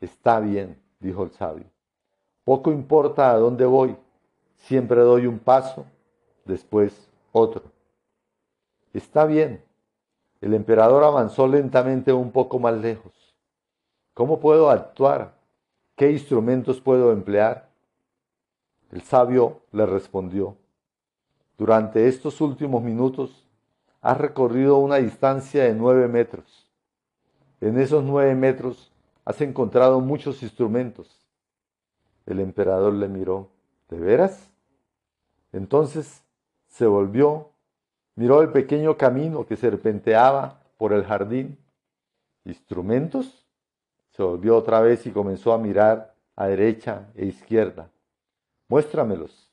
Está 0.02 0.40
bien, 0.40 0.82
dijo 1.00 1.24
el 1.24 1.32
sabio. 1.32 1.66
Poco 2.44 2.72
importa 2.72 3.32
a 3.32 3.38
dónde 3.38 3.66
voy, 3.66 3.96
Siempre 4.64 5.02
doy 5.02 5.28
un 5.28 5.40
paso, 5.40 5.86
después 6.46 7.10
otro. 7.34 7.64
Está 8.94 9.26
bien. 9.26 9.62
El 10.40 10.54
emperador 10.54 11.04
avanzó 11.04 11.48
lentamente 11.48 12.14
un 12.14 12.32
poco 12.32 12.60
más 12.60 12.76
lejos. 12.76 13.12
¿Cómo 14.14 14.40
puedo 14.40 14.70
actuar? 14.70 15.34
¿Qué 15.96 16.12
instrumentos 16.12 16.80
puedo 16.80 17.12
emplear? 17.12 17.70
El 18.92 19.02
sabio 19.02 19.62
le 19.72 19.86
respondió, 19.86 20.56
durante 21.58 22.08
estos 22.08 22.42
últimos 22.42 22.84
minutos 22.84 23.48
has 24.02 24.18
recorrido 24.18 24.78
una 24.78 24.98
distancia 24.98 25.64
de 25.64 25.74
nueve 25.74 26.08
metros. 26.08 26.68
En 27.62 27.80
esos 27.80 28.04
nueve 28.04 28.36
metros 28.36 28.92
has 29.26 29.40
encontrado 29.42 30.00
muchos 30.00 30.44
instrumentos. 30.44 31.26
El 32.26 32.40
emperador 32.40 32.94
le 32.94 33.08
miró, 33.08 33.50
¿de 33.90 34.00
veras? 34.00 34.52
Entonces 35.52 36.23
se 36.74 36.88
volvió, 36.88 37.52
miró 38.16 38.42
el 38.42 38.52
pequeño 38.52 38.98
camino 38.98 39.46
que 39.46 39.56
serpenteaba 39.56 40.60
por 40.78 40.92
el 40.92 41.06
jardín. 41.06 41.60
¿Instrumentos? 42.46 43.46
Se 44.10 44.24
volvió 44.24 44.58
otra 44.58 44.82
vez 44.82 45.06
y 45.06 45.12
comenzó 45.12 45.54
a 45.54 45.60
mirar 45.60 46.16
a 46.36 46.48
derecha 46.48 47.12
e 47.14 47.28
izquierda. 47.28 47.92
Muéstramelos. 48.70 49.52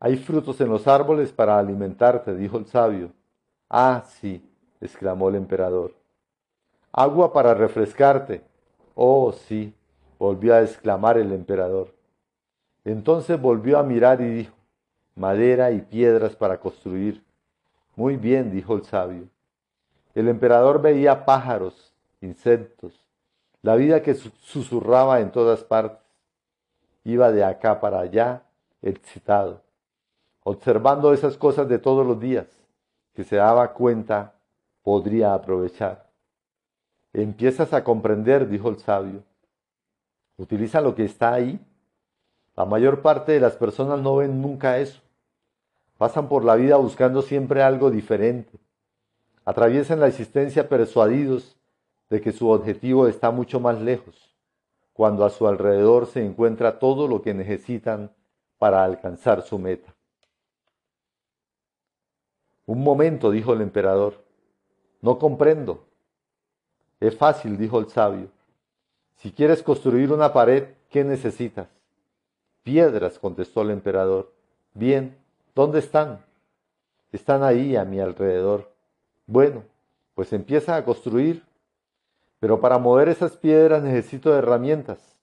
Hay 0.00 0.16
frutos 0.16 0.58
en 0.62 0.70
los 0.70 0.88
árboles 0.88 1.30
para 1.30 1.58
alimentarte, 1.58 2.34
dijo 2.34 2.56
el 2.56 2.64
sabio. 2.66 3.12
Ah, 3.68 4.02
sí, 4.06 4.42
exclamó 4.80 5.28
el 5.28 5.34
emperador. 5.34 5.94
Agua 6.90 7.34
para 7.34 7.52
refrescarte. 7.52 8.42
Oh, 8.94 9.30
sí, 9.30 9.74
volvió 10.18 10.54
a 10.54 10.62
exclamar 10.62 11.18
el 11.18 11.32
emperador. 11.32 11.94
Entonces 12.82 13.38
volvió 13.38 13.78
a 13.78 13.82
mirar 13.82 14.22
y 14.22 14.30
dijo, 14.30 14.61
madera 15.14 15.70
y 15.72 15.80
piedras 15.80 16.36
para 16.36 16.58
construir. 16.58 17.22
Muy 17.96 18.16
bien, 18.16 18.50
dijo 18.50 18.74
el 18.74 18.84
sabio. 18.84 19.28
El 20.14 20.28
emperador 20.28 20.80
veía 20.80 21.24
pájaros, 21.24 21.92
insectos, 22.20 22.92
la 23.62 23.76
vida 23.76 24.02
que 24.02 24.14
susurraba 24.14 25.20
en 25.20 25.30
todas 25.30 25.64
partes. 25.64 26.00
Iba 27.04 27.32
de 27.32 27.44
acá 27.44 27.80
para 27.80 28.00
allá, 28.00 28.42
excitado, 28.80 29.62
observando 30.42 31.12
esas 31.12 31.36
cosas 31.36 31.68
de 31.68 31.78
todos 31.78 32.06
los 32.06 32.20
días, 32.20 32.46
que 33.14 33.24
se 33.24 33.36
daba 33.36 33.72
cuenta 33.72 34.34
podría 34.82 35.34
aprovechar. 35.34 36.10
Empiezas 37.12 37.72
a 37.72 37.84
comprender, 37.84 38.48
dijo 38.48 38.68
el 38.68 38.78
sabio. 38.78 39.22
Utiliza 40.36 40.80
lo 40.80 40.94
que 40.94 41.04
está 41.04 41.34
ahí. 41.34 41.60
La 42.56 42.64
mayor 42.64 43.00
parte 43.00 43.32
de 43.32 43.40
las 43.40 43.56
personas 43.56 44.00
no 44.00 44.16
ven 44.16 44.42
nunca 44.42 44.78
eso. 44.78 45.00
Pasan 45.96 46.28
por 46.28 46.44
la 46.44 46.56
vida 46.56 46.76
buscando 46.76 47.22
siempre 47.22 47.62
algo 47.62 47.90
diferente. 47.90 48.58
Atraviesan 49.44 50.00
la 50.00 50.08
existencia 50.08 50.68
persuadidos 50.68 51.56
de 52.10 52.20
que 52.20 52.32
su 52.32 52.50
objetivo 52.50 53.06
está 53.06 53.30
mucho 53.30 53.58
más 53.58 53.80
lejos, 53.80 54.36
cuando 54.92 55.24
a 55.24 55.30
su 55.30 55.48
alrededor 55.48 56.06
se 56.06 56.24
encuentra 56.24 56.78
todo 56.78 57.08
lo 57.08 57.22
que 57.22 57.32
necesitan 57.32 58.12
para 58.58 58.84
alcanzar 58.84 59.42
su 59.42 59.58
meta. 59.58 59.94
Un 62.66 62.82
momento, 62.82 63.30
dijo 63.30 63.54
el 63.54 63.62
emperador. 63.62 64.22
No 65.00 65.18
comprendo. 65.18 65.84
Es 67.00 67.16
fácil, 67.16 67.56
dijo 67.56 67.80
el 67.80 67.88
sabio. 67.88 68.28
Si 69.16 69.32
quieres 69.32 69.62
construir 69.62 70.12
una 70.12 70.32
pared, 70.32 70.68
¿qué 70.90 71.02
necesitas? 71.02 71.68
Piedras, 72.62 73.18
contestó 73.18 73.62
el 73.62 73.70
emperador. 73.70 74.32
Bien, 74.74 75.16
¿dónde 75.54 75.80
están? 75.80 76.24
Están 77.12 77.42
ahí 77.42 77.76
a 77.76 77.84
mi 77.84 78.00
alrededor. 78.00 78.70
Bueno, 79.26 79.62
pues 80.14 80.32
empieza 80.32 80.76
a 80.76 80.84
construir. 80.84 81.44
Pero 82.40 82.60
para 82.60 82.78
mover 82.78 83.08
esas 83.08 83.36
piedras 83.36 83.82
necesito 83.82 84.36
herramientas. 84.36 85.16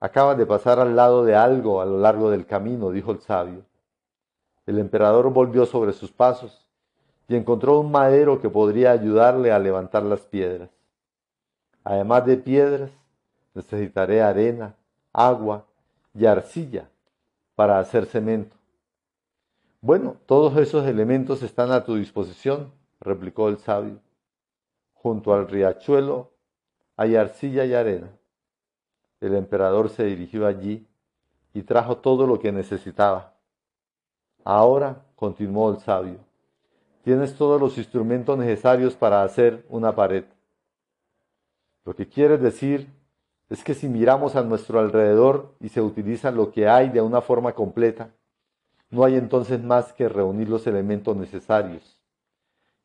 Acabas 0.00 0.38
de 0.38 0.46
pasar 0.46 0.78
al 0.78 0.96
lado 0.96 1.24
de 1.24 1.34
algo 1.34 1.80
a 1.80 1.84
lo 1.84 1.98
largo 1.98 2.30
del 2.30 2.46
camino, 2.46 2.90
dijo 2.90 3.12
el 3.12 3.20
sabio. 3.20 3.64
El 4.64 4.78
emperador 4.78 5.30
volvió 5.30 5.66
sobre 5.66 5.92
sus 5.92 6.10
pasos 6.10 6.66
y 7.28 7.36
encontró 7.36 7.80
un 7.80 7.90
madero 7.90 8.40
que 8.40 8.48
podría 8.48 8.92
ayudarle 8.92 9.52
a 9.52 9.58
levantar 9.58 10.04
las 10.04 10.20
piedras. 10.20 10.70
Además 11.84 12.24
de 12.24 12.36
piedras, 12.38 12.90
necesitaré 13.54 14.22
arena, 14.22 14.74
agua 15.12 15.65
y 16.16 16.26
arcilla 16.26 16.88
para 17.54 17.78
hacer 17.78 18.06
cemento. 18.06 18.56
Bueno, 19.80 20.16
todos 20.26 20.56
esos 20.56 20.86
elementos 20.86 21.42
están 21.42 21.70
a 21.70 21.84
tu 21.84 21.96
disposición, 21.96 22.72
replicó 23.00 23.48
el 23.48 23.58
sabio. 23.58 24.00
Junto 24.94 25.34
al 25.34 25.48
riachuelo 25.48 26.30
hay 26.96 27.16
arcilla 27.16 27.64
y 27.64 27.74
arena. 27.74 28.10
El 29.20 29.34
emperador 29.34 29.90
se 29.90 30.04
dirigió 30.04 30.46
allí 30.46 30.86
y 31.52 31.62
trajo 31.62 31.98
todo 31.98 32.26
lo 32.26 32.38
que 32.38 32.52
necesitaba. 32.52 33.34
Ahora, 34.44 35.04
continuó 35.14 35.70
el 35.70 35.78
sabio, 35.78 36.18
Tienes 37.06 37.36
todos 37.36 37.60
los 37.60 37.78
instrumentos 37.78 38.36
necesarios 38.36 38.96
para 38.96 39.22
hacer 39.22 39.64
una 39.68 39.94
pared. 39.94 40.24
Lo 41.84 41.94
que 41.94 42.08
quiere 42.08 42.36
decir 42.36 42.88
es 43.48 43.62
que 43.62 43.74
si 43.74 43.88
miramos 43.88 44.34
a 44.34 44.42
nuestro 44.42 44.80
alrededor 44.80 45.54
y 45.60 45.68
se 45.68 45.80
utiliza 45.80 46.30
lo 46.30 46.50
que 46.50 46.68
hay 46.68 46.88
de 46.88 47.00
una 47.00 47.20
forma 47.20 47.52
completa, 47.52 48.10
no 48.90 49.04
hay 49.04 49.16
entonces 49.16 49.62
más 49.62 49.92
que 49.92 50.08
reunir 50.08 50.48
los 50.48 50.66
elementos 50.66 51.16
necesarios, 51.16 52.00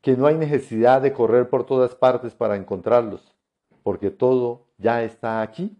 que 0.01 0.15
no 0.15 0.27
hay 0.27 0.35
necesidad 0.35 1.01
de 1.01 1.13
correr 1.13 1.49
por 1.49 1.65
todas 1.65 1.95
partes 1.95 2.33
para 2.33 2.55
encontrarlos, 2.55 3.35
porque 3.83 4.11
todo 4.11 4.67
ya 4.77 5.03
está 5.03 5.41
aquí. 5.41 5.77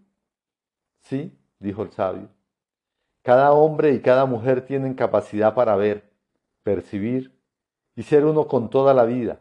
Sí, 1.01 1.37
dijo 1.59 1.83
el 1.83 1.91
sabio. 1.91 2.29
Cada 3.23 3.51
hombre 3.51 3.93
y 3.93 4.01
cada 4.01 4.25
mujer 4.25 4.65
tienen 4.65 4.95
capacidad 4.95 5.53
para 5.53 5.75
ver, 5.75 6.11
percibir 6.63 7.39
y 7.95 8.03
ser 8.03 8.25
uno 8.25 8.47
con 8.47 8.69
toda 8.69 8.93
la 8.93 9.05
vida, 9.05 9.39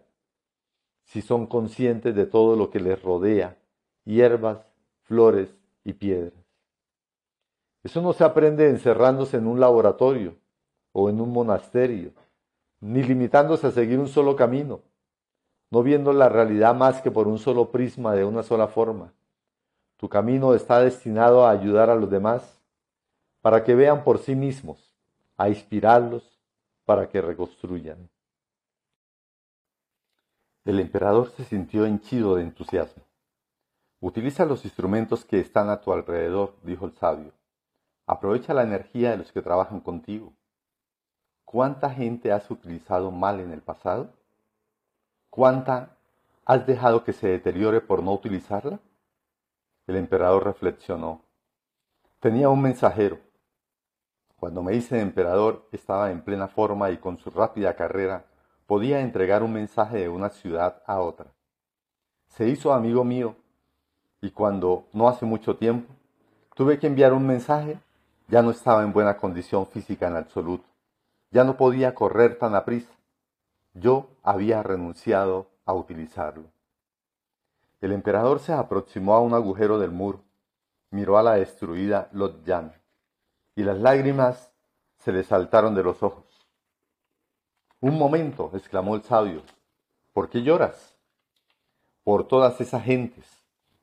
si 1.05 1.23
son 1.23 1.47
conscientes 1.47 2.15
de 2.15 2.27
todo 2.27 2.57
lo 2.57 2.71
que 2.71 2.81
les 2.81 3.03
rodea, 3.03 3.57
hierbas, 4.05 4.70
flores 5.11 5.49
y 5.83 5.93
piedras. 5.93 6.33
Eso 7.83 8.01
no 8.01 8.13
se 8.13 8.23
aprende 8.23 8.69
encerrándose 8.69 9.39
en 9.39 9.49
un 9.49 9.59
laboratorio 9.59 10.37
o 10.93 11.11
en 11.11 11.21
un 11.21 11.33
monasterio, 11.33 12.13
ni 12.79 13.03
limitándose 13.03 13.67
a 13.67 13.73
seguir 13.73 13.99
un 13.99 14.07
solo 14.07 14.37
camino, 14.37 14.83
no 15.73 15.83
viendo 15.83 16.13
la 16.13 16.29
realidad 16.29 16.77
más 16.77 17.03
que 17.03 17.11
por 17.11 17.27
un 17.27 17.41
solo 17.41 17.73
prisma 17.73 18.15
de 18.15 18.25
una 18.25 18.45
sola 18.45 18.69
forma. 18.69 19.13
Tu 19.97 20.09
camino 20.09 20.55
está 20.55 20.79
destinado 20.79 21.45
a 21.45 21.51
ayudar 21.51 21.91
a 21.91 21.97
los 21.97 22.09
demás 22.09 22.63
para 23.41 23.65
que 23.65 23.75
vean 23.75 24.05
por 24.05 24.19
sí 24.19 24.37
mismos, 24.37 24.95
a 25.37 25.49
inspirarlos 25.49 26.39
para 26.85 27.09
que 27.09 27.21
reconstruyan. 27.21 28.09
El 30.65 30.79
emperador 30.79 31.33
se 31.33 31.43
sintió 31.43 31.85
henchido 31.85 32.37
de 32.37 32.45
entusiasmo. 32.45 33.10
Utiliza 34.03 34.47
los 34.47 34.65
instrumentos 34.65 35.27
que 35.27 35.41
están 35.41 35.69
a 35.69 35.83
tu 35.83 35.93
alrededor, 35.93 36.57
dijo 36.63 36.87
el 36.87 36.93
sabio. 36.93 37.33
Aprovecha 38.07 38.55
la 38.55 38.63
energía 38.63 39.11
de 39.11 39.19
los 39.19 39.31
que 39.31 39.43
trabajan 39.43 39.81
contigo. 39.81 40.33
¿Cuánta 41.45 41.91
gente 41.91 42.33
has 42.33 42.51
utilizado 42.51 43.11
mal 43.11 43.41
en 43.41 43.53
el 43.53 43.61
pasado? 43.61 44.15
¿Cuánta 45.29 45.99
has 46.47 46.67
dejado 46.67 47.05
que 47.05 47.13
se 47.13 47.29
deteriore 47.29 47.83
por 47.83 48.03
no 48.03 48.15
utilizarla? 48.15 48.81
El 49.87 49.97
emperador 49.97 50.45
reflexionó. 50.45 51.23
Tenía 52.21 52.49
un 52.49 52.63
mensajero. 52.63 53.19
Cuando 54.37 54.63
me 54.63 54.75
hice 54.75 55.01
emperador 55.01 55.69
estaba 55.73 56.11
en 56.11 56.23
plena 56.23 56.49
forma 56.49 56.91
y 56.91 56.97
con 56.97 57.19
su 57.19 57.29
rápida 57.31 57.77
carrera 57.77 58.25
podía 58.67 59.01
entregar 59.01 59.43
un 59.43 59.53
mensaje 59.53 59.99
de 59.99 60.09
una 60.09 60.31
ciudad 60.31 60.83
a 60.87 61.01
otra. 61.01 61.35
Se 62.29 62.49
hizo 62.49 62.73
amigo 62.73 63.05
mío 63.05 63.37
y 64.21 64.31
cuando, 64.31 64.87
no 64.93 65.09
hace 65.09 65.25
mucho 65.25 65.57
tiempo, 65.57 65.93
tuve 66.55 66.79
que 66.79 66.87
enviar 66.87 67.13
un 67.13 67.27
mensaje, 67.27 67.79
ya 68.29 68.43
no 68.43 68.51
estaba 68.51 68.83
en 68.83 68.93
buena 68.93 69.17
condición 69.17 69.67
física 69.67 70.09
en 70.09 70.17
absoluto. 70.17 70.65
Ya 71.31 71.45
no 71.45 71.57
podía 71.57 71.95
correr 71.95 72.39
tan 72.39 72.55
aprisa. 72.55 72.93
Yo 73.75 74.09
había 74.23 74.63
renunciado 74.63 75.47
a 75.65 75.75
utilizarlo. 75.75 76.45
El 77.81 77.93
emperador 77.93 78.41
se 78.41 78.53
aproximó 78.53 79.15
a 79.15 79.21
un 79.21 79.33
agujero 79.33 79.79
del 79.79 79.91
muro, 79.91 80.21
miró 80.91 81.19
a 81.19 81.23
la 81.23 81.35
destruida 81.35 82.09
Lotyan, 82.13 82.75
y 83.57 83.63
las 83.63 83.79
lágrimas 83.79 84.51
se 84.99 85.13
le 85.13 85.23
saltaron 85.23 85.75
de 85.75 85.83
los 85.83 86.03
ojos. 86.03 86.27
Un 87.81 87.97
momento, 87.97 88.51
exclamó 88.53 88.97
el 88.97 89.03
sabio, 89.03 89.43
¿por 90.13 90.29
qué 90.29 90.43
lloras? 90.43 90.95
Por 92.05 92.29
todas 92.29 92.61
esas 92.61 92.85
gentes, 92.85 93.40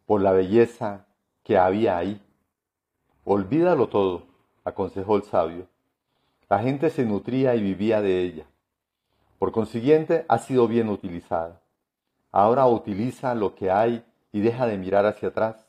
por 0.08 0.22
la 0.22 0.32
belleza 0.32 1.05
que 1.43 1.58
había 1.58 1.97
ahí. 1.97 2.20
Olvídalo 3.26 3.89
todo, 3.89 4.24
aconsejó 4.64 5.18
el 5.18 5.24
sabio. 5.24 5.68
La 6.49 6.60
gente 6.60 6.89
se 6.89 7.05
nutría 7.05 7.55
y 7.55 7.62
vivía 7.62 8.01
de 8.01 8.24
ella. 8.24 8.45
Por 9.38 9.51
consiguiente, 9.51 10.26
ha 10.30 10.38
sido 10.39 10.68
bien 10.70 10.88
utilizada. 10.88 11.62
Ahora 12.32 12.66
utiliza 12.68 13.36
lo 13.36 13.53
que 13.53 13.70
hay 13.70 14.03
y 14.32 14.39
deja 14.39 14.66
de 14.66 14.78
mirar 14.78 15.05
hacia 15.05 15.28
atrás. 15.28 15.68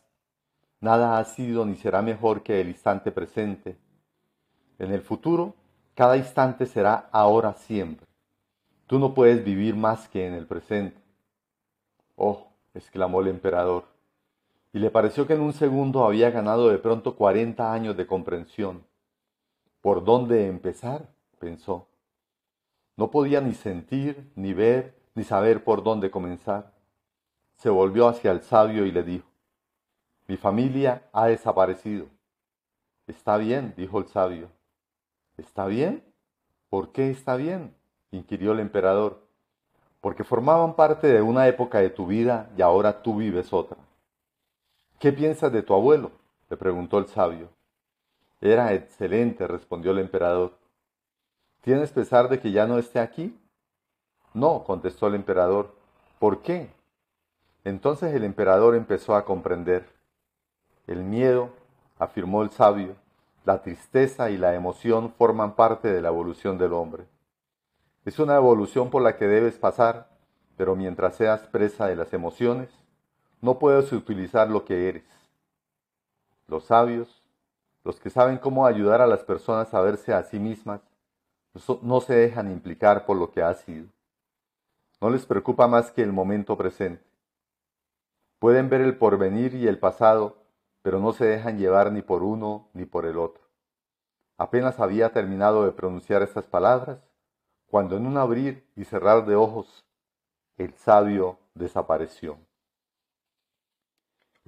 Nada 0.80 1.18
ha 1.18 1.24
sido 1.24 1.66
ni 1.66 1.74
será 1.74 2.01
mejor 2.01 2.45
que 2.45 2.61
el 2.61 2.68
instante 2.68 3.11
presente. 3.11 3.76
En 4.78 4.93
el 4.93 5.03
futuro, 5.03 5.57
cada 5.97 6.16
instante 6.16 6.66
será 6.66 7.09
ahora 7.11 7.55
siempre. 7.55 8.07
Tú 8.86 9.01
no 9.01 9.14
puedes 9.14 9.45
vivir 9.45 9.74
más 9.74 10.09
que 10.09 10.28
en 10.28 10.34
el 10.34 10.47
presente. 10.47 11.03
Oh, 12.14 12.47
exclamó 12.72 13.20
el 13.20 13.28
emperador, 13.28 13.97
y 14.73 14.79
le 14.79 14.91
pareció 14.91 15.27
que 15.27 15.35
en 15.35 15.41
un 15.41 15.53
segundo 15.53 16.05
había 16.05 16.31
ganado 16.31 16.69
de 16.69 16.79
pronto 16.79 17.16
cuarenta 17.16 17.73
años 17.73 17.97
de 17.97 18.07
comprensión. 18.07 18.85
¿Por 19.81 20.05
dónde 20.05 20.47
empezar? 20.47 21.09
pensó. 21.39 21.87
No 22.97 23.11
podía 23.11 23.41
ni 23.41 23.55
sentir, 23.55 24.31
ni 24.35 24.53
ver, 24.53 24.95
ni 25.14 25.25
saber 25.25 25.64
por 25.64 25.83
dónde 25.83 26.11
comenzar. 26.11 26.73
Se 27.55 27.71
volvió 27.71 28.09
hacia 28.09 28.33
el 28.33 28.43
sabio 28.43 28.85
y 28.85 28.93
le 28.93 29.03
dijo, 29.03 29.27
Mi 30.27 30.37
familia 30.37 31.03
ha 31.12 31.27
desaparecido. 31.27 32.07
Está 33.07 33.37
bien, 33.37 33.73
dijo 33.77 34.01
el 34.01 34.09
sabio. 34.09 34.51
¿Está 35.39 35.66
bien? 35.66 36.05
¿Por 36.69 36.93
qué 36.93 37.11
está 37.11 37.37
bien? 37.37 37.75
inquirió 38.11 38.53
el 38.53 38.61
emperador. 38.61 39.23
Porque 40.01 40.25
formaban 40.25 40.75
parte 40.75 41.07
de 41.07 41.23
una 41.23 41.49
época 41.49 41.79
de 41.79 41.91
tu 41.91 42.07
vida 42.07 42.51
y 42.57 42.62
ahora 42.62 43.03
tú 43.03 43.16
vives 43.16 43.53
otra. 43.53 43.79
¿Qué 44.99 45.12
piensas 45.12 45.53
de 45.53 45.62
tu 45.62 45.74
abuelo? 45.74 46.11
le 46.51 46.57
preguntó 46.57 46.99
el 46.99 47.07
sabio. 47.07 47.51
Era 48.40 48.72
excelente, 48.72 49.46
respondió 49.46 49.92
el 49.92 49.99
emperador. 49.99 50.53
¿Tienes 51.61 51.92
pesar 51.92 52.28
de 52.28 52.40
que 52.40 52.51
ya 52.51 52.66
no 52.66 52.78
esté 52.78 52.99
aquí? 52.99 53.38
No, 54.34 54.64
contestó 54.64 55.07
el 55.07 55.14
emperador. 55.14 55.72
¿Por 56.18 56.42
qué? 56.42 56.70
Entonces 57.64 58.12
el 58.12 58.24
emperador 58.24 58.74
empezó 58.74 59.14
a 59.14 59.24
comprender. 59.24 59.86
El 60.88 61.05
miedo, 61.05 61.51
afirmó 61.99 62.42
el 62.42 62.51
sabio, 62.51 62.96
la 63.44 63.62
tristeza 63.62 64.30
y 64.30 64.36
la 64.36 64.55
emoción 64.55 65.12
forman 65.16 65.55
parte 65.55 65.92
de 65.92 66.03
la 66.03 66.09
evolución 66.09 66.59
del 66.59 66.72
hombre. 66.72 67.05
Es 68.05 68.18
una 68.18 68.36
evolución 68.36 68.90
por 68.90 69.03
la 69.03 69.16
que 69.16 69.28
debes 69.28 69.59
pasar, 69.59 70.09
pero 70.57 70.74
mientras 70.74 71.14
seas 71.14 71.46
presa 71.46 71.86
de 71.86 71.94
las 71.94 72.12
emociones, 72.12 72.68
no 73.41 73.59
puedes 73.59 73.93
utilizar 73.93 74.51
lo 74.51 74.64
que 74.64 74.89
eres. 74.89 75.05
Los 76.47 76.64
sabios, 76.64 77.22
los 77.84 78.01
que 78.01 78.11
saben 78.11 78.39
cómo 78.39 78.66
ayudar 78.66 79.01
a 79.01 79.07
las 79.07 79.24
personas 79.24 79.72
a 79.74 79.80
verse 79.80 80.12
a 80.12 80.22
sí 80.24 80.39
mismas, 80.39 80.80
no 81.82 82.01
se 82.01 82.14
dejan 82.14 82.51
implicar 82.51 83.07
por 83.07 83.16
lo 83.16 83.30
que 83.30 83.43
ha 83.43 83.55
sido. 83.55 83.86
No 85.01 85.11
les 85.11 85.26
preocupa 85.26 85.68
más 85.68 85.91
que 85.91 86.03
el 86.03 86.12
momento 86.12 86.57
presente. 86.57 87.05
Pueden 88.39 88.68
ver 88.68 88.80
el 88.80 88.97
porvenir 88.97 89.55
y 89.55 89.66
el 89.66 89.78
pasado, 89.78 90.36
pero 90.82 91.01
no 91.01 91.12
se 91.12 91.24
dejan 91.24 91.59
llevar 91.59 91.93
ni 91.93 92.03
por 92.03 92.22
uno 92.22 92.68
ni 92.72 92.84
por 92.84 93.07
el 93.07 93.18
otro. 93.18 93.43
Apenas 94.36 94.78
había 94.78 95.12
terminado 95.12 95.64
de 95.64 95.72
pronunciar 95.72 96.22
estas 96.22 96.47
palabras, 96.47 96.99
cuando 97.66 97.97
en 97.97 98.07
un 98.07 98.16
abrir 98.16 98.64
y 98.76 98.84
cerrar 98.84 99.26
de 99.26 99.34
ojos, 99.34 99.84
el 100.57 100.74
sabio 100.74 101.39
desapareció. 101.55 102.39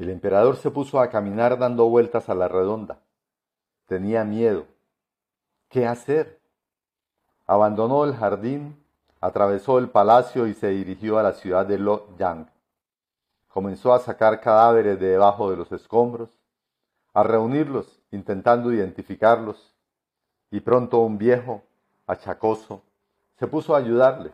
El 0.00 0.08
emperador 0.08 0.56
se 0.56 0.70
puso 0.70 0.98
a 0.98 1.10
caminar 1.10 1.58
dando 1.58 1.86
vueltas 1.86 2.30
a 2.30 2.34
la 2.34 2.48
redonda. 2.48 3.00
Tenía 3.86 4.24
miedo. 4.24 4.64
¿Qué 5.68 5.86
hacer? 5.86 6.40
Abandonó 7.46 8.06
el 8.06 8.16
jardín, 8.16 8.82
atravesó 9.20 9.78
el 9.78 9.90
palacio 9.90 10.46
y 10.46 10.54
se 10.54 10.68
dirigió 10.68 11.18
a 11.18 11.22
la 11.22 11.34
ciudad 11.34 11.66
de 11.66 11.76
Yang. 12.16 12.48
Comenzó 13.48 13.92
a 13.92 13.98
sacar 13.98 14.40
cadáveres 14.40 14.98
de 14.98 15.08
debajo 15.08 15.50
de 15.50 15.58
los 15.58 15.70
escombros, 15.70 16.30
a 17.12 17.22
reunirlos 17.22 18.00
intentando 18.10 18.72
identificarlos, 18.72 19.74
y 20.50 20.60
pronto 20.60 21.00
un 21.00 21.18
viejo, 21.18 21.62
achacoso, 22.06 22.80
se 23.38 23.46
puso 23.46 23.74
a 23.74 23.78
ayudarle. 23.78 24.32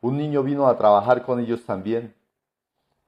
Un 0.00 0.16
niño 0.16 0.42
vino 0.42 0.66
a 0.66 0.78
trabajar 0.78 1.26
con 1.26 1.40
ellos 1.40 1.62
también. 1.66 2.14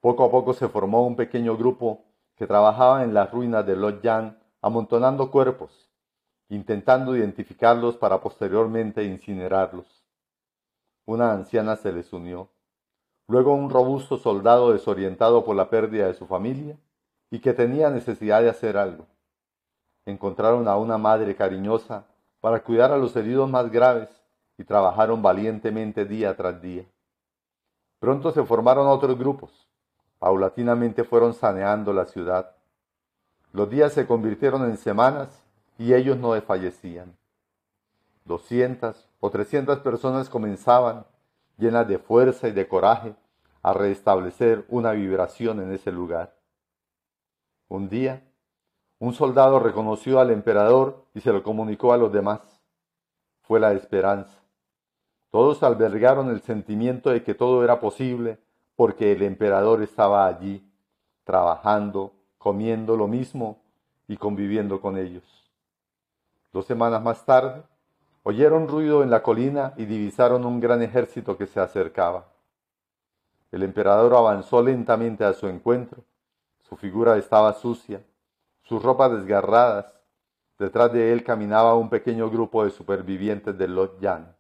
Poco 0.01 0.24
a 0.24 0.30
poco 0.30 0.55
se 0.55 0.68
formó 0.68 1.07
un 1.07 1.16
pequeño 1.16 1.57
grupo 1.57 2.05
que 2.36 2.46
trabajaba 2.46 3.03
en 3.05 3.14
las 3.14 3.30
ruinas 3.30 3.66
de 3.66 4.01
Yang 4.03 4.36
amontonando 4.62 5.30
cuerpos 5.30 5.88
intentando 6.49 7.14
identificarlos 7.14 7.96
para 7.96 8.20
posteriormente 8.20 9.05
incinerarlos. 9.05 9.86
Una 11.05 11.32
anciana 11.32 11.76
se 11.76 11.92
les 11.92 12.12
unió, 12.12 12.49
luego 13.26 13.55
un 13.55 13.70
robusto 13.70 14.16
soldado 14.16 14.72
desorientado 14.72 15.44
por 15.44 15.57
la 15.57 15.68
pérdida 15.68 16.07
de 16.07 16.14
su 16.14 16.26
familia 16.26 16.78
y 17.30 17.40
que 17.40 17.53
tenía 17.53 17.90
necesidad 17.90 18.42
de 18.42 18.49
hacer 18.49 18.76
algo. 18.76 19.07
Encontraron 20.07 20.68
a 20.68 20.76
una 20.76 20.96
madre 20.96 21.36
cariñosa 21.36 22.07
para 22.40 22.62
cuidar 22.62 22.92
a 22.92 22.96
los 22.99 23.14
heridos 23.14 23.51
más 23.51 23.70
graves 23.70 24.09
y 24.57 24.64
trabajaron 24.64 25.20
valientemente 25.20 26.07
día 26.07 26.34
tras 26.36 26.61
día. 26.62 26.84
Pronto 27.99 28.30
se 28.30 28.42
formaron 28.44 28.86
otros 28.86 29.18
grupos. 29.18 29.68
Paulatinamente 30.19 31.05
fueron 31.05 31.33
saneando 31.33 31.93
la 31.93 32.05
ciudad. 32.05 32.57
Los 33.53 33.71
días 33.71 33.93
se 33.93 34.07
convirtieron 34.07 34.64
en 34.64 34.77
semanas 34.77 35.43
y 35.79 35.95
ellos 35.95 36.19
no 36.19 36.33
desfallecían. 36.33 37.16
Doscientas 38.25 39.09
o 39.21 39.31
trescientas 39.31 39.79
personas 39.79 40.29
comenzaban, 40.29 41.07
llenas 41.57 41.89
de 41.89 41.99
fuerza 41.99 42.49
y 42.49 42.53
de 42.53 42.69
coraje, 42.69 43.14
a 43.62 43.73
restablecer 43.73 44.64
una 44.69 44.93
vibración 44.93 45.61
en 45.61 45.73
ese 45.73 45.93
lugar. 45.93 46.35
Un 47.69 47.89
día, 47.89 48.23
un 48.99 49.14
soldado 49.14 49.61
reconoció 49.61 50.21
al 50.21 50.31
emperador 50.31 51.05
y 51.14 51.21
se 51.21 51.33
lo 51.33 51.43
comunicó 51.43 51.93
a 51.93 51.97
los 51.97 52.12
demás. 52.12 52.41
Fue 53.43 53.61
la 53.61 53.73
esperanza. 53.73 54.43
Todos 55.31 55.62
albergaron 55.62 56.31
el 56.31 56.41
sentimiento 56.41 57.11
de 57.11 57.23
que 57.23 57.35
todo 57.35 57.62
era 57.62 57.81
posible 57.81 58.39
porque 58.79 59.11
el 59.11 59.22
emperador 59.22 59.83
estaba 59.83 60.29
allí, 60.29 60.64
trabajando, 61.24 62.12
comiendo 62.39 62.97
lo 62.97 63.09
mismo 63.09 63.59
y 64.07 64.16
conviviendo 64.16 64.81
con 64.81 64.97
ellos. 64.97 65.24
Dos 66.53 66.64
semanas 66.66 67.03
más 67.03 67.24
tarde, 67.24 67.64
oyeron 68.22 68.68
ruido 68.68 69.03
en 69.03 69.11
la 69.11 69.20
colina 69.20 69.74
y 69.76 69.85
divisaron 69.85 70.47
un 70.47 70.61
gran 70.61 70.81
ejército 70.81 71.37
que 71.37 71.49
se 71.49 71.59
acercaba. 71.59 72.29
El 73.51 73.64
emperador 73.64 74.14
avanzó 74.14 74.62
lentamente 74.62 75.24
a 75.24 75.33
su 75.33 75.49
encuentro. 75.49 76.05
Su 76.61 76.76
figura 76.76 77.16
estaba 77.16 77.55
sucia, 77.55 78.01
sus 78.62 78.81
ropas 78.81 79.11
desgarradas. 79.11 79.93
Detrás 80.57 80.93
de 80.93 81.12
él 81.12 81.24
caminaba 81.24 81.74
un 81.74 81.91
pequeño 81.91 82.31
grupo 82.31 82.62
de 82.62 82.70
supervivientes 82.70 83.59
del 83.59 83.74
Lot 83.74 83.99
Yan. 83.99 84.37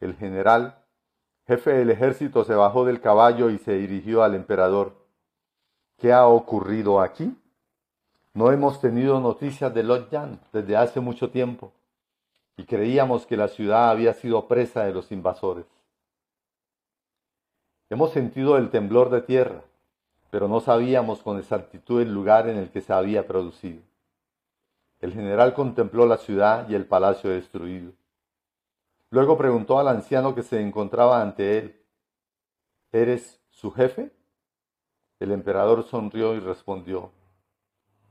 El 0.00 0.16
general, 0.16 0.82
jefe 1.46 1.72
del 1.72 1.90
ejército, 1.90 2.44
se 2.44 2.54
bajó 2.54 2.84
del 2.84 3.00
caballo 3.00 3.50
y 3.50 3.58
se 3.58 3.74
dirigió 3.74 4.22
al 4.22 4.34
emperador. 4.34 4.94
¿Qué 5.98 6.12
ha 6.12 6.26
ocurrido 6.26 7.00
aquí? 7.00 7.34
No 8.34 8.52
hemos 8.52 8.80
tenido 8.80 9.20
noticias 9.20 9.72
de 9.72 10.06
Yan 10.10 10.40
desde 10.52 10.76
hace 10.76 11.00
mucho 11.00 11.30
tiempo 11.30 11.72
y 12.56 12.64
creíamos 12.64 13.26
que 13.26 13.36
la 13.36 13.48
ciudad 13.48 13.90
había 13.90 14.12
sido 14.14 14.46
presa 14.48 14.84
de 14.84 14.92
los 14.92 15.12
invasores. 15.12 15.66
Hemos 17.88 18.10
sentido 18.12 18.56
el 18.56 18.70
temblor 18.70 19.10
de 19.10 19.22
tierra, 19.22 19.62
pero 20.30 20.48
no 20.48 20.60
sabíamos 20.60 21.22
con 21.22 21.38
exactitud 21.38 22.02
el 22.02 22.12
lugar 22.12 22.48
en 22.48 22.56
el 22.56 22.70
que 22.70 22.80
se 22.80 22.92
había 22.92 23.26
producido. 23.26 23.80
El 25.00 25.12
general 25.12 25.54
contempló 25.54 26.06
la 26.06 26.16
ciudad 26.16 26.68
y 26.68 26.74
el 26.74 26.86
palacio 26.86 27.30
destruido. 27.30 27.92
Luego 29.10 29.38
preguntó 29.38 29.78
al 29.78 29.88
anciano 29.88 30.34
que 30.34 30.42
se 30.42 30.60
encontraba 30.60 31.22
ante 31.22 31.58
él, 31.58 31.82
¿Eres 32.92 33.42
su 33.50 33.72
jefe? 33.72 34.10
El 35.20 35.32
emperador 35.32 35.82
sonrió 35.84 36.34
y 36.34 36.40
respondió, 36.40 37.10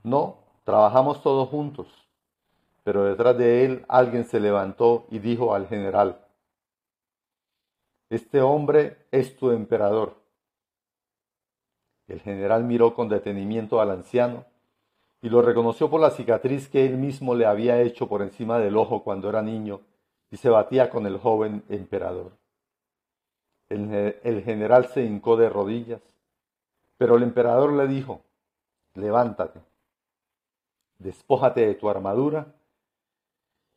no, 0.03 0.37
trabajamos 0.63 1.23
todos 1.23 1.49
juntos. 1.49 1.87
Pero 2.83 3.03
detrás 3.03 3.35
de 3.37 3.65
él 3.65 3.85
alguien 3.87 4.25
se 4.25 4.39
levantó 4.39 5.07
y 5.09 5.19
dijo 5.19 5.55
al 5.55 5.67
general, 5.67 6.23
Este 8.09 8.41
hombre 8.41 9.07
es 9.11 9.35
tu 9.37 9.49
emperador. 9.51 10.21
El 12.07 12.21
general 12.21 12.63
miró 12.63 12.93
con 12.93 13.09
detenimiento 13.09 13.81
al 13.81 13.89
anciano 13.89 14.45
y 15.21 15.29
lo 15.29 15.41
reconoció 15.41 15.89
por 15.89 15.99
la 15.99 16.11
cicatriz 16.11 16.69
que 16.69 16.85
él 16.85 16.97
mismo 16.97 17.33
le 17.33 17.47
había 17.47 17.81
hecho 17.81 18.07
por 18.07 18.21
encima 18.21 18.59
del 18.59 18.77
ojo 18.77 19.03
cuando 19.03 19.29
era 19.29 19.41
niño 19.41 19.81
y 20.31 20.37
se 20.37 20.49
batía 20.49 20.89
con 20.89 21.05
el 21.05 21.17
joven 21.17 21.63
emperador. 21.69 22.31
El, 23.69 24.43
general 24.43 24.87
se 24.87 25.03
hincó 25.03 25.37
de 25.37 25.49
rodillas, 25.49 26.01
pero 26.97 27.17
el 27.17 27.23
emperador 27.23 27.73
le 27.73 27.87
dijo, 27.87 28.21
levántate 28.93 29.59
despójate 30.99 31.65
de 31.65 31.75
tu 31.75 31.89
armadura 31.89 32.47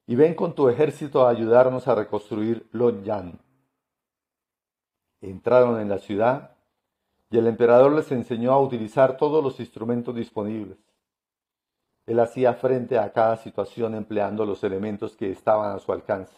y 0.06 0.16
ven 0.16 0.34
con 0.34 0.54
tu 0.54 0.68
ejército 0.68 1.26
a 1.26 1.30
ayudarnos 1.30 1.86
a 1.88 1.94
reconstruir 1.94 2.66
Yan. 3.04 3.38
Entraron 5.20 5.80
en 5.80 5.88
la 5.88 5.98
ciudad 5.98 6.52
y 7.30 7.38
el 7.38 7.46
emperador 7.46 7.92
les 7.92 8.10
enseñó 8.12 8.52
a 8.52 8.60
utilizar 8.60 9.16
todos 9.16 9.44
los 9.44 9.60
instrumentos 9.60 10.14
disponibles. 10.14 10.78
Él 12.08 12.20
hacía 12.20 12.54
frente 12.54 12.98
a 12.98 13.12
cada 13.12 13.36
situación 13.36 13.94
empleando 13.94 14.46
los 14.46 14.64
elementos 14.64 15.14
que 15.14 15.30
estaban 15.30 15.76
a 15.76 15.78
su 15.78 15.92
alcance. 15.92 16.34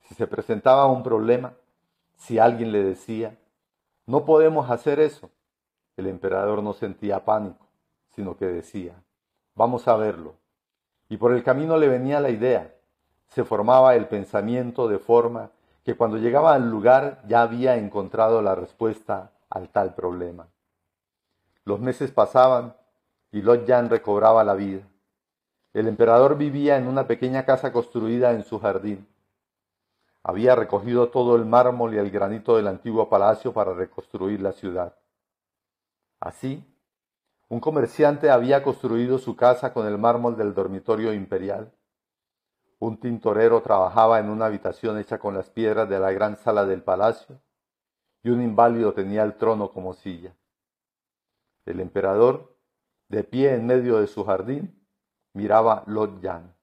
Si 0.00 0.14
se 0.14 0.26
presentaba 0.26 0.86
un 0.86 1.02
problema, 1.02 1.52
si 2.16 2.38
alguien 2.38 2.72
le 2.72 2.82
decía, 2.82 3.36
no 4.06 4.24
podemos 4.24 4.70
hacer 4.70 5.00
eso, 5.00 5.28
el 5.98 6.06
emperador 6.06 6.62
no 6.62 6.72
sentía 6.72 7.26
pánico, 7.26 7.66
sino 8.14 8.38
que 8.38 8.46
decía, 8.46 8.94
vamos 9.54 9.86
a 9.86 9.96
verlo. 9.96 10.32
Y 11.10 11.18
por 11.18 11.32
el 11.32 11.44
camino 11.44 11.76
le 11.76 11.88
venía 11.88 12.18
la 12.20 12.30
idea, 12.30 12.74
se 13.28 13.44
formaba 13.44 13.94
el 13.96 14.08
pensamiento 14.08 14.88
de 14.88 14.98
forma 14.98 15.50
que 15.84 15.94
cuando 15.94 16.16
llegaba 16.16 16.54
al 16.54 16.70
lugar 16.70 17.22
ya 17.28 17.42
había 17.42 17.76
encontrado 17.76 18.40
la 18.40 18.54
respuesta 18.54 19.32
al 19.50 19.68
tal 19.68 19.94
problema. 19.94 20.48
Los 21.66 21.80
meses 21.80 22.12
pasaban 22.12 22.74
y 23.34 23.42
Lot 23.42 23.66
Yan 23.66 23.90
recobraba 23.90 24.44
la 24.44 24.54
vida. 24.54 24.88
El 25.72 25.88
emperador 25.88 26.38
vivía 26.38 26.76
en 26.76 26.86
una 26.86 27.08
pequeña 27.08 27.44
casa 27.44 27.72
construida 27.72 28.30
en 28.30 28.44
su 28.44 28.60
jardín. 28.60 29.08
Había 30.22 30.54
recogido 30.54 31.08
todo 31.08 31.34
el 31.34 31.44
mármol 31.44 31.94
y 31.94 31.98
el 31.98 32.12
granito 32.12 32.56
del 32.56 32.68
antiguo 32.68 33.08
palacio 33.08 33.52
para 33.52 33.74
reconstruir 33.74 34.40
la 34.40 34.52
ciudad. 34.52 34.96
Así, 36.20 36.64
un 37.48 37.58
comerciante 37.58 38.30
había 38.30 38.62
construido 38.62 39.18
su 39.18 39.34
casa 39.34 39.72
con 39.72 39.88
el 39.88 39.98
mármol 39.98 40.36
del 40.36 40.54
dormitorio 40.54 41.12
imperial. 41.12 41.72
Un 42.78 43.00
tintorero 43.00 43.62
trabajaba 43.62 44.20
en 44.20 44.30
una 44.30 44.46
habitación 44.46 44.96
hecha 44.96 45.18
con 45.18 45.34
las 45.34 45.50
piedras 45.50 45.88
de 45.88 45.98
la 45.98 46.12
gran 46.12 46.36
sala 46.36 46.66
del 46.66 46.84
palacio 46.84 47.40
y 48.22 48.30
un 48.30 48.40
inválido 48.40 48.92
tenía 48.92 49.24
el 49.24 49.34
trono 49.34 49.72
como 49.72 49.92
silla. 49.92 50.36
El 51.66 51.80
emperador, 51.80 52.53
de 53.08 53.24
pie 53.24 53.54
en 53.54 53.66
medio 53.66 53.98
de 54.00 54.06
su 54.06 54.24
jardín, 54.24 54.74
miraba 55.32 55.84
Lot 55.86 56.20
Yan. 56.20 56.54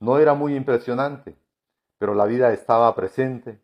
No 0.00 0.18
era 0.18 0.34
muy 0.34 0.54
impresionante, 0.54 1.36
pero 1.98 2.14
la 2.14 2.26
vida 2.26 2.52
estaba 2.52 2.94
presente 2.94 3.60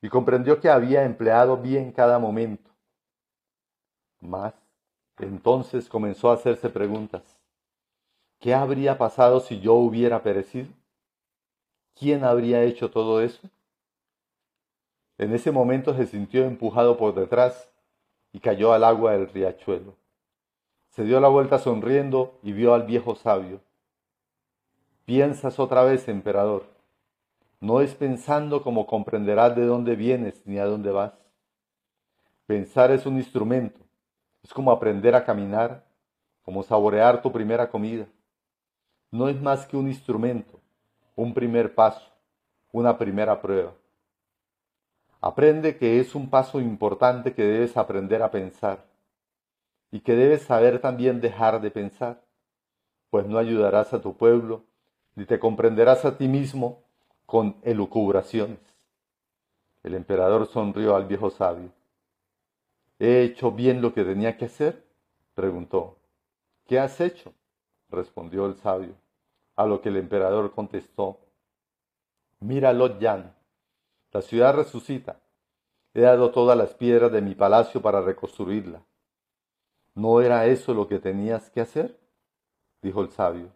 y 0.00 0.08
comprendió 0.08 0.60
que 0.60 0.68
había 0.68 1.04
empleado 1.04 1.56
bien 1.56 1.92
cada 1.92 2.18
momento. 2.18 2.70
Más, 4.20 4.54
entonces 5.18 5.88
comenzó 5.88 6.30
a 6.30 6.34
hacerse 6.34 6.70
preguntas. 6.70 7.22
¿Qué 8.40 8.54
habría 8.54 8.98
pasado 8.98 9.40
si 9.40 9.60
yo 9.60 9.74
hubiera 9.74 10.22
perecido? 10.22 10.68
¿Quién 11.94 12.24
habría 12.24 12.62
hecho 12.62 12.90
todo 12.90 13.20
eso? 13.20 13.48
En 15.18 15.32
ese 15.32 15.52
momento 15.52 15.94
se 15.94 16.06
sintió 16.06 16.44
empujado 16.44 16.96
por 16.96 17.14
detrás 17.14 17.70
y 18.32 18.40
cayó 18.40 18.72
al 18.72 18.82
agua 18.82 19.12
del 19.12 19.28
riachuelo. 19.28 19.94
Se 20.92 21.04
dio 21.04 21.20
la 21.20 21.28
vuelta 21.28 21.58
sonriendo 21.58 22.38
y 22.42 22.52
vio 22.52 22.74
al 22.74 22.82
viejo 22.82 23.14
sabio. 23.14 23.62
Piensas 25.06 25.58
otra 25.58 25.84
vez, 25.84 26.06
emperador. 26.06 26.66
No 27.60 27.80
es 27.80 27.94
pensando 27.94 28.62
como 28.62 28.86
comprenderás 28.86 29.56
de 29.56 29.64
dónde 29.64 29.96
vienes 29.96 30.42
ni 30.44 30.58
a 30.58 30.66
dónde 30.66 30.90
vas. 30.90 31.14
Pensar 32.44 32.90
es 32.90 33.06
un 33.06 33.16
instrumento, 33.16 33.80
es 34.42 34.52
como 34.52 34.70
aprender 34.70 35.14
a 35.14 35.24
caminar, 35.24 35.82
como 36.42 36.62
saborear 36.62 37.22
tu 37.22 37.32
primera 37.32 37.70
comida. 37.70 38.06
No 39.10 39.30
es 39.30 39.40
más 39.40 39.64
que 39.64 39.78
un 39.78 39.88
instrumento, 39.88 40.60
un 41.16 41.32
primer 41.32 41.74
paso, 41.74 42.06
una 42.70 42.98
primera 42.98 43.40
prueba. 43.40 43.72
Aprende 45.22 45.78
que 45.78 46.00
es 46.00 46.14
un 46.14 46.28
paso 46.28 46.60
importante 46.60 47.32
que 47.32 47.44
debes 47.44 47.78
aprender 47.78 48.22
a 48.22 48.30
pensar 48.30 48.91
y 49.92 50.00
que 50.00 50.16
debes 50.16 50.42
saber 50.42 50.80
también 50.80 51.20
dejar 51.20 51.60
de 51.60 51.70
pensar, 51.70 52.24
pues 53.10 53.26
no 53.26 53.38
ayudarás 53.38 53.92
a 53.92 54.00
tu 54.00 54.16
pueblo 54.16 54.64
ni 55.14 55.26
te 55.26 55.38
comprenderás 55.38 56.06
a 56.06 56.16
ti 56.16 56.26
mismo 56.26 56.82
con 57.26 57.56
elucubraciones. 57.62 58.58
El 59.82 59.94
emperador 59.94 60.46
sonrió 60.46 60.96
al 60.96 61.06
viejo 61.06 61.28
sabio. 61.30 61.70
¿He 62.98 63.22
hecho 63.22 63.52
bien 63.52 63.82
lo 63.82 63.92
que 63.92 64.04
tenía 64.04 64.38
que 64.38 64.46
hacer? 64.46 64.82
preguntó. 65.34 65.98
¿Qué 66.66 66.78
has 66.78 66.98
hecho? 67.00 67.34
respondió 67.90 68.46
el 68.46 68.54
sabio, 68.54 68.94
a 69.56 69.66
lo 69.66 69.82
que 69.82 69.90
el 69.90 69.98
emperador 69.98 70.52
contestó. 70.52 71.20
Mira 72.40 72.72
Lot 72.72 72.98
Yan, 72.98 73.34
la 74.10 74.22
ciudad 74.22 74.54
resucita. 74.54 75.20
He 75.92 76.00
dado 76.00 76.30
todas 76.30 76.56
las 76.56 76.72
piedras 76.72 77.12
de 77.12 77.20
mi 77.20 77.34
palacio 77.34 77.82
para 77.82 78.00
reconstruirla. 78.00 78.82
¿No 79.94 80.20
era 80.20 80.46
eso 80.46 80.72
lo 80.74 80.88
que 80.88 80.98
tenías 80.98 81.50
que 81.50 81.60
hacer? 81.60 81.98
dijo 82.80 83.02
el 83.02 83.10
sabio. 83.10 83.52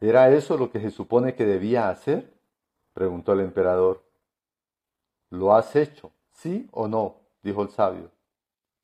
¿Era 0.00 0.28
eso 0.30 0.56
lo 0.56 0.70
que 0.70 0.80
se 0.80 0.90
supone 0.90 1.34
que 1.34 1.44
debía 1.46 1.88
hacer? 1.88 2.32
preguntó 2.92 3.32
el 3.32 3.40
emperador. 3.40 4.04
¿Lo 5.30 5.54
has 5.54 5.74
hecho, 5.76 6.12
sí 6.32 6.68
o 6.72 6.88
no? 6.88 7.16
dijo 7.42 7.62
el 7.62 7.70
sabio. 7.70 8.10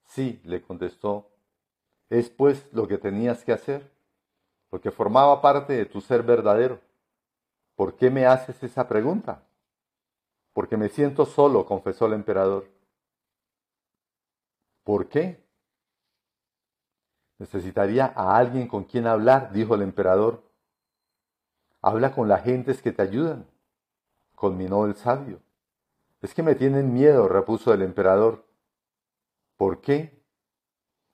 Sí, 0.04 0.40
le 0.44 0.62
contestó. 0.62 1.30
Es 2.08 2.30
pues 2.30 2.66
lo 2.72 2.88
que 2.88 2.98
tenías 2.98 3.44
que 3.44 3.52
hacer, 3.52 3.90
porque 4.68 4.90
formaba 4.90 5.40
parte 5.40 5.74
de 5.74 5.86
tu 5.86 6.00
ser 6.00 6.22
verdadero. 6.22 6.80
¿Por 7.76 7.96
qué 7.96 8.10
me 8.10 8.26
haces 8.26 8.62
esa 8.62 8.88
pregunta? 8.88 9.42
Porque 10.52 10.76
me 10.76 10.88
siento 10.88 11.24
solo, 11.24 11.64
confesó 11.66 12.06
el 12.06 12.14
emperador. 12.14 12.68
¿Por 14.84 15.08
qué? 15.08 15.49
Necesitaría 17.40 18.12
a 18.14 18.36
alguien 18.36 18.68
con 18.68 18.84
quien 18.84 19.06
hablar, 19.06 19.50
dijo 19.50 19.74
el 19.74 19.80
emperador. 19.80 20.42
Habla 21.80 22.12
con 22.12 22.28
las 22.28 22.44
gentes 22.44 22.82
que 22.82 22.92
te 22.92 23.00
ayudan, 23.00 23.46
conminó 24.34 24.84
el 24.84 24.94
sabio. 24.94 25.40
Es 26.20 26.34
que 26.34 26.42
me 26.42 26.54
tienen 26.54 26.92
miedo, 26.92 27.28
repuso 27.28 27.72
el 27.72 27.80
emperador. 27.80 28.44
¿Por 29.56 29.80
qué? 29.80 30.22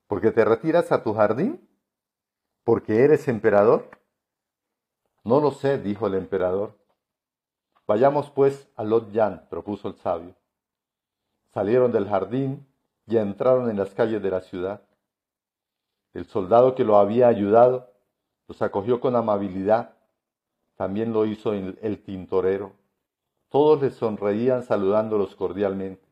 ¿Porque 0.09 0.33
te 0.33 0.45
retiras 0.45 0.91
a 0.91 1.05
tu 1.05 1.15
jardín? 1.15 1.65
¿Porque 2.65 3.05
eres 3.05 3.29
emperador? 3.29 3.89
No 5.23 5.41
lo 5.41 5.53
sé, 5.53 5.79
dijo 5.79 6.09
el 6.09 6.15
emperador. 6.15 6.77
Vayamos 7.87 8.31
pues 8.31 8.69
a 8.75 8.83
Lot 8.83 9.13
Yan, 9.13 9.47
propuso 9.49 9.87
el 9.87 9.95
sabio. 9.95 10.35
Salieron 11.55 11.93
del 11.93 12.09
jardín 12.09 12.67
y 13.07 13.17
entraron 13.17 13.71
en 13.71 13.77
las 13.77 13.95
calles 13.95 14.21
de 14.21 14.31
la 14.33 14.41
ciudad. 14.41 14.83
El 16.17 16.25
soldado 16.25 16.75
que 16.75 16.83
lo 16.83 16.97
había 16.97 17.29
ayudado 17.29 17.91
los 18.49 18.63
acogió 18.63 19.01
con 19.01 19.17
amabilidad. 19.17 19.91
También 20.75 21.13
lo 21.13 21.27
hizo 21.27 21.53
el 21.53 22.03
tintorero. 22.03 22.73
Todos 23.51 23.83
les 23.83 23.97
sonreían 23.97 24.63
saludándolos 24.63 25.37
cordialmente. 25.37 26.09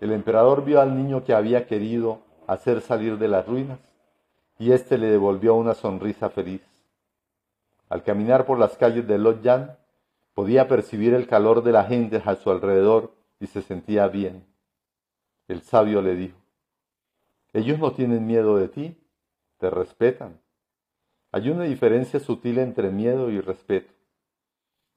El 0.00 0.10
emperador 0.10 0.64
vio 0.64 0.80
al 0.80 0.96
niño 0.96 1.22
que 1.22 1.34
había 1.34 1.68
querido 1.68 2.18
hacer 2.48 2.80
salir 2.80 3.16
de 3.16 3.28
las 3.28 3.46
ruinas 3.46 3.78
y 4.58 4.72
éste 4.72 4.98
le 4.98 5.06
devolvió 5.06 5.54
una 5.54 5.74
sonrisa 5.74 6.28
feliz. 6.28 6.62
Al 7.90 8.02
caminar 8.02 8.44
por 8.44 8.58
las 8.58 8.76
calles 8.76 9.06
de 9.06 9.40
Yan, 9.40 9.76
Podía 10.34 10.66
percibir 10.66 11.14
el 11.14 11.28
calor 11.28 11.62
de 11.62 11.70
la 11.70 11.84
gente 11.84 12.20
a 12.24 12.34
su 12.34 12.50
alrededor 12.50 13.12
y 13.38 13.46
se 13.46 13.62
sentía 13.62 14.08
bien. 14.08 14.44
El 15.46 15.62
sabio 15.62 16.02
le 16.02 16.16
dijo, 16.16 16.39
ellos 17.52 17.78
no 17.78 17.92
tienen 17.92 18.26
miedo 18.26 18.56
de 18.56 18.68
ti, 18.68 18.96
te 19.58 19.70
respetan. 19.70 20.40
Hay 21.32 21.50
una 21.50 21.64
diferencia 21.64 22.20
sutil 22.20 22.58
entre 22.58 22.90
miedo 22.90 23.30
y 23.30 23.40
respeto. 23.40 23.92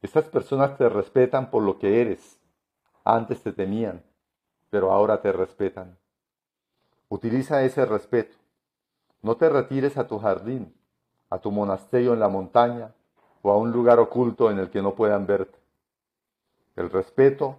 Estas 0.01 0.25
personas 0.25 0.77
te 0.77 0.89
respetan 0.89 1.49
por 1.49 1.63
lo 1.63 1.79
que 1.79 2.01
eres. 2.01 2.39
Antes 3.03 3.41
te 3.41 3.51
temían, 3.51 4.03
pero 4.69 4.91
ahora 4.91 5.21
te 5.21 5.31
respetan. 5.31 5.97
Utiliza 7.09 7.63
ese 7.63 7.85
respeto. 7.85 8.35
No 9.21 9.37
te 9.37 9.49
retires 9.49 9.97
a 9.97 10.07
tu 10.07 10.19
jardín, 10.19 10.73
a 11.29 11.39
tu 11.39 11.51
monasterio 11.51 12.13
en 12.13 12.19
la 12.19 12.29
montaña 12.29 12.93
o 13.41 13.51
a 13.51 13.57
un 13.57 13.71
lugar 13.71 13.99
oculto 13.99 14.51
en 14.51 14.59
el 14.59 14.69
que 14.69 14.81
no 14.81 14.95
puedan 14.95 15.25
verte. 15.25 15.57
El 16.75 16.89
respeto 16.89 17.57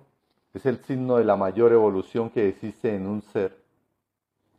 es 0.52 0.66
el 0.66 0.78
signo 0.84 1.16
de 1.16 1.24
la 1.24 1.36
mayor 1.36 1.72
evolución 1.72 2.30
que 2.30 2.48
existe 2.48 2.94
en 2.94 3.06
un 3.06 3.22
ser. 3.22 3.63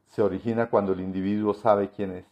Se 0.07 0.21
origina 0.21 0.69
cuando 0.69 0.93
el 0.93 1.01
individuo 1.01 1.53
sabe 1.53 1.89
quién 1.89 2.11
es. 2.11 2.25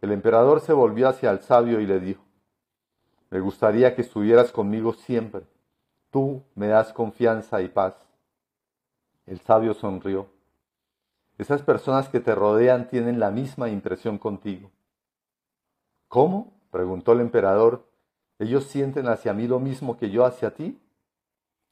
El 0.00 0.12
emperador 0.12 0.60
se 0.60 0.72
volvió 0.72 1.08
hacia 1.08 1.30
el 1.30 1.40
sabio 1.40 1.80
y 1.80 1.86
le 1.86 2.00
dijo, 2.00 2.22
me 3.30 3.40
gustaría 3.40 3.94
que 3.94 4.02
estuvieras 4.02 4.52
conmigo 4.52 4.92
siempre. 4.92 5.46
Tú 6.10 6.42
me 6.54 6.66
das 6.66 6.92
confianza 6.92 7.62
y 7.62 7.68
paz. 7.68 7.94
El 9.24 9.40
sabio 9.40 9.72
sonrió. 9.72 10.26
Esas 11.38 11.62
personas 11.62 12.10
que 12.10 12.20
te 12.20 12.34
rodean 12.34 12.88
tienen 12.88 13.18
la 13.18 13.30
misma 13.30 13.70
impresión 13.70 14.18
contigo. 14.18 14.70
¿Cómo? 16.08 16.52
preguntó 16.70 17.12
el 17.12 17.20
emperador. 17.20 17.86
¿Ellos 18.38 18.64
sienten 18.64 19.08
hacia 19.08 19.32
mí 19.32 19.46
lo 19.46 19.60
mismo 19.60 19.96
que 19.96 20.10
yo 20.10 20.26
hacia 20.26 20.52
ti? 20.52 20.78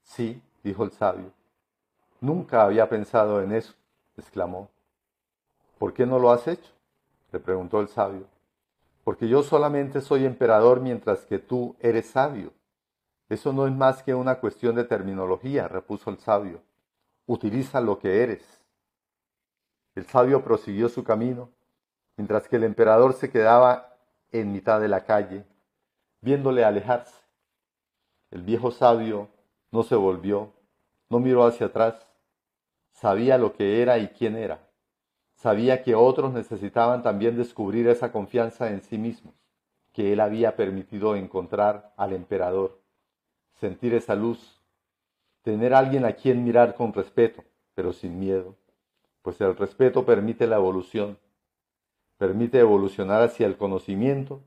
Sí, 0.02 0.42
dijo 0.64 0.84
el 0.84 0.92
sabio. 0.92 1.30
Nunca 2.22 2.62
había 2.62 2.88
pensado 2.88 3.42
en 3.42 3.52
eso, 3.52 3.74
exclamó. 4.16 4.70
¿Por 5.78 5.94
qué 5.94 6.06
no 6.06 6.18
lo 6.18 6.30
has 6.30 6.46
hecho? 6.46 6.70
le 7.32 7.40
preguntó 7.40 7.80
el 7.80 7.88
sabio. 7.88 8.26
Porque 9.04 9.28
yo 9.28 9.42
solamente 9.42 10.00
soy 10.00 10.24
emperador 10.24 10.80
mientras 10.80 11.24
que 11.24 11.38
tú 11.38 11.76
eres 11.80 12.06
sabio. 12.06 12.52
Eso 13.28 13.52
no 13.52 13.66
es 13.66 13.72
más 13.72 14.02
que 14.02 14.14
una 14.14 14.40
cuestión 14.40 14.74
de 14.74 14.84
terminología, 14.84 15.68
repuso 15.68 16.10
el 16.10 16.18
sabio. 16.18 16.60
Utiliza 17.26 17.80
lo 17.80 17.98
que 17.98 18.22
eres. 18.22 18.60
El 19.94 20.04
sabio 20.06 20.42
prosiguió 20.42 20.88
su 20.88 21.04
camino, 21.04 21.48
mientras 22.16 22.48
que 22.48 22.56
el 22.56 22.64
emperador 22.64 23.14
se 23.14 23.30
quedaba 23.30 23.96
en 24.32 24.52
mitad 24.52 24.80
de 24.80 24.88
la 24.88 25.04
calle, 25.04 25.44
viéndole 26.20 26.64
alejarse. 26.64 27.20
El 28.30 28.42
viejo 28.42 28.70
sabio 28.70 29.28
no 29.70 29.82
se 29.82 29.94
volvió, 29.94 30.52
no 31.08 31.18
miró 31.18 31.44
hacia 31.44 31.66
atrás, 31.66 32.06
sabía 33.00 33.38
lo 33.38 33.54
que 33.54 33.80
era 33.80 33.98
y 33.98 34.08
quién 34.08 34.36
era. 34.36 34.68
Sabía 35.34 35.82
que 35.82 35.94
otros 35.94 36.34
necesitaban 36.34 37.02
también 37.02 37.34
descubrir 37.34 37.88
esa 37.88 38.12
confianza 38.12 38.68
en 38.70 38.82
sí 38.82 38.98
mismos, 38.98 39.34
que 39.94 40.12
él 40.12 40.20
había 40.20 40.54
permitido 40.54 41.16
encontrar 41.16 41.94
al 41.96 42.12
emperador. 42.12 42.78
Sentir 43.54 43.94
esa 43.94 44.14
luz, 44.14 44.60
tener 45.40 45.72
alguien 45.72 46.04
a 46.04 46.12
quien 46.12 46.44
mirar 46.44 46.74
con 46.74 46.92
respeto, 46.92 47.42
pero 47.74 47.94
sin 47.94 48.20
miedo, 48.20 48.54
pues 49.22 49.40
el 49.40 49.56
respeto 49.56 50.04
permite 50.04 50.46
la 50.46 50.56
evolución, 50.56 51.16
permite 52.18 52.58
evolucionar 52.58 53.22
hacia 53.22 53.46
el 53.46 53.56
conocimiento 53.56 54.42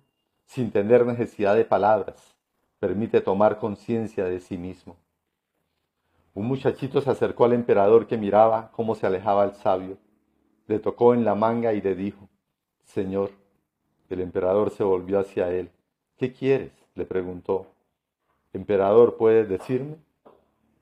sin 0.45 0.69
tener 0.69 1.07
necesidad 1.07 1.55
de 1.55 1.65
palabras, 1.65 2.35
permite 2.79 3.19
tomar 3.19 3.57
conciencia 3.57 4.25
de 4.25 4.39
sí 4.39 4.59
mismo. 4.59 4.95
Un 6.33 6.47
muchachito 6.47 6.99
se 7.01 7.09
acercó 7.11 7.45
al 7.45 7.53
emperador 7.53 8.07
que 8.07 8.17
miraba 8.17 8.71
cómo 8.71 8.95
se 8.95 9.05
alejaba 9.05 9.45
el 9.45 9.53
sabio, 9.53 9.97
le 10.67 10.79
tocó 10.79 11.13
en 11.13 11.25
la 11.25 11.35
manga 11.35 11.73
y 11.73 11.81
le 11.81 11.95
dijo, 11.95 12.27
Señor, 12.83 13.31
el 14.09 14.21
emperador 14.21 14.71
se 14.71 14.83
volvió 14.83 15.19
hacia 15.19 15.49
él. 15.51 15.69
¿Qué 16.17 16.33
quieres? 16.33 16.71
le 16.95 17.05
preguntó. 17.05 17.67
Emperador, 18.53 19.17
¿puedes 19.17 19.49
decirme? 19.49 19.97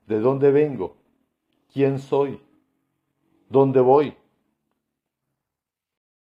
¿De 0.06 0.20
dónde 0.20 0.52
vengo? 0.52 0.96
¿Quién 1.72 1.98
soy? 1.98 2.40
¿Dónde 3.48 3.80
voy? 3.80 4.14